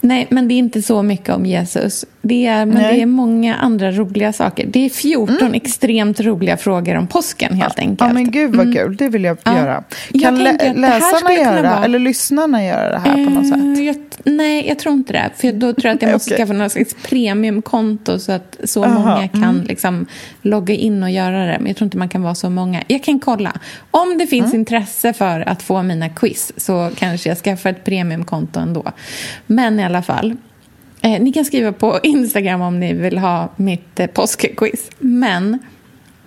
Nej, 0.06 0.28
men 0.30 0.48
det 0.48 0.54
är 0.54 0.58
inte 0.58 0.82
så 0.82 1.04
mycket 1.04 1.30
om 1.30 1.46
Jesus. 1.46 2.06
Det 2.22 2.46
är, 2.46 2.66
men 2.66 2.76
Nej. 2.76 2.84
Mm. 2.86 2.96
det 2.96 3.02
är 3.02 3.06
många 3.06 3.56
andra 3.56 3.92
roliga 3.92 4.34
saker. 4.34 4.66
Det 4.68 4.86
är 4.86 4.90
14 4.90 5.54
extremt 5.54 6.20
roliga 6.20 6.58
frågor 6.58 6.96
om 6.96 7.08
påsken, 7.08 7.54
helt 7.54 7.80
enkelt. 7.80 8.02
Ja, 8.10 8.14
men 8.14 8.32
gud 8.32 8.56
vad 8.56 8.74
kul. 8.76 8.96
Det 8.98 9.10
vill 9.10 9.24
jag 9.24 9.38
Ja. 9.44 9.58
göra. 9.58 9.84
Jag 10.14 10.22
Kan 10.24 10.44
lä- 10.44 10.52
det 10.52 10.66
här 10.68 10.74
läsarna 10.76 11.34
göra, 11.34 11.62
vara- 11.70 11.86
eller 11.86 12.00
lyssnarna 12.00 12.66
göra 12.66 12.90
det 12.90 13.00
här 13.00 13.26
på 13.26 13.30
något 13.32 13.48
sätt? 13.48 13.58
Eh, 13.80 13.84
Jag, 13.86 13.96
nej, 14.24 14.68
jag 14.68 14.80
tror 14.80 14.94
inte 14.96 15.14
det. 15.14 15.30
För 15.36 15.52
då 15.52 15.74
tror 15.74 15.86
jag 15.86 15.96
att 15.96 16.02
jag 16.02 16.12
måste 16.14 16.34
Okej. 16.34 16.46
skaffa 16.46 16.54
något 16.54 16.72
slags 16.72 16.96
premiumkonto 17.10 18.20
så 18.20 18.32
att 18.32 18.58
så 18.64 18.84
Aha, 18.86 19.00
många 19.00 19.28
kan 19.28 19.44
mm. 19.44 19.64
liksom 19.64 20.06
logga 20.42 20.74
in 20.74 21.04
och 21.04 21.10
göra 21.12 21.46
det. 21.46 21.58
Men 21.60 21.68
jag 21.68 21.76
tror 21.78 21.86
inte 21.86 21.98
man 21.98 22.10
kan 22.10 22.22
vara 22.24 22.36
så 22.36 22.50
många. 22.50 22.84
Jag 22.88 23.04
kan 23.04 23.20
kolla. 23.20 23.54
Om 23.92 24.18
det 24.18 24.28
finns 24.28 24.46
Mm. 24.46 24.60
intresse 24.60 25.14
för 25.14 25.50
att 25.50 25.64
få 25.64 25.84
mina 25.84 26.10
quiz 26.10 26.52
så 26.58 26.90
kanske 26.96 27.30
jag 27.30 27.38
skaffar 27.38 27.70
ett 27.70 27.84
premiumkonto 27.84 28.60
ändå. 28.60 28.92
Men 29.48 29.80
i 29.80 29.84
alla 29.96 30.02
fall. 30.04 30.36
Eh, 31.02 31.22
ni 31.22 31.34
kan 31.34 31.46
skriva 31.46 31.72
på 31.72 32.00
Instagram 32.04 32.62
om 32.62 32.80
ni 32.80 32.94
vill 32.94 33.18
ha 33.18 33.50
mitt 33.56 34.00
eh, 34.00 34.08
påskquiz. 34.08 34.90
Men 35.00 35.60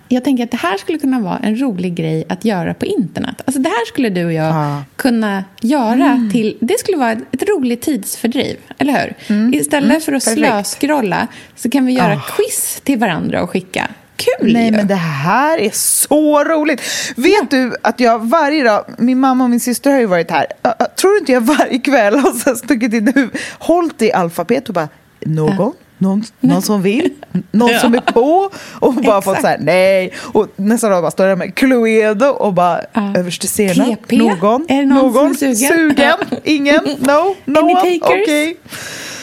jag 0.09 0.23
tänker 0.23 0.43
att 0.43 0.51
det 0.51 0.57
här 0.57 0.77
skulle 0.77 0.97
kunna 0.99 1.19
vara 1.19 1.37
en 1.37 1.61
rolig 1.61 1.95
grej 1.95 2.25
att 2.29 2.45
göra 2.45 2.73
på 2.73 2.85
internet. 2.85 3.41
Alltså 3.45 3.61
det 3.61 3.69
här 3.69 3.85
skulle 3.87 4.09
du 4.09 4.25
och 4.25 4.33
jag 4.33 4.45
Ja. 4.55 4.83
kunna 4.95 5.43
göra 5.61 6.29
till... 6.33 6.57
Det 6.59 6.79
skulle 6.79 6.97
vara 6.97 7.11
ett 7.11 7.43
roligt 7.49 7.81
tidsfördriv, 7.81 8.57
eller 8.77 9.15
hur? 9.27 9.55
Istället 9.55 10.03
för 10.03 10.13
att 10.13 10.23
perfekt. 10.25 10.47
slöskrolla 10.47 11.27
så 11.55 11.69
kan 11.69 11.85
vi 11.85 11.93
göra 11.93 12.13
Ah. 12.13 12.21
quiz 12.35 12.81
till 12.83 12.99
varandra 12.99 13.43
och 13.43 13.49
skicka. 13.49 13.87
Kul 14.17 14.53
Nej, 14.53 14.65
ju! 14.65 14.71
men 14.71 14.87
det 14.87 14.95
här 14.95 15.57
är 15.57 15.69
så 15.73 16.43
roligt. 16.43 16.81
Vet 17.15 17.51
du 17.51 17.75
att 17.81 17.99
jag 17.99 18.19
varje 18.29 18.63
dag, 18.63 18.85
min 18.97 19.19
mamma 19.19 19.43
och 19.43 19.49
min 19.49 19.59
syster 19.59 19.91
har 19.91 19.99
ju 19.99 20.05
varit 20.05 20.31
här. 20.31 20.45
Ä, 20.63 20.85
tror 20.99 21.11
du 21.11 21.17
inte 21.19 21.31
jag 21.31 21.41
varje 21.41 21.79
kväll 21.79 22.15
har 22.15 22.55
stuckit 22.55 22.93
in 22.93 23.07
huvudet, 23.15 23.41
hållit 23.59 24.01
i 24.01 24.11
alfabet 24.13 24.67
och 24.67 24.73
bara 24.73 24.89
någon? 25.25 25.73
Någon, 25.99 26.23
någon 26.39 26.61
som 26.61 26.81
vill? 26.81 27.09
Någon 27.51 27.79
som 27.79 27.93
är 27.95 27.99
på? 28.01 28.49
Och 28.79 28.93
bara 28.93 29.21
fått 29.21 29.41
så 29.41 29.47
här, 29.47 29.57
nej. 29.61 30.13
Och 30.33 30.47
nästa 30.55 30.89
dag 30.89 31.03
bara 31.03 31.11
står 31.11 31.27
jag 31.27 31.37
med 31.37 31.55
Cluedo 31.55 32.25
och 32.25 32.53
bara 32.53 32.81
Ja. 32.93 33.13
överste 33.17 33.47
scenen. 33.47 33.95
PP? 33.95 34.11
Någon? 34.17 34.65
Är 34.69 34.83
någon 34.85 35.31
är 35.31 35.33
sugen? 35.35 35.55
Sugen? 35.55 36.17
Ingen? 36.43 36.83
No? 36.99 37.35
No 37.45 37.59
Any 37.59 37.73
one? 37.73 37.99
Okej. 38.01 38.45
Här 38.45 39.16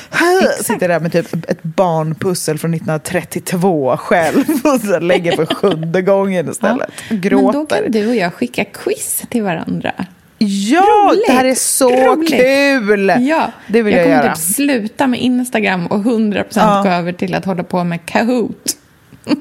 Sitter 0.62 0.88
där 0.88 1.00
med 1.00 1.12
typ 1.12 1.50
ett 1.50 1.62
barnpussel 1.62 2.58
från 2.58 2.74
1932 2.74 3.96
själv 3.96 4.44
och 4.64 4.80
så 4.80 4.98
lägger 4.98 5.36
för 5.36 5.46
sjunde 5.46 6.02
gången 6.02 6.50
istället. 6.50 6.90
Men 7.08 7.20
då 7.20 7.28
Gråter. 7.28 7.82
kan 7.82 7.92
du 7.92 8.08
och 8.08 8.14
jag 8.16 8.34
skicka 8.34 8.64
quiz 8.64 9.22
till 9.28 9.42
varandra. 9.42 9.92
Ja, 10.38 10.80
Roligt. 10.80 11.24
det 11.26 11.32
här 11.32 11.44
är 11.44 11.54
så 11.54 11.90
Roligt. 11.90 12.30
kul! 12.30 13.12
Ja, 13.20 13.50
Det 13.68 13.82
vill 13.82 13.94
jag, 13.94 14.04
kommer 14.04 14.16
göra. 14.16 14.34
typ 14.34 14.44
sluta 14.54 15.06
med 15.06 15.20
Instagram 15.20 15.86
och 15.86 15.98
100% 15.98 16.44
Ja. 16.54 16.82
gå 16.82 16.88
över 16.88 17.12
till 17.12 17.34
att 17.34 17.44
hålla 17.44 17.62
på 17.62 17.84
med 17.84 18.06
Kahoot. 18.06 18.76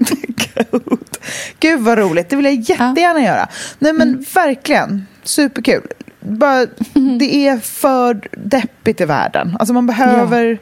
Gud 1.60 1.80
vad 1.80 1.98
roligt, 1.98 2.30
det 2.30 2.36
vill 2.36 2.46
jag 2.46 2.54
jättegärna 2.54 3.20
ja. 3.20 3.26
göra. 3.26 3.48
Nej 3.80 3.94
men 3.94 4.08
mm. 4.10 4.26
verkligen, 4.36 5.08
superkul. 5.24 5.88
Bara, 6.26 6.66
det 7.20 7.48
är 7.48 7.58
för 7.58 8.22
deppigt 8.32 9.02
i 9.02 9.06
världen. 9.06 9.58
Alltså 9.60 9.74
man 9.74 9.88
behöver 9.88 10.58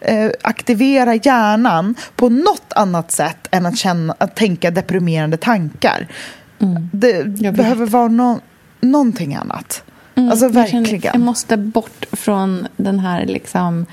ja. 0.00 0.06
eh, 0.06 0.30
aktivera 0.42 1.14
hjärnan 1.14 1.94
på 2.16 2.28
något 2.28 2.72
annat 2.76 3.12
sätt 3.12 3.48
än 3.50 3.66
att, 3.66 3.78
känna, 3.78 4.14
att 4.18 4.36
tänka 4.36 4.70
deprimerande 4.70 5.36
tankar. 5.36 6.08
Mm. 6.58 6.88
Det 6.92 7.52
behöver 7.52 7.86
vara 7.86 8.08
no 8.08 8.40
någonting 8.80 9.34
annat. 9.34 9.82
Mm, 10.14 10.30
alltså 10.30 10.48
verkligen. 10.48 10.84
Jag, 10.84 10.90
känner, 11.02 11.14
jag, 11.14 11.20
måste 11.20 11.56
bort 11.56 12.06
från 12.12 12.66
den 12.76 12.98
här 12.98 13.26
liksom 13.26 13.86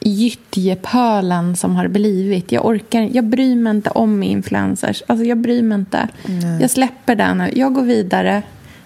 gyttjepölen 0.00 1.56
som 1.56 1.76
har 1.76 1.88
blivit. 1.88 2.52
Jag 2.52 2.66
orkar 2.66 3.08
Jag 3.12 3.24
bryr 3.24 3.56
mig 3.56 3.70
inte 3.70 3.90
om 3.90 4.22
influencers. 4.22 5.02
Alltså 5.06 5.24
jag 5.24 5.38
bryr 5.38 5.62
mig 5.62 5.78
inte. 5.78 6.08
Nej. 6.24 6.60
Jag 6.60 6.70
släpper 6.70 7.14
den 7.14 7.38
nu. 7.38 7.50
Jag 7.54 7.74
går 7.74 7.82
vidare. 7.82 8.42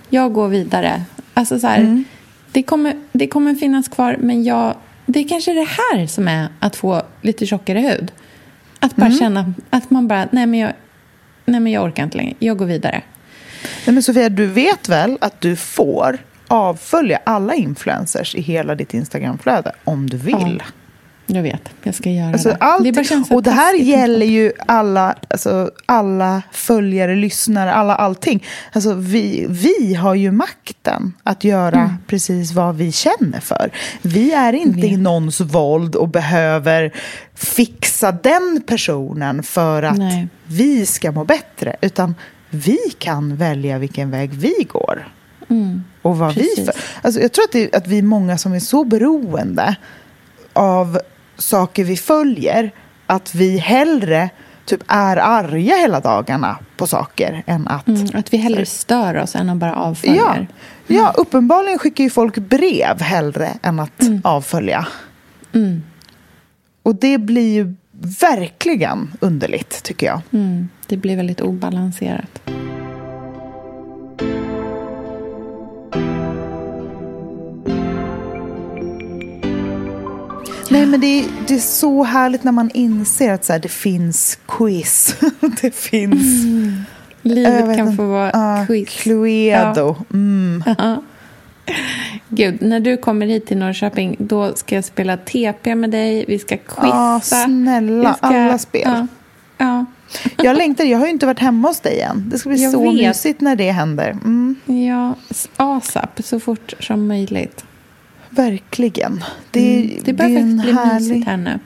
Jag 0.08 0.32
går 0.32 0.48
vidare. 0.48 1.02
Alltså 1.38 1.58
så 1.58 1.66
här, 1.66 1.78
mm. 1.78 2.04
det, 2.52 2.62
kommer, 2.62 2.94
det 3.12 3.26
kommer 3.26 3.54
finnas 3.54 3.88
kvar, 3.88 4.16
men 4.20 4.44
jag, 4.44 4.74
det 5.06 5.18
är 5.20 5.28
kanske 5.28 5.52
det 5.52 5.68
här 5.68 6.06
som 6.06 6.28
är 6.28 6.48
att 6.60 6.76
få 6.76 7.02
lite 7.22 7.46
tjockare 7.46 7.78
hud. 7.78 8.12
Att 8.80 8.96
bara 8.96 9.06
mm. 9.06 9.18
känna 9.18 9.54
att 9.70 9.90
man 9.90 10.08
bara, 10.08 10.28
nej 10.30 10.46
men, 10.46 10.60
jag, 10.60 10.72
nej 11.44 11.60
men 11.60 11.72
jag 11.72 11.84
orkar 11.84 12.04
inte 12.04 12.16
längre. 12.16 12.34
Jag 12.38 12.58
går 12.58 12.66
vidare. 12.66 13.02
Nej 13.86 13.94
men 13.94 14.02
Sofia, 14.02 14.28
du 14.28 14.46
vet 14.46 14.88
väl 14.88 15.18
att 15.20 15.40
du 15.40 15.56
får 15.56 16.18
avfölja 16.48 17.20
alla 17.24 17.54
influencers 17.54 18.34
i 18.34 18.40
hela 18.40 18.74
ditt 18.74 18.94
Instagramflöde 18.94 19.72
om 19.84 20.10
du 20.10 20.16
vill? 20.16 20.62
Ja. 20.64 20.72
Jag 21.30 21.42
vet, 21.42 21.68
jag 21.82 21.94
ska 21.94 22.10
göra 22.10 22.32
alltså, 22.32 22.48
det. 22.48 22.56
Allt, 22.60 22.94
det 22.94 23.34
och 23.34 23.42
det 23.42 23.50
här 23.50 23.74
gäller 23.74 24.26
ju 24.26 24.52
alla, 24.66 25.14
alltså, 25.28 25.70
alla 25.86 26.42
följare, 26.52 27.16
lyssnare, 27.16 27.72
alla 27.72 27.94
allting. 27.94 28.46
Alltså, 28.72 28.94
vi, 28.94 29.46
vi 29.48 29.94
har 29.94 30.14
ju 30.14 30.30
makten 30.30 31.14
att 31.22 31.44
göra 31.44 31.80
mm. 31.80 31.94
precis 32.06 32.52
vad 32.52 32.76
vi 32.76 32.92
känner 32.92 33.40
för. 33.40 33.70
Vi 34.02 34.32
är 34.32 34.52
inte 34.52 34.86
i 34.86 34.96
någons 34.96 35.40
våld 35.40 35.94
och 35.96 36.08
behöver 36.08 36.92
fixa 37.34 38.12
den 38.12 38.62
personen 38.66 39.42
för 39.42 39.82
att 39.82 39.98
Nej. 39.98 40.28
vi 40.46 40.86
ska 40.86 41.12
må 41.12 41.24
bättre. 41.24 41.76
Utan 41.80 42.14
vi 42.50 42.78
kan 42.98 43.36
välja 43.36 43.78
vilken 43.78 44.10
väg 44.10 44.30
vi 44.34 44.66
går. 44.68 45.08
Mm. 45.48 45.84
Och 46.02 46.18
vad 46.18 46.34
vi 46.34 46.48
för. 46.56 46.74
Alltså, 47.02 47.20
jag 47.20 47.32
tror 47.32 47.44
att, 47.44 47.52
det, 47.52 47.74
att 47.74 47.86
vi 47.86 47.98
är 47.98 48.02
många 48.02 48.38
som 48.38 48.52
är 48.52 48.60
så 48.60 48.84
beroende 48.84 49.76
av 50.52 51.00
saker 51.38 51.84
vi 51.84 51.96
följer 51.96 52.70
att 53.06 53.34
vi 53.34 53.58
hellre 53.58 54.30
typ 54.64 54.82
är 54.86 55.16
arga 55.16 55.76
hela 55.76 56.00
dagarna 56.00 56.58
på 56.76 56.86
saker 56.86 57.42
än 57.46 57.68
att... 57.68 57.88
Mm, 57.88 58.06
att 58.14 58.32
vi 58.32 58.36
hellre 58.36 58.66
stör 58.66 59.16
oss 59.16 59.36
än 59.36 59.50
att 59.50 59.56
bara 59.56 59.74
avfölja. 59.74 60.16
Ja, 60.16 60.34
mm. 60.34 60.46
ja 60.86 61.14
uppenbarligen 61.16 61.78
skickar 61.78 62.04
ju 62.04 62.10
folk 62.10 62.38
brev 62.38 63.00
hellre 63.00 63.50
än 63.62 63.80
att 63.80 64.02
mm. 64.02 64.20
avfölja. 64.24 64.86
Mm. 65.52 65.82
Och 66.82 66.94
det 66.94 67.18
blir 67.18 67.54
ju 67.54 67.74
verkligen 68.20 69.12
underligt, 69.20 69.82
tycker 69.82 70.06
jag. 70.06 70.20
Mm, 70.30 70.68
det 70.86 70.96
blir 70.96 71.16
väldigt 71.16 71.40
obalanserat. 71.40 72.40
Nej, 80.70 80.86
men 80.86 81.00
det 81.00 81.06
är, 81.06 81.24
det 81.46 81.54
är 81.54 81.58
så 81.58 82.04
härligt 82.04 82.44
när 82.44 82.52
man 82.52 82.70
inser 82.74 83.32
att 83.32 83.44
så 83.44 83.52
här, 83.52 83.60
det 83.60 83.68
finns 83.68 84.38
quiz. 84.46 85.16
det 85.62 85.74
finns... 85.74 86.44
Mm. 86.44 86.82
Livet 87.22 87.76
kan 87.76 87.96
få 87.96 88.06
vara 88.06 88.60
uh, 88.60 88.66
quiz. 88.66 88.88
Cluedo. 88.88 89.96
Ja. 89.98 90.04
Mm. 90.14 90.62
Gud, 92.28 92.62
när 92.62 92.80
du 92.80 92.96
kommer 92.96 93.26
hit 93.26 93.46
till 93.46 93.58
Norrköping 93.58 94.16
då 94.18 94.54
ska 94.54 94.74
jag 94.74 94.84
spela 94.84 95.16
TP 95.16 95.74
med 95.74 95.90
dig. 95.90 96.24
Vi 96.28 96.38
ska 96.38 96.56
quizza. 96.56 96.86
Ja, 96.86 97.20
snälla. 97.22 98.14
Ska... 98.14 98.26
Alla 98.26 98.58
spel. 98.58 98.82
Ja. 98.84 99.06
ja. 99.58 99.84
jag 100.44 100.56
längtar. 100.56 100.84
Jag 100.84 100.98
har 100.98 101.06
ju 101.06 101.12
inte 101.12 101.26
varit 101.26 101.40
hemma 101.40 101.68
hos 101.68 101.80
dig 101.80 102.00
än. 102.00 102.28
Det 102.28 102.38
ska 102.38 102.48
bli 102.48 102.62
jag 102.62 102.72
så 102.72 102.82
vet. 102.82 102.94
mysigt 102.94 103.40
när 103.40 103.56
det 103.56 103.70
händer. 103.70 104.10
Mm. 104.10 104.56
Ja, 104.66 105.14
ASAP, 105.56 106.24
så 106.24 106.40
fort 106.40 106.74
som 106.80 107.06
möjligt. 107.06 107.64
Verkligen. 108.38 109.24
Det, 109.50 109.76
mm. 109.80 110.02
det 110.04 110.12
börjar 110.12 110.40
faktiskt 110.40 110.62
bli 110.62 110.72
härlig... 110.72 111.08
mysigt 111.08 111.26
här 111.26 111.36
nu. 111.36 111.58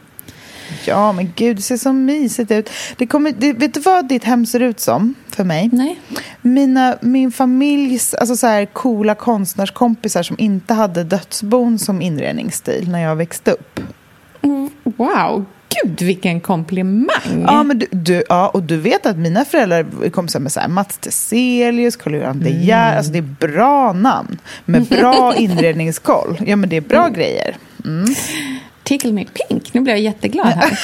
Ja, 0.87 1.13
men 1.13 1.33
gud, 1.37 1.57
det 1.57 1.63
ser 1.63 1.77
så 1.77 1.93
mysigt 1.93 2.51
ut. 2.51 2.71
Det 2.97 3.07
kommer, 3.07 3.33
det, 3.39 3.53
vet 3.53 3.75
du 3.75 3.81
vad 3.81 4.09
ditt 4.09 4.25
hem 4.25 4.47
ser 4.47 4.61
ut 4.61 4.81
som 4.81 5.15
för 5.29 5.45
mig? 5.45 5.71
Nej. 5.73 6.01
Mina, 6.43 6.97
min 7.01 7.33
familjs 7.33 8.15
alltså 8.15 8.37
så 8.37 8.47
här, 8.47 8.67
coola 8.67 9.15
konstnärskompisar 9.15 10.23
som 10.23 10.39
inte 10.39 10.75
hade 10.75 11.05
dödsbon 11.05 11.79
som 11.79 12.03
inredningsstil 12.03 12.91
när 12.91 12.99
jag 12.99 13.17
växte 13.17 13.51
upp. 13.51 13.81
Mm, 14.43 14.71
wow, 14.85 15.45
Gud, 15.75 16.03
vilken 16.03 16.41
komplimang! 16.41 17.45
Ja, 17.47 17.63
men 17.63 17.79
du, 17.79 17.87
du, 17.91 18.23
ja, 18.29 18.49
och 18.49 18.63
du 18.63 18.77
vet 18.77 19.07
att 19.07 19.17
mina 19.17 19.45
föräldrar 19.45 19.87
är 20.05 20.11
kompisar 20.11 20.41
med 20.41 20.53
så 20.53 20.61
här, 20.61 20.69
Mats 20.69 20.99
Teselius, 20.99 21.97
Carl-Johan 21.97 22.41
De 22.41 22.51
Geer. 22.51 22.87
Mm. 22.87 22.97
Alltså 22.97 23.13
det 23.13 23.19
är 23.19 23.49
bra 23.49 23.93
namn 23.93 24.39
med 24.65 24.85
bra 24.85 25.35
inredningskoll. 25.39 26.37
Ja, 26.47 26.57
men 26.57 26.69
det 26.69 26.77
är 26.77 26.81
bra 26.81 27.01
mm. 27.01 27.13
grejer. 27.13 27.57
Mm. 27.85 28.15
Tickle 28.83 29.13
me 29.13 29.25
pink. 29.25 29.75
Nu 29.75 29.81
blir 29.81 29.93
jag 29.93 30.01
jätteglad 30.01 30.47
här. 30.47 30.79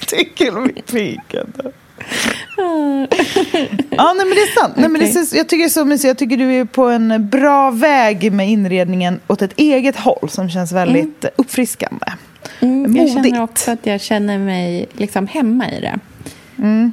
Tickle 0.06 0.60
me 0.60 0.82
pink. 0.92 1.34
ja, 3.90 4.12
nej, 4.16 4.26
men 4.26 4.30
det 4.30 4.42
är 4.42 4.60
sant. 4.60 4.72
Okay. 4.72 4.80
Nej, 4.80 4.88
men 4.90 5.00
det 5.00 5.06
är, 5.06 5.36
jag 5.36 5.48
tycker 5.48 5.68
så 5.68 5.84
mysigt. 5.84 6.08
Jag 6.08 6.18
tycker 6.18 6.36
du 6.36 6.52
är 6.52 6.64
på 6.64 6.84
en 6.84 7.28
bra 7.28 7.70
väg 7.70 8.32
med 8.32 8.50
inredningen 8.50 9.20
åt 9.26 9.42
ett 9.42 9.52
eget 9.56 9.96
håll 9.96 10.28
som 10.28 10.50
känns 10.50 10.72
väldigt 10.72 11.24
mm. 11.24 11.34
uppfriskande. 11.36 12.06
Mm, 12.60 12.96
jag 12.96 13.08
känner 13.08 13.42
också 13.42 13.70
att 13.70 13.86
jag 13.86 14.00
känner 14.00 14.38
mig 14.38 14.86
liksom 14.92 15.26
hemma 15.26 15.70
i 15.70 15.80
det. 15.80 15.98
Mm. 16.58 16.92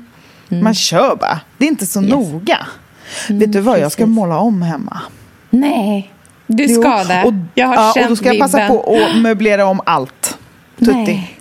Mm. 0.49 0.63
Man 0.63 0.73
kör 0.75 1.15
bara. 1.15 1.39
Det 1.57 1.65
är 1.65 1.69
inte 1.69 1.85
så 1.85 2.01
yes. 2.01 2.11
noga. 2.11 2.67
Mm, 3.29 3.39
Vet 3.39 3.51
du 3.51 3.59
vad, 3.59 3.79
jag 3.79 3.91
ska 3.91 4.05
måla 4.05 4.37
om 4.37 4.61
hemma. 4.61 5.01
Nej, 5.49 6.13
du 6.47 6.67
ska 6.67 7.03
det. 7.03 7.45
Jag 7.55 7.67
har 7.67 7.75
ja, 7.75 7.91
känt 7.95 8.05
och 8.05 8.09
då 8.09 8.15
ska 8.15 8.33
jag 8.33 8.39
passa 8.39 8.67
på 8.67 8.97
att 8.97 9.21
möblera 9.21 9.65
om 9.65 9.81
allt. 9.85 10.37
Tutti. 10.79 10.93
Nej. 10.93 11.40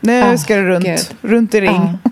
Nu 0.00 0.22
oh, 0.22 0.36
ska 0.36 0.56
det 0.56 0.62
runt, 0.62 1.14
runt 1.22 1.54
i 1.54 1.60
ring. 1.60 1.98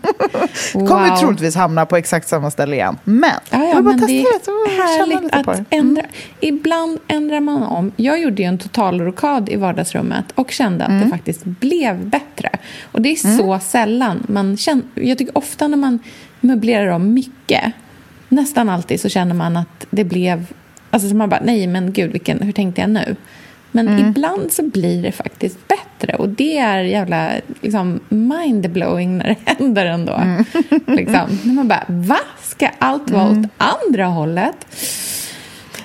Oh. 0.74 0.80
Wow. 0.80 0.89
Kommer 0.89 1.16
troligtvis 1.16 1.55
hamna 1.55 1.86
på 1.86 1.97
exakt 1.97 2.28
samma 2.28 2.51
ställe 2.51 2.76
igen. 2.76 2.97
Men, 3.05 3.30
ja, 3.51 3.64
ja, 3.64 3.80
men 3.82 4.01
det 4.01 4.20
är 4.20 4.76
härligt 4.76 5.34
att 5.34 5.47
mm. 5.47 5.64
ändra. 5.70 6.03
Ibland 6.41 6.99
ändrar 7.09 7.41
man 7.41 7.62
om. 7.62 7.93
Jag 7.97 8.20
gjorde 8.20 8.43
ju 8.43 8.49
en 8.49 8.59
totalrokad 8.59 9.49
i 9.49 9.57
vardagsrummet 9.57 10.24
och 10.34 10.51
kände 10.51 10.84
att 10.84 10.91
mm. 10.91 11.05
det 11.05 11.11
faktiskt 11.11 11.45
blev 11.45 12.07
bättre. 12.07 12.51
Och 12.93 13.03
det 13.03 13.09
är 13.09 13.26
mm. 13.26 13.39
så 13.39 13.59
sällan 13.59 14.26
man 14.28 14.57
känner... 14.57 14.84
Jag 14.95 15.18
tycker 15.18 15.39
ofta 15.39 15.68
när 15.68 15.76
man 15.76 15.99
möblerar 16.41 16.89
om 16.89 17.14
mycket, 17.14 17.72
nästan 18.28 18.68
alltid 18.68 19.01
så 19.01 19.09
känner 19.09 19.34
man 19.34 19.57
att 19.57 19.86
det 19.91 20.05
blev... 20.05 20.47
Alltså 20.91 21.09
så 21.09 21.16
man 21.16 21.28
bara, 21.28 21.41
nej 21.45 21.66
men 21.66 21.93
gud, 21.93 22.12
vilken, 22.12 22.43
hur 22.43 22.53
tänkte 22.53 22.80
jag 22.80 22.91
nu? 22.91 23.16
Men 23.73 23.89
mm. 23.89 24.09
ibland 24.09 24.53
så 24.53 24.62
blir 24.62 25.03
det 25.03 25.12
faktiskt 25.12 25.59
bättre 25.69 26.16
och 26.16 26.29
det 26.29 26.59
är 26.59 26.79
jävla 26.83 27.31
liksom, 27.61 28.01
mindblowing 28.09 29.19
när 29.19 29.25
det 29.25 29.37
händer 29.59 29.87
ändå. 29.87 30.12
Mm. 30.12 30.45
liksom. 30.87 31.39
När 31.45 31.53
man 31.53 31.69
bara, 31.69 31.85
va? 31.89 32.19
Ska 32.43 32.71
allt 32.79 33.11
vara 33.11 33.23
mm. 33.23 33.45
åt 33.45 33.51
andra 33.57 34.07
hållet? 34.07 34.66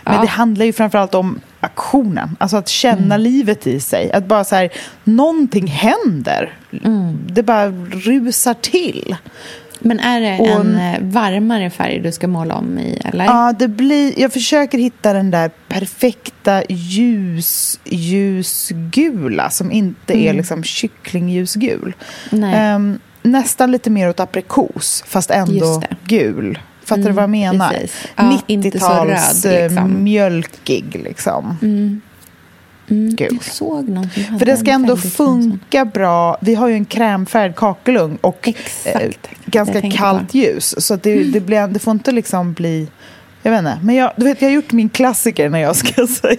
Men 0.04 0.16
ja. 0.16 0.22
det 0.22 0.28
handlar 0.28 0.66
ju 0.66 0.74
framförallt 0.74 1.16
om 1.16 1.40
aktionen, 1.60 2.36
alltså 2.40 2.58
att 2.58 2.70
känna 2.70 3.16
mm. 3.16 3.22
livet 3.22 3.68
i 3.68 3.80
sig. 3.80 4.12
Att 4.12 4.26
bara 4.26 4.44
så 4.44 4.56
här, 4.56 4.70
någonting 5.04 5.68
händer. 5.68 6.58
Mm. 6.84 7.18
Det 7.28 7.44
bara 7.44 7.68
rusar 7.92 8.54
till. 8.54 9.16
Men 9.84 10.00
är 10.00 10.22
det 10.22 10.40
och, 10.40 10.48
en 10.48 10.76
eh, 10.80 11.00
varmare 11.02 11.70
färg 11.70 12.00
du 12.00 12.12
ska 12.12 12.28
måla 12.28 12.56
om 12.56 12.80
i? 12.80 13.02
Eller? 13.06 13.26
Ja, 13.26 13.54
det 13.60 13.68
blir, 13.68 14.20
jag 14.20 14.34
försöker 14.34 14.78
hitta 14.78 15.14
den 15.14 15.32
där 15.32 15.52
perfekta 15.68 16.64
ljus, 16.70 17.80
ljusgula 17.86 19.50
som 19.50 19.72
inte 19.72 20.14
mm. 20.14 20.28
är 20.28 20.34
liksom 20.34 20.64
kycklingljusgul. 20.64 21.94
Um, 22.32 23.00
nästan 23.22 23.72
lite 23.72 23.90
mer 23.90 24.10
åt 24.10 24.20
aprikos, 24.20 25.04
fast 25.08 25.32
ändå 25.32 25.84
gul. 26.06 26.60
Fattar 26.84 27.02
mm, 27.02 27.08
du 27.08 27.12
vad 27.12 27.24
jag 27.24 27.30
menar? 27.30 27.76
Ja, 28.16 28.40
90-tals 28.48 29.46
liksom. 29.46 30.04
mjölkig 30.04 31.02
liksom. 31.04 31.58
Mm. 31.62 32.02
Mm, 32.90 33.16
jag 33.20 33.44
såg 33.44 33.90
någonting. 33.90 34.40
För 34.40 34.46
det 34.46 34.58
ska 34.58 34.72
ändå 34.72 34.98
funka 34.98 35.86
bra. 35.86 36.38
Vi 36.42 36.56
har 36.56 36.68
ju 36.68 36.74
en 36.74 36.86
krämfärgad 36.86 37.56
kakelugn 37.56 38.18
och 38.22 38.50
eh, 38.86 39.10
ganska 39.46 39.92
kallt 39.92 40.32
på. 40.32 40.38
ljus. 40.38 40.76
Så 40.78 40.96
det, 40.96 41.24
det, 41.24 41.40
blir, 41.40 41.68
det 41.68 41.80
får 41.80 41.92
inte 41.92 42.12
liksom 42.12 42.54
bli 42.54 42.88
Jag 43.46 43.52
vet 43.52 43.60
inte, 43.60 43.80
men 43.84 43.96
jag, 43.96 44.12
du 44.18 44.26
vet, 44.26 44.42
jag 44.42 44.50
har 44.50 44.54
gjort 44.56 44.72
min 44.72 44.90
klassiker 44.90 45.50
när 45.50 45.60
jag 45.60 45.76
ska 45.76 46.08
så, 46.08 46.36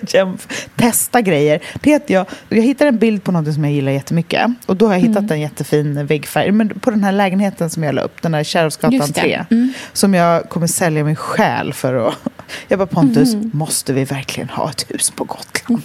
testa 0.76 1.20
grejer. 1.20 1.60
Att 1.96 2.10
jag, 2.10 2.26
jag 2.48 2.62
hittar 2.62 2.86
en 2.86 2.98
bild 2.98 3.24
på 3.24 3.32
något 3.32 3.54
som 3.54 3.64
jag 3.64 3.72
gillar 3.72 3.92
jättemycket. 3.92 4.50
Och 4.66 4.76
då 4.76 4.86
har 4.86 4.92
jag 4.94 5.00
hittat 5.00 5.16
Mm. 5.18 5.32
en 5.32 5.40
jättefin 5.40 6.06
väggfärg. 6.06 6.52
Men 6.52 6.68
på 6.68 6.90
den 6.90 7.04
här 7.04 7.12
lägenheten 7.12 7.70
som 7.70 7.82
jag 7.84 7.94
la 7.94 8.02
upp, 8.02 8.22
den 8.22 8.32
där 8.32 8.44
Kärrhovsgatan 8.44 8.92
Just 8.92 9.14
det. 9.14 9.20
3. 9.20 9.44
Mm. 9.50 9.72
Som 9.92 10.14
jag 10.14 10.48
kommer 10.48 10.66
sälja 10.66 11.04
min 11.04 11.16
själ 11.16 11.72
för 11.72 12.08
att... 12.08 12.14
Jag 12.68 12.78
bara, 12.78 12.86
Pontus, 12.86 13.34
Mhm. 13.34 13.50
måste 13.54 13.92
vi 13.92 14.04
verkligen 14.04 14.48
ha 14.48 14.70
ett 14.70 14.86
hus 14.90 15.10
på 15.10 15.24
Gotland? 15.24 15.82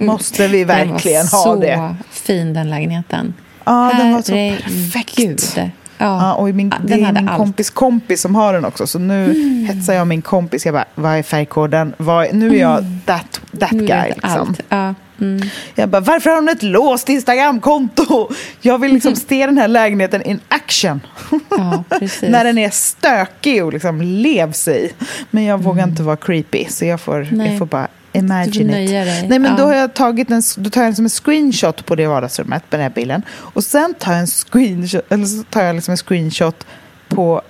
måste 0.00 0.48
vi 0.48 0.64
Den 0.64 0.68
var 0.78 0.86
verkligen 0.86 1.20
ha 1.26 1.42
så 1.44 1.56
det? 1.56 1.94
fin 2.10 2.54
den 2.54 2.70
lägenheten. 2.70 3.34
Ja, 3.64 3.92
den 3.98 4.12
var 4.12 4.22
så 4.22 4.32
perfekt. 4.32 5.56
Ja. 5.56 5.68
Ja, 5.98 6.34
och 6.34 6.54
min, 6.54 6.74
det 6.84 6.92
är 6.92 6.96
min 6.96 7.06
allt. 7.06 7.18
Mm. 7.18 7.36
kompis 7.36 7.70
kompis 7.70 8.20
som 8.20 8.34
har 8.34 8.52
den 8.52 8.64
också. 8.64 8.86
Så 8.86 8.98
nu 8.98 9.34
hetsar 9.68 9.94
jag 9.94 10.06
min 10.06 10.22
kompis. 10.22 10.64
Jag 10.66 10.74
bara, 10.74 10.84
vad 10.94 11.12
är 11.12 11.22
färgkoden? 11.22 11.94
Vad 11.96 12.26
är, 12.26 12.32
nu 12.32 12.56
är 12.56 12.60
jag 12.60 12.84
that, 13.04 13.40
that 13.60 13.72
Nu 13.72 13.86
guy. 13.86 14.08
Liksom. 14.08 14.30
allt. 14.30 14.60
Ja. 14.68 14.94
Mm. 15.20 15.48
Jag 15.74 15.88
bara, 15.88 16.00
varför 16.00 16.30
har 16.30 16.36
hon 16.36 16.48
ett 16.48 16.62
låst 16.62 17.08
Instagramkonto? 17.08 18.28
Jag 18.60 18.78
vill 18.78 18.92
liksom 18.92 19.16
se 19.16 19.46
den 19.46 19.58
här 19.58 19.68
lägenheten 19.68 20.22
in 20.22 20.40
action. 20.48 21.00
Ja. 21.50 21.84
När 22.22 22.44
den 22.44 22.58
är 22.58 22.70
stökig 22.70 23.64
och 23.64 23.72
liksom 23.72 24.02
levs 24.02 24.68
i. 24.68 24.92
Men 25.30 25.44
jag 25.44 25.62
vågar 25.62 25.84
inte 25.84 26.02
vara 26.02 26.16
creepy. 26.16 26.64
Så 26.68 26.84
jag 26.84 27.00
får, 27.00 27.28
Nej. 27.32 27.50
jag 27.50 27.58
får 27.58 27.66
bara 27.66 27.88
imagine 28.14 28.60
it. 28.60 28.66
nöja 28.66 29.04
dig. 29.04 29.28
Nej, 29.28 29.38
men 29.38 29.50
Ja. 29.50 29.56
då 29.58 29.64
har 29.64 29.74
jag 29.74 29.94
tagit 29.94 30.30
en, 30.30 30.42
då 30.56 30.70
tar 30.70 30.82
jag 30.82 30.88
liksom 30.90 31.04
en 31.04 31.08
screenshot 31.10 31.86
på 31.86 31.94
det 31.94 32.06
vardagsrummet 32.06 32.62
med 32.70 32.80
den 32.80 32.80
här 32.80 32.90
bilden. 32.94 33.22
Och 33.30 33.64
sen 33.64 33.94
tar 33.98 34.12
jag 34.12 34.20
en 34.20 34.26
screenshot, 34.26 35.12
eller 35.12 35.24
så 35.26 35.42
tar 35.42 35.62
jag 35.62 35.74
liksom 35.74 35.92
en 35.92 35.96
screenshot 35.98 36.66
på 37.08 37.42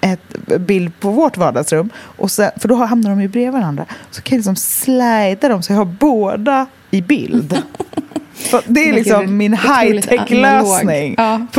ett 0.00 0.58
bild 0.60 1.00
på 1.00 1.10
vårt 1.10 1.36
vardagsrum. 1.36 1.90
Och 1.96 2.30
sen, 2.30 2.50
för 2.56 2.68
då 2.68 2.74
hamnar 2.74 3.10
de 3.10 3.20
ju 3.22 3.28
bredvid 3.28 3.52
varandra. 3.52 3.86
Så 4.10 4.22
kan 4.22 4.36
jag 4.36 4.38
liksom 4.38 4.56
slida 4.56 5.48
dem 5.48 5.62
så 5.62 5.72
jag 5.72 5.78
har 5.78 5.84
båda 5.84 6.66
i 6.90 7.00
bild. 7.00 7.62
För 8.34 8.62
det 8.66 8.88
är 8.88 8.92
liksom 8.92 9.36
min 9.36 9.52
high-tech-lösning. 9.52 11.14
Ja, 11.18 11.46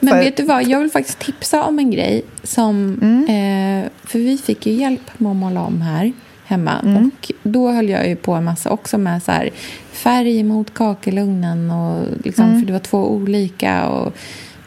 Men 0.00 0.08
så 0.10 0.16
vet 0.16 0.36
du 0.36 0.42
vad, 0.42 0.68
jag 0.68 0.80
vill 0.80 0.90
faktiskt 0.90 1.18
tipsa 1.18 1.62
om 1.64 1.78
en 1.78 1.90
grej 1.90 2.22
som... 2.42 2.98
Mm. 3.02 3.84
Eh, 3.84 3.90
för 4.04 4.18
vi 4.18 4.38
fick 4.38 4.66
ju 4.66 4.72
hjälp 4.72 5.00
med 5.18 5.30
att 5.30 5.36
måla 5.36 5.60
om 5.60 5.82
här 5.82 6.12
hemma. 6.50 6.80
Mm. 6.80 6.96
Och 7.06 7.32
då 7.42 7.70
höll 7.70 7.88
jag 7.88 8.08
ju 8.08 8.16
på 8.16 8.32
en 8.32 8.44
massa 8.44 8.70
också 8.70 8.98
med 8.98 9.22
så 9.22 9.32
här, 9.32 9.50
färg 9.92 10.42
mot 10.42 10.74
kakelugnen. 10.74 11.70
Och 11.70 12.06
liksom, 12.24 12.44
Mm. 12.44 12.60
För 12.60 12.66
det 12.66 12.72
var 12.72 12.80
två 12.80 13.10
olika 13.10 13.88
och 13.88 14.14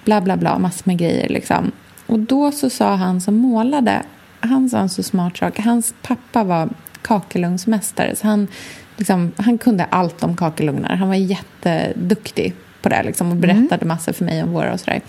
bla 0.06 0.22
bla 0.22 0.38
bla, 0.38 0.60
massor 0.60 0.84
med 0.86 0.98
grejer. 0.98 1.30
Liksom. 1.30 1.72
Och 2.08 2.20
då 2.20 2.52
så 2.52 2.70
sa 2.70 2.96
han 2.96 3.22
som 3.22 3.36
målade, 3.36 4.04
han 4.40 4.70
sa 4.70 4.78
en 4.78 4.90
så 4.90 5.04
smart 5.04 5.38
sak. 5.38 5.60
Hans 5.60 5.94
pappa 6.02 6.44
var 6.44 6.70
kakelugnsmästare. 7.02 8.16
Så 8.16 8.28
han, 8.28 8.48
liksom, 8.98 9.32
han 9.38 9.58
kunde 9.58 9.84
allt 9.84 10.24
om 10.24 10.38
kakelugnar. 10.38 10.96
Han 10.96 11.08
var 11.08 11.16
jätteduktig 11.16 12.54
på 12.84 12.90
det 12.90 13.04
liksom, 13.04 13.30
och 13.32 13.38
berättade 13.38 13.86
massor 13.86 14.14
för 14.14 14.26
mig 14.26 14.44
om 14.44 14.52
våra 14.52 14.74
och 14.74 14.80
sådär. 14.80 15.02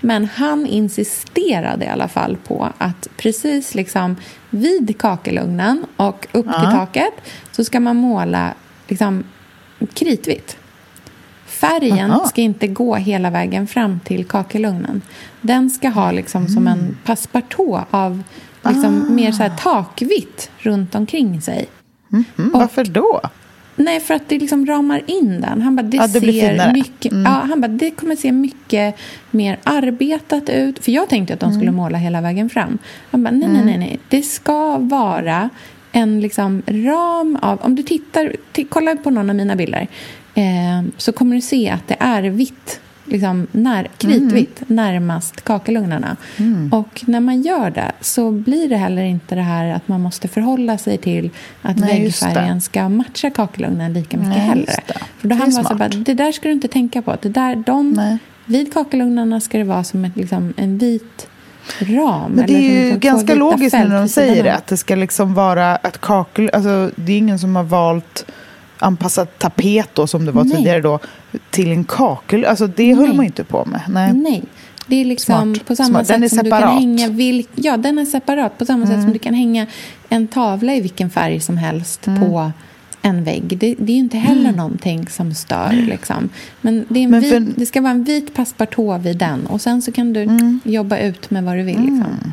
Men 0.00 0.24
han 0.24 0.66
insisterade 0.66 1.84
i 1.84 1.88
alla 1.88 2.08
fall 2.08 2.36
på 2.36 2.68
att 2.78 3.08
precis 3.16 3.74
liksom 3.74 4.16
vid 4.50 4.98
kakelugnen 4.98 5.84
och 5.96 6.26
upp 6.32 6.44
till 6.46 6.62
Ja. 6.62 6.70
taket 6.70 7.12
så 7.52 7.64
ska 7.64 7.80
man 7.80 7.96
måla 7.96 8.54
liksom 8.88 9.24
kritvitt. 9.94 10.56
Färgen 11.46 12.10
Aha. 12.10 12.24
ska 12.28 12.40
inte 12.40 12.66
gå 12.66 12.94
hela 12.94 13.30
vägen 13.30 13.66
fram 13.66 14.00
till 14.00 14.24
kakelugnen. 14.24 15.02
Den 15.40 15.70
ska 15.70 15.88
ha 15.88 16.10
liksom 16.12 16.48
som 16.48 16.66
Mm. 16.66 16.78
en 16.78 16.96
passepartout 17.04 17.80
av 17.90 18.22
liksom 18.68 19.06
Ah. 19.08 19.12
mer 19.12 19.32
så 19.32 19.42
här 19.42 19.52
takvitt 19.58 20.50
runt 20.58 20.94
omkring 20.94 21.40
sig. 21.42 21.66
Mm, 22.12 22.24
varför 22.52 22.84
då? 22.84 23.20
Nej, 23.76 24.00
för 24.00 24.14
att 24.14 24.28
det 24.28 24.38
liksom 24.38 24.66
ramar 24.66 25.02
in 25.06 25.40
den. 25.40 25.62
Han 25.62 25.76
bara, 25.76 25.82
det, 25.82 25.96
Ja, 25.96 26.06
det 26.06 26.12
ser 26.20 26.20
finare. 26.20 26.62
Mm. 26.62 26.72
mycket, 26.72 27.12
ja, 27.12 27.30
han 27.48 27.60
bara, 27.60 27.68
det 27.68 27.90
kommer 27.90 28.16
se 28.16 28.32
mycket 28.32 28.94
mer 29.30 29.58
arbetat 29.64 30.48
ut. 30.48 30.84
För 30.84 30.92
jag 30.92 31.08
tänkte 31.08 31.34
att 31.34 31.40
de 31.40 31.46
Mm. 31.46 31.58
skulle 31.60 31.70
måla 31.72 31.98
hela 31.98 32.20
vägen 32.20 32.50
fram. 32.50 32.78
Han 33.10 33.24
bara, 33.24 33.30
nej, 33.30 33.48
nej, 33.48 33.64
nej, 33.64 33.78
nej. 33.78 33.98
Det 34.08 34.22
ska 34.22 34.78
vara 34.78 35.50
en 35.92 36.20
liksom 36.20 36.62
ram 36.66 37.38
av... 37.42 37.58
Om 37.62 37.74
du 37.74 37.82
tittar, 37.82 38.36
kolla 38.68 38.96
på 38.96 39.10
någon 39.10 39.30
av 39.30 39.36
mina 39.36 39.56
bilder 39.56 39.86
eh, 40.34 40.82
så 40.96 41.12
kommer 41.12 41.36
du 41.36 41.42
se 41.42 41.70
att 41.70 41.88
det 41.88 41.96
är 42.00 42.22
vitt, 42.22 42.80
liksom 43.04 43.46
när, 43.52 43.88
kritvitt, 43.98 44.62
närmast 44.66 45.44
kakelugnarna. 45.44 46.16
Och 46.70 47.02
när 47.06 47.20
man 47.20 47.42
gör 47.42 47.70
det 47.70 47.92
så 48.00 48.30
blir 48.30 48.68
det 48.68 48.76
heller 48.76 49.02
inte 49.02 49.34
det 49.34 49.42
här 49.42 49.74
att 49.74 49.88
man 49.88 50.00
måste 50.00 50.28
förhålla 50.28 50.78
sig 50.78 50.98
till 50.98 51.30
att 51.62 51.76
Nej, 51.76 52.00
väggfärgen 52.00 52.60
ska 52.60 52.88
matcha 52.88 53.30
kakelugnen 53.30 53.92
lika 53.92 54.16
mycket 54.16 54.36
Nej, 54.36 54.40
heller. 54.40 54.74
För 55.18 55.28
då 55.28 55.34
han 55.34 55.50
var 55.50 55.62
så 55.62 55.74
bara, 55.74 55.88
det 55.88 56.14
där 56.14 56.32
ska 56.32 56.48
du 56.48 56.54
inte 56.54 56.68
tänka 56.68 57.02
på. 57.02 57.16
Det 57.22 57.28
där, 57.28 57.56
de, 57.56 57.90
Nej. 57.90 58.18
vid 58.44 58.72
kakelugnarna 58.72 59.40
ska 59.40 59.58
det 59.58 59.64
vara 59.64 59.84
som 59.84 60.04
ett, 60.04 60.16
liksom, 60.16 60.54
en 60.56 60.78
vit 60.78 61.28
ram. 61.78 62.32
Men 62.32 62.46
det 62.46 62.54
är 62.54 62.60
ju 62.60 62.84
liksom 62.84 63.00
ganska 63.00 63.34
logiskt 63.34 63.72
när 63.72 64.00
de 64.00 64.08
säger 64.08 64.44
det. 64.44 64.54
Att 64.54 64.66
det 64.66 64.76
ska 64.76 64.94
liksom 64.94 65.34
vara 65.34 65.76
att 65.76 66.00
kakel... 66.00 66.50
Alltså, 66.52 66.90
det 66.96 67.12
är 67.12 67.18
ingen 67.18 67.38
som 67.38 67.56
har 67.56 67.62
valt 67.62 68.26
anpassad 68.82 69.38
tapet 69.38 69.88
då, 69.94 70.06
som 70.06 70.24
det 70.24 70.32
var 70.32 70.44
Nej. 70.44 70.56
tidigare 70.56 70.80
då, 70.80 70.98
till 71.50 71.72
en 71.72 71.84
kakel. 71.84 72.44
Alltså 72.44 72.66
det 72.66 72.94
höll 72.94 73.06
Nej. 73.06 73.16
man 73.16 73.24
ju 73.24 73.26
inte 73.26 73.44
på 73.44 73.64
med. 73.64 73.80
Nej. 73.88 74.12
Nej. 74.12 74.42
Det 74.86 74.96
är 75.00 75.04
liksom 75.04 75.54
Smart. 75.54 75.66
på 75.66 75.76
samma 75.76 76.04
Smart. 76.04 76.08
Den 76.20 76.30
sätt 76.30 76.32
är 76.32 76.36
som 76.36 76.44
du 76.44 76.50
kan 76.50 76.60
separat. 76.60 76.82
Mm. 76.82 76.98
hänga... 76.98 77.08
Vil- 77.08 77.46
ja, 77.54 77.76
den 77.76 77.98
är 77.98 78.04
separat. 78.04 78.58
På 78.58 78.64
samma 78.64 78.86
sätt 78.86 79.02
som 79.02 79.12
du 79.12 79.18
kan 79.18 79.34
hänga 79.34 79.66
en 80.08 80.26
tavla 80.28 80.74
i 80.74 80.80
vilken 80.80 81.10
färg 81.10 81.40
som 81.40 81.56
helst 81.56 82.04
på 82.20 82.50
en 83.02 83.24
vägg. 83.24 83.58
Det, 83.58 83.74
det 83.78 83.92
är 83.92 83.94
ju 83.94 84.00
inte 84.00 84.18
heller 84.18 84.52
någonting 84.52 85.06
som 85.08 85.34
stör. 85.34 85.72
Liksom. 85.72 86.28
Men, 86.60 86.84
det, 86.88 87.08
Men 87.08 87.22
för- 87.22 87.36
Mm. 87.36 87.52
det 87.56 87.66
ska 87.66 87.80
vara 87.80 87.90
en 87.92 88.04
vit 88.04 88.34
passepartout 88.34 89.00
vid 89.02 89.16
den. 89.18 89.46
Och 89.46 89.60
sen 89.60 89.82
så 89.82 89.92
kan 89.92 90.12
du 90.12 90.28
jobba 90.64 90.98
ut 90.98 91.30
med 91.30 91.44
vad 91.44 91.56
du 91.56 91.62
vill. 91.62 91.80
Liksom. 91.80 92.32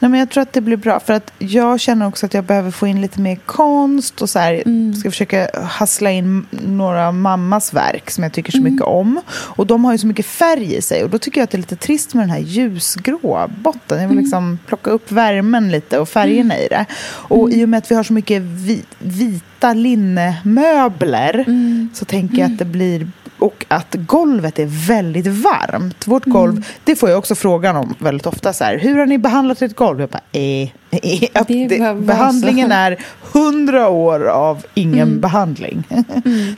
Nej, 0.00 0.10
men 0.10 0.20
jag 0.20 0.30
tror 0.30 0.42
att 0.42 0.52
det 0.52 0.60
blir 0.60 0.76
bra. 0.76 1.00
För 1.00 1.12
att 1.12 1.32
jag 1.38 1.80
känner 1.80 2.06
också 2.06 2.26
att 2.26 2.34
jag 2.34 2.44
behöver 2.44 2.70
få 2.70 2.86
in 2.86 3.00
lite 3.00 3.20
mer 3.20 3.36
konst. 3.46 4.22
Och 4.22 4.30
så 4.30 4.38
här, 4.38 4.62
Mm. 4.66 4.94
ska 4.94 5.10
försöka 5.10 5.48
hassla 5.64 6.10
in 6.10 6.46
några 6.50 7.08
av 7.08 7.14
mammas 7.14 7.72
verk 7.74 8.10
som 8.10 8.22
jag 8.24 8.32
tycker 8.32 8.52
så 8.52 8.58
Mm. 8.58 8.72
mycket 8.72 8.86
om. 8.86 9.20
Och 9.30 9.66
de 9.66 9.84
har 9.84 9.92
ju 9.92 9.98
så 9.98 10.06
mycket 10.06 10.26
färg 10.26 10.74
i 10.76 10.82
sig. 10.82 11.04
Och 11.04 11.10
då 11.10 11.18
tycker 11.18 11.40
jag 11.40 11.44
att 11.44 11.50
det 11.50 11.56
är 11.56 11.58
lite 11.58 11.76
trist 11.76 12.14
med 12.14 12.22
den 12.22 12.30
här 12.30 12.38
ljusgrå 12.38 13.50
botten. 13.62 14.00
Jag 14.00 14.08
vill 14.08 14.18
Mm. 14.18 14.24
liksom 14.24 14.58
plocka 14.66 14.90
upp 14.90 15.12
värmen 15.12 15.70
lite 15.70 15.98
och 15.98 16.08
färgerna 16.08 16.58
i 16.58 16.68
det. 16.68 16.84
Och 17.08 17.48
Mm. 17.48 17.60
i 17.60 17.64
och 17.64 17.68
med 17.68 17.78
att 17.78 17.90
vi 17.90 17.94
har 17.94 18.02
så 18.02 18.12
mycket 18.12 18.42
vi, 18.42 18.82
vita 18.98 19.72
linnemöbler 19.72 21.44
Mm. 21.46 21.88
så 21.94 22.04
tänker 22.04 22.38
jag 22.38 22.52
att 22.52 22.58
det 22.58 22.64
blir 22.64 23.10
och 23.38 23.64
att 23.68 23.94
golvet 23.98 24.58
är 24.58 24.86
väldigt 24.88 25.26
varmt. 25.26 26.06
Vårt 26.06 26.26
Mm. 26.26 26.34
golv, 26.38 26.66
det 26.84 26.96
får 26.96 27.08
jag 27.10 27.18
också 27.18 27.34
frågan 27.34 27.76
om 27.76 27.94
väldigt 27.98 28.26
ofta. 28.26 28.52
Så 28.52 28.64
här, 28.64 28.78
Hur 28.78 28.98
har 28.98 29.06
ni 29.06 29.18
behandlat 29.18 29.62
ert 29.62 29.74
golv? 29.76 30.00
Jag 30.00 30.08
bara, 30.08 30.20
eh, 30.32 30.62
eh, 30.62 30.68
att 31.34 31.48
Det 31.48 31.66
det, 31.68 31.94
behandlingen 32.00 32.72
är 32.72 32.96
hundra 33.32 33.88
år 33.88 34.28
av 34.28 34.66
ingen 34.74 35.08
Mm. 35.08 35.20
behandling. 35.20 35.84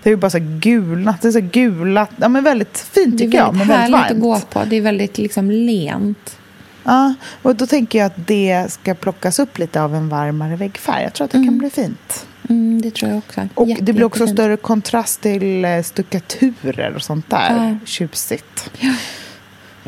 Det 0.03 0.09
är 0.09 0.11
ju 0.11 0.16
bara 0.16 0.31
så 0.31 0.39
gulnat, 0.41 1.22
det 1.22 1.28
är 1.28 1.33
så 1.33 1.41
gulat, 1.41 2.11
ja 2.16 2.28
men 2.28 2.45
väldigt 2.45 2.78
fint 2.78 3.18
Det 3.18 3.24
är 3.24 3.26
tycker 3.26 3.39
jag, 3.39 3.55
men 3.55 3.68
väldigt 3.68 3.83
väldigt 3.83 4.01
härligt 4.01 4.16
att 4.16 4.22
gå 4.22 4.41
på. 4.61 4.64
Det 4.70 4.76
är 4.76 4.81
väldigt 4.81 5.18
liksom 5.18 5.51
lent. 5.51 6.37
Ja, 6.85 7.14
och 7.43 7.57
då 7.57 7.66
tänker 7.66 7.99
jag 7.99 8.07
att 8.07 8.26
det 8.26 8.66
ska 8.72 8.95
plockas 8.95 9.39
upp 9.39 9.59
lite 9.59 9.83
av 9.83 9.95
en 9.95 10.09
varmare 10.09 10.57
väggfärg. 10.57 11.03
Jag 11.03 11.12
tror 11.12 11.24
att 11.24 11.31
det 11.31 11.45
kan 11.45 11.59
bli 11.59 11.70
fint. 11.70 12.26
Mm, 12.51 12.80
det 12.82 12.90
tror 12.90 13.11
jag 13.11 13.18
också. 13.18 13.48
Och 13.55 13.68
Jätte, 13.68 13.82
det 13.84 13.92
blir 13.92 14.05
också 14.05 14.20
jättefint. 14.20 14.38
större 14.38 14.57
kontrast 14.57 15.20
till 15.20 15.64
eh, 15.64 15.82
stuckaturer 15.82 16.94
och 16.94 17.03
sånt 17.03 17.30
där. 17.30 17.51
Ja. 17.80 17.86
Tjusigt. 17.86 18.70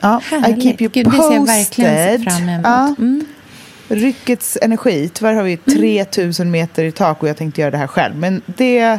Ja, 0.00 0.20
I 0.20 0.34
Härligt. 0.34 0.62
keep 0.62 0.76
you 0.80 0.90
Gud, 0.92 1.04
posted. 1.04 1.40
det 1.40 1.64
ser 1.64 1.82
jag 1.82 1.90
verkligen 1.90 2.22
fram 2.24 2.48
emot. 2.48 2.64
Ja, 2.66 2.94
Mm. 2.98 3.24
ryckets 3.88 4.58
energi. 4.62 5.10
Tyvärr 5.14 5.34
har 5.34 5.42
vi 5.42 5.56
3000 5.56 6.50
meter 6.50 6.84
i 6.84 6.92
tak 6.92 7.22
och 7.22 7.28
jag 7.28 7.36
tänkte 7.36 7.60
göra 7.60 7.70
det 7.70 7.76
här 7.78 7.86
själv. 7.86 8.16
Men 8.16 8.42
det... 8.46 8.98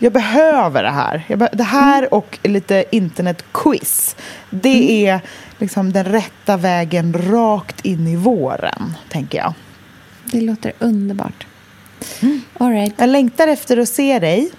Jag 0.00 0.12
behöver 0.12 0.82
det 0.82 0.90
här. 0.90 1.24
Be- 1.36 1.48
det 1.52 1.62
här 1.64 1.98
Mm. 1.98 2.08
och 2.12 2.38
lite 2.42 2.84
internetquiz. 2.92 4.16
Det 4.50 5.06
är 5.06 5.20
liksom 5.58 5.92
den 5.92 6.04
rätta 6.04 6.56
vägen 6.56 7.12
rakt 7.30 7.84
in 7.84 8.06
i 8.06 8.16
våren, 8.16 8.94
tänker 9.08 9.38
jag. 9.38 9.54
Det 10.24 10.40
låter 10.40 10.72
underbart. 10.78 11.46
Mm. 12.22 12.40
All 12.58 12.70
right. 12.70 12.94
Jag 12.96 13.08
längtar 13.08 13.48
efter 13.48 13.76
att 13.76 13.88
se 13.88 14.18
dig. 14.18 14.50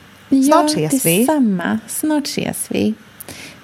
Snart 0.46 0.70
ses 0.70 1.06
vi. 1.06 1.18
Detsamma. 1.20 1.80
Snart 1.88 2.28
ses 2.28 2.66
vi. 2.70 2.94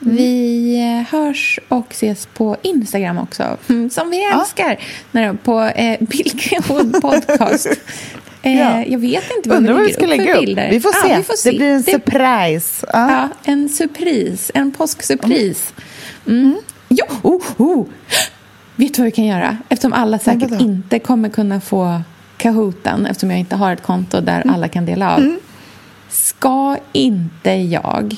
Mm. 0.02 0.16
Vi 0.16 0.76
eh, 1.06 1.12
hörs 1.20 1.60
och 1.68 1.88
ses 1.92 2.26
på 2.26 2.58
Instagram 2.62 3.18
också, 3.18 3.58
mm, 3.70 3.90
som 3.90 4.10
vi 4.10 4.24
älskar. 4.24 4.80
När, 5.12 5.34
på 5.34 5.62
eh, 5.62 5.98
Billgrenwood 6.00 7.02
podcast. 7.02 7.66
Eh, 8.42 8.60
Ja. 8.60 8.84
Jag 8.88 9.00
vet 9.00 9.24
inte 9.38 9.50
vad 9.50 9.58
Undrar 9.58 9.74
vad 9.74 9.82
vi 9.82 9.88
vi 9.88 9.94
ska 9.94 10.06
lägger 10.06 10.24
upp 10.24 10.28
lägga 10.28 10.34
för 10.36 10.40
upp. 10.42 10.46
bilder. 10.46 10.70
Vi 10.72 10.80
får 10.80 10.92
se. 11.08 11.10
Ja, 11.12 11.18
vi 11.18 11.24
får 11.24 11.34
se. 11.34 11.52
Det 11.52 11.58
blir 11.58 11.68
en 11.72 11.82
Det- 11.82 11.92
surprise. 11.92 12.86
Ja. 12.94 13.12
Ja, 13.12 13.30
en 13.44 13.70
surpris. 13.70 14.52
En 14.54 14.72
påsksurpris. 14.72 15.74
Mm. 16.28 16.56
Ja, 16.88 17.06
oh, 17.22 17.42
oh. 17.58 17.86
Vet 18.76 18.94
du 18.94 19.02
vad 19.02 19.06
vi 19.06 19.12
kan 19.12 19.26
göra? 19.26 19.58
Eftersom 19.70 19.94
alla 19.94 20.20
säkert 20.20 20.62
inte 20.62 21.00
kommer 21.00 21.30
kunna 21.30 21.62
få 21.62 22.02
Kahooten 22.38 23.06
eftersom 23.06 23.32
jag 23.32 23.40
inte 23.40 23.56
har 23.56 23.74
ett 23.74 23.84
konto 23.84 24.22
där 24.22 24.42
Mm. 24.42 24.56
alla 24.56 24.68
kan 24.68 24.86
dela 24.86 25.16
av. 25.16 25.36
Ska 26.10 26.78
inte 26.94 27.52
jag... 27.52 28.16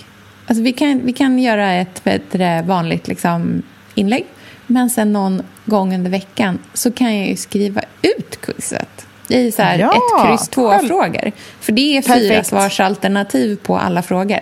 Alltså 0.48 0.64
vi, 0.64 0.74
kan, 0.74 1.02
vi 1.06 1.14
kan 1.14 1.40
göra 1.40 1.72
ett 1.74 2.04
bättre 2.04 2.62
vanligt 2.62 3.08
liksom, 3.08 3.62
inlägg. 3.96 4.26
Men 4.68 4.90
sen 4.90 5.14
någon 5.14 5.42
gång 5.66 5.96
under 5.96 6.12
veckan 6.12 6.60
så 6.74 6.92
kan 6.92 7.18
jag 7.18 7.28
ju 7.28 7.36
skriva 7.36 7.82
ut 8.02 8.42
quizet. 8.42 9.08
I 9.30 9.52
så 9.52 9.62
här 9.62 9.80
Ja, 9.80 9.94
ett 9.94 10.28
kryss 10.28 10.48
två 10.48 10.70
själv. 10.70 10.88
frågor. 10.88 11.32
För 11.60 11.72
det 11.72 11.98
är 11.98 12.02
fyra 12.02 12.14
Perfekt. 12.16 12.48
svarsalternativ 12.48 13.56
på 13.56 13.78
alla 13.78 14.02
frågor. 14.02 14.40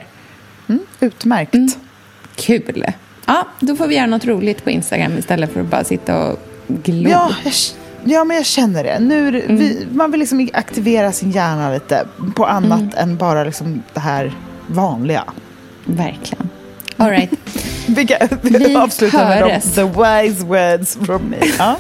Utmärkt. 0.99 1.53
Mm. 1.55 1.67
Kul! 2.36 2.86
Ja, 3.26 3.47
då 3.59 3.76
får 3.76 3.88
vi 3.88 3.95
göra 3.95 4.05
något 4.07 4.26
roligt 4.26 4.63
på 4.63 4.69
Instagram 4.69 5.17
istället 5.17 5.53
för 5.53 5.61
att 5.61 5.67
bara 5.67 5.84
sitta 5.84 6.28
och 6.32 6.39
glo. 6.67 7.09
Ja, 7.09 7.32
ja, 8.06 8.24
men 8.24 8.38
jag 8.38 8.45
känner 8.45 8.84
det. 8.84 8.99
Nu, 8.99 9.28
Mm. 9.28 9.58
vi, 9.58 9.88
man 9.91 10.12
vill 10.12 10.20
liksom 10.20 10.49
aktivera 10.53 11.12
sin 11.12 11.32
hjärna 11.32 11.72
lite 11.74 12.06
på 12.36 12.45
annat 12.45 12.93
än 12.95 13.18
bara 13.18 13.43
liksom 13.43 13.84
det 13.93 13.99
här 13.99 14.34
vanliga. 14.68 15.24
Verkligen. 15.86 16.49
All 16.97 17.10
right. 17.10 17.32
Vi, 17.88 18.06
kan, 18.08 18.18
Vi 18.41 18.76
avslutar 18.76 19.28
med 19.30 19.43
de, 19.43 19.60
the 19.62 19.84
wise 19.84 20.45
words 20.45 20.97
from 21.06 21.22
me. 21.22 21.38
Ja, 21.60 21.78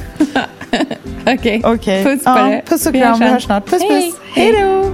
Okej. 1.33 1.61
okej. 1.65 2.03
Puss 2.03 2.23
på 2.23 2.29
ja, 2.29 2.43
dig. 2.43 2.63
Puss 2.67 2.85
och 2.85 2.93
kram, 2.93 3.19
vi 3.19 3.25
hörs 3.25 3.43
snart. 3.43 3.65
Puss, 3.69 3.81
Hej. 3.81 4.11
puss. 4.11 4.19
Hej 4.33 4.51
då! 4.61 4.93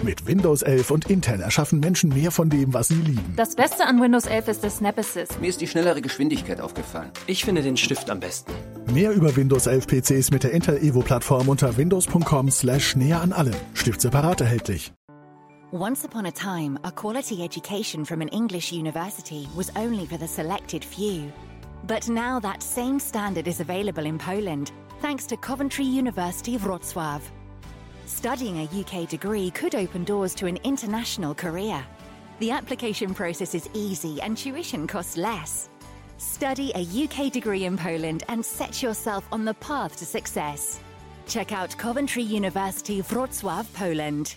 Mit 0.00 0.26
Windows 0.26 0.62
11 0.62 0.90
und 0.90 1.10
Intel 1.10 1.40
erschaffen 1.40 1.78
Menschen 1.78 2.08
mehr 2.10 2.32
von 2.32 2.50
dem, 2.50 2.74
was 2.74 2.88
sie 2.88 2.96
lieben. 2.96 3.34
Das 3.36 3.54
Beste 3.54 3.86
an 3.86 4.00
Windows 4.00 4.26
11 4.26 4.48
ist 4.48 4.62
der 4.64 4.70
Snap 4.70 4.98
Assist. 4.98 5.40
Mir 5.40 5.48
ist 5.48 5.60
die 5.60 5.68
schnellere 5.68 6.00
Geschwindigkeit 6.00 6.60
aufgefallen. 6.60 7.10
Ich 7.28 7.44
finde 7.44 7.62
den 7.62 7.76
Stift 7.76 8.10
am 8.10 8.18
besten. 8.18 8.50
Mehr 8.92 9.12
über 9.12 9.36
Windows 9.36 9.68
11 9.68 9.86
PCs 9.86 10.30
mit 10.32 10.42
der 10.42 10.50
Intel 10.50 10.78
Evo 10.78 11.02
Plattform 11.02 11.48
unter 11.48 11.76
windows.com/slash 11.76 12.96
näher 12.96 13.20
an 13.20 13.32
allem. 13.32 13.54
Stift 13.74 14.00
separat 14.00 14.40
erhältlich. 14.40 14.92
Once 15.70 16.04
upon 16.04 16.26
a 16.26 16.32
time, 16.32 16.78
a 16.82 16.90
quality 16.90 17.44
education 17.44 18.04
from 18.04 18.20
an 18.20 18.28
English 18.28 18.72
university 18.72 19.46
was 19.54 19.70
only 19.76 20.04
for 20.06 20.18
the 20.18 20.26
selected 20.26 20.84
few. 20.84 21.30
But 21.86 22.08
now 22.08 22.40
that 22.40 22.60
same 22.60 22.98
standard 22.98 23.46
is 23.46 23.60
available 23.60 24.04
in 24.04 24.18
Poland 24.18 24.72
thanks 25.00 25.26
to 25.28 25.36
Coventry 25.36 25.84
University 25.84 26.58
Wrocław. 26.58 27.20
Studying 28.06 28.58
a 28.60 28.80
UK 28.80 29.08
degree 29.08 29.50
could 29.50 29.74
open 29.74 30.04
doors 30.04 30.34
to 30.36 30.46
an 30.46 30.58
international 30.64 31.34
career. 31.34 31.84
The 32.40 32.50
application 32.50 33.14
process 33.14 33.54
is 33.54 33.68
easy 33.74 34.20
and 34.20 34.36
tuition 34.36 34.86
costs 34.86 35.16
less. 35.16 35.68
Study 36.18 36.72
a 36.74 37.04
UK 37.04 37.32
degree 37.32 37.64
in 37.64 37.76
Poland 37.76 38.24
and 38.28 38.44
set 38.44 38.82
yourself 38.82 39.26
on 39.32 39.44
the 39.44 39.54
path 39.54 39.96
to 39.96 40.06
success. 40.06 40.80
Check 41.26 41.52
out 41.52 41.76
Coventry 41.78 42.22
University 42.22 43.02
Wrocław, 43.02 43.72
Poland. 43.74 44.36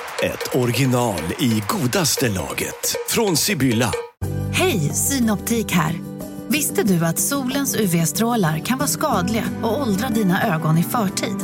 ett 0.23 0.55
original 0.55 1.21
i 1.39 1.63
godaste 1.67 2.29
laget. 2.29 2.95
Från 3.09 3.37
Sibylla. 3.37 3.91
Hej, 4.53 4.79
Synoptik 4.79 5.71
här. 5.71 5.99
Visste 6.47 6.83
du 6.83 7.05
att 7.05 7.19
solens 7.19 7.75
UV-strålar 7.75 8.59
kan 8.59 8.77
vara 8.77 8.87
skadliga 8.87 9.43
och 9.63 9.81
åldra 9.81 10.09
dina 10.09 10.55
ögon 10.55 10.77
i 10.77 10.83
förtid? 10.83 11.35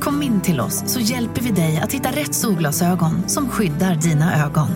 Kom 0.00 0.22
in 0.22 0.40
till 0.40 0.60
oss 0.60 0.82
så 0.86 1.00
hjälper 1.00 1.42
vi 1.42 1.50
dig 1.50 1.80
att 1.82 1.92
hitta 1.92 2.08
rätt 2.08 2.34
solglasögon 2.34 3.28
som 3.28 3.48
skyddar 3.48 3.94
dina 3.94 4.44
ögon. 4.44 4.68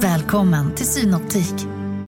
Välkommen 0.00 0.74
till 0.74 0.86
Synoptik. 0.86 1.75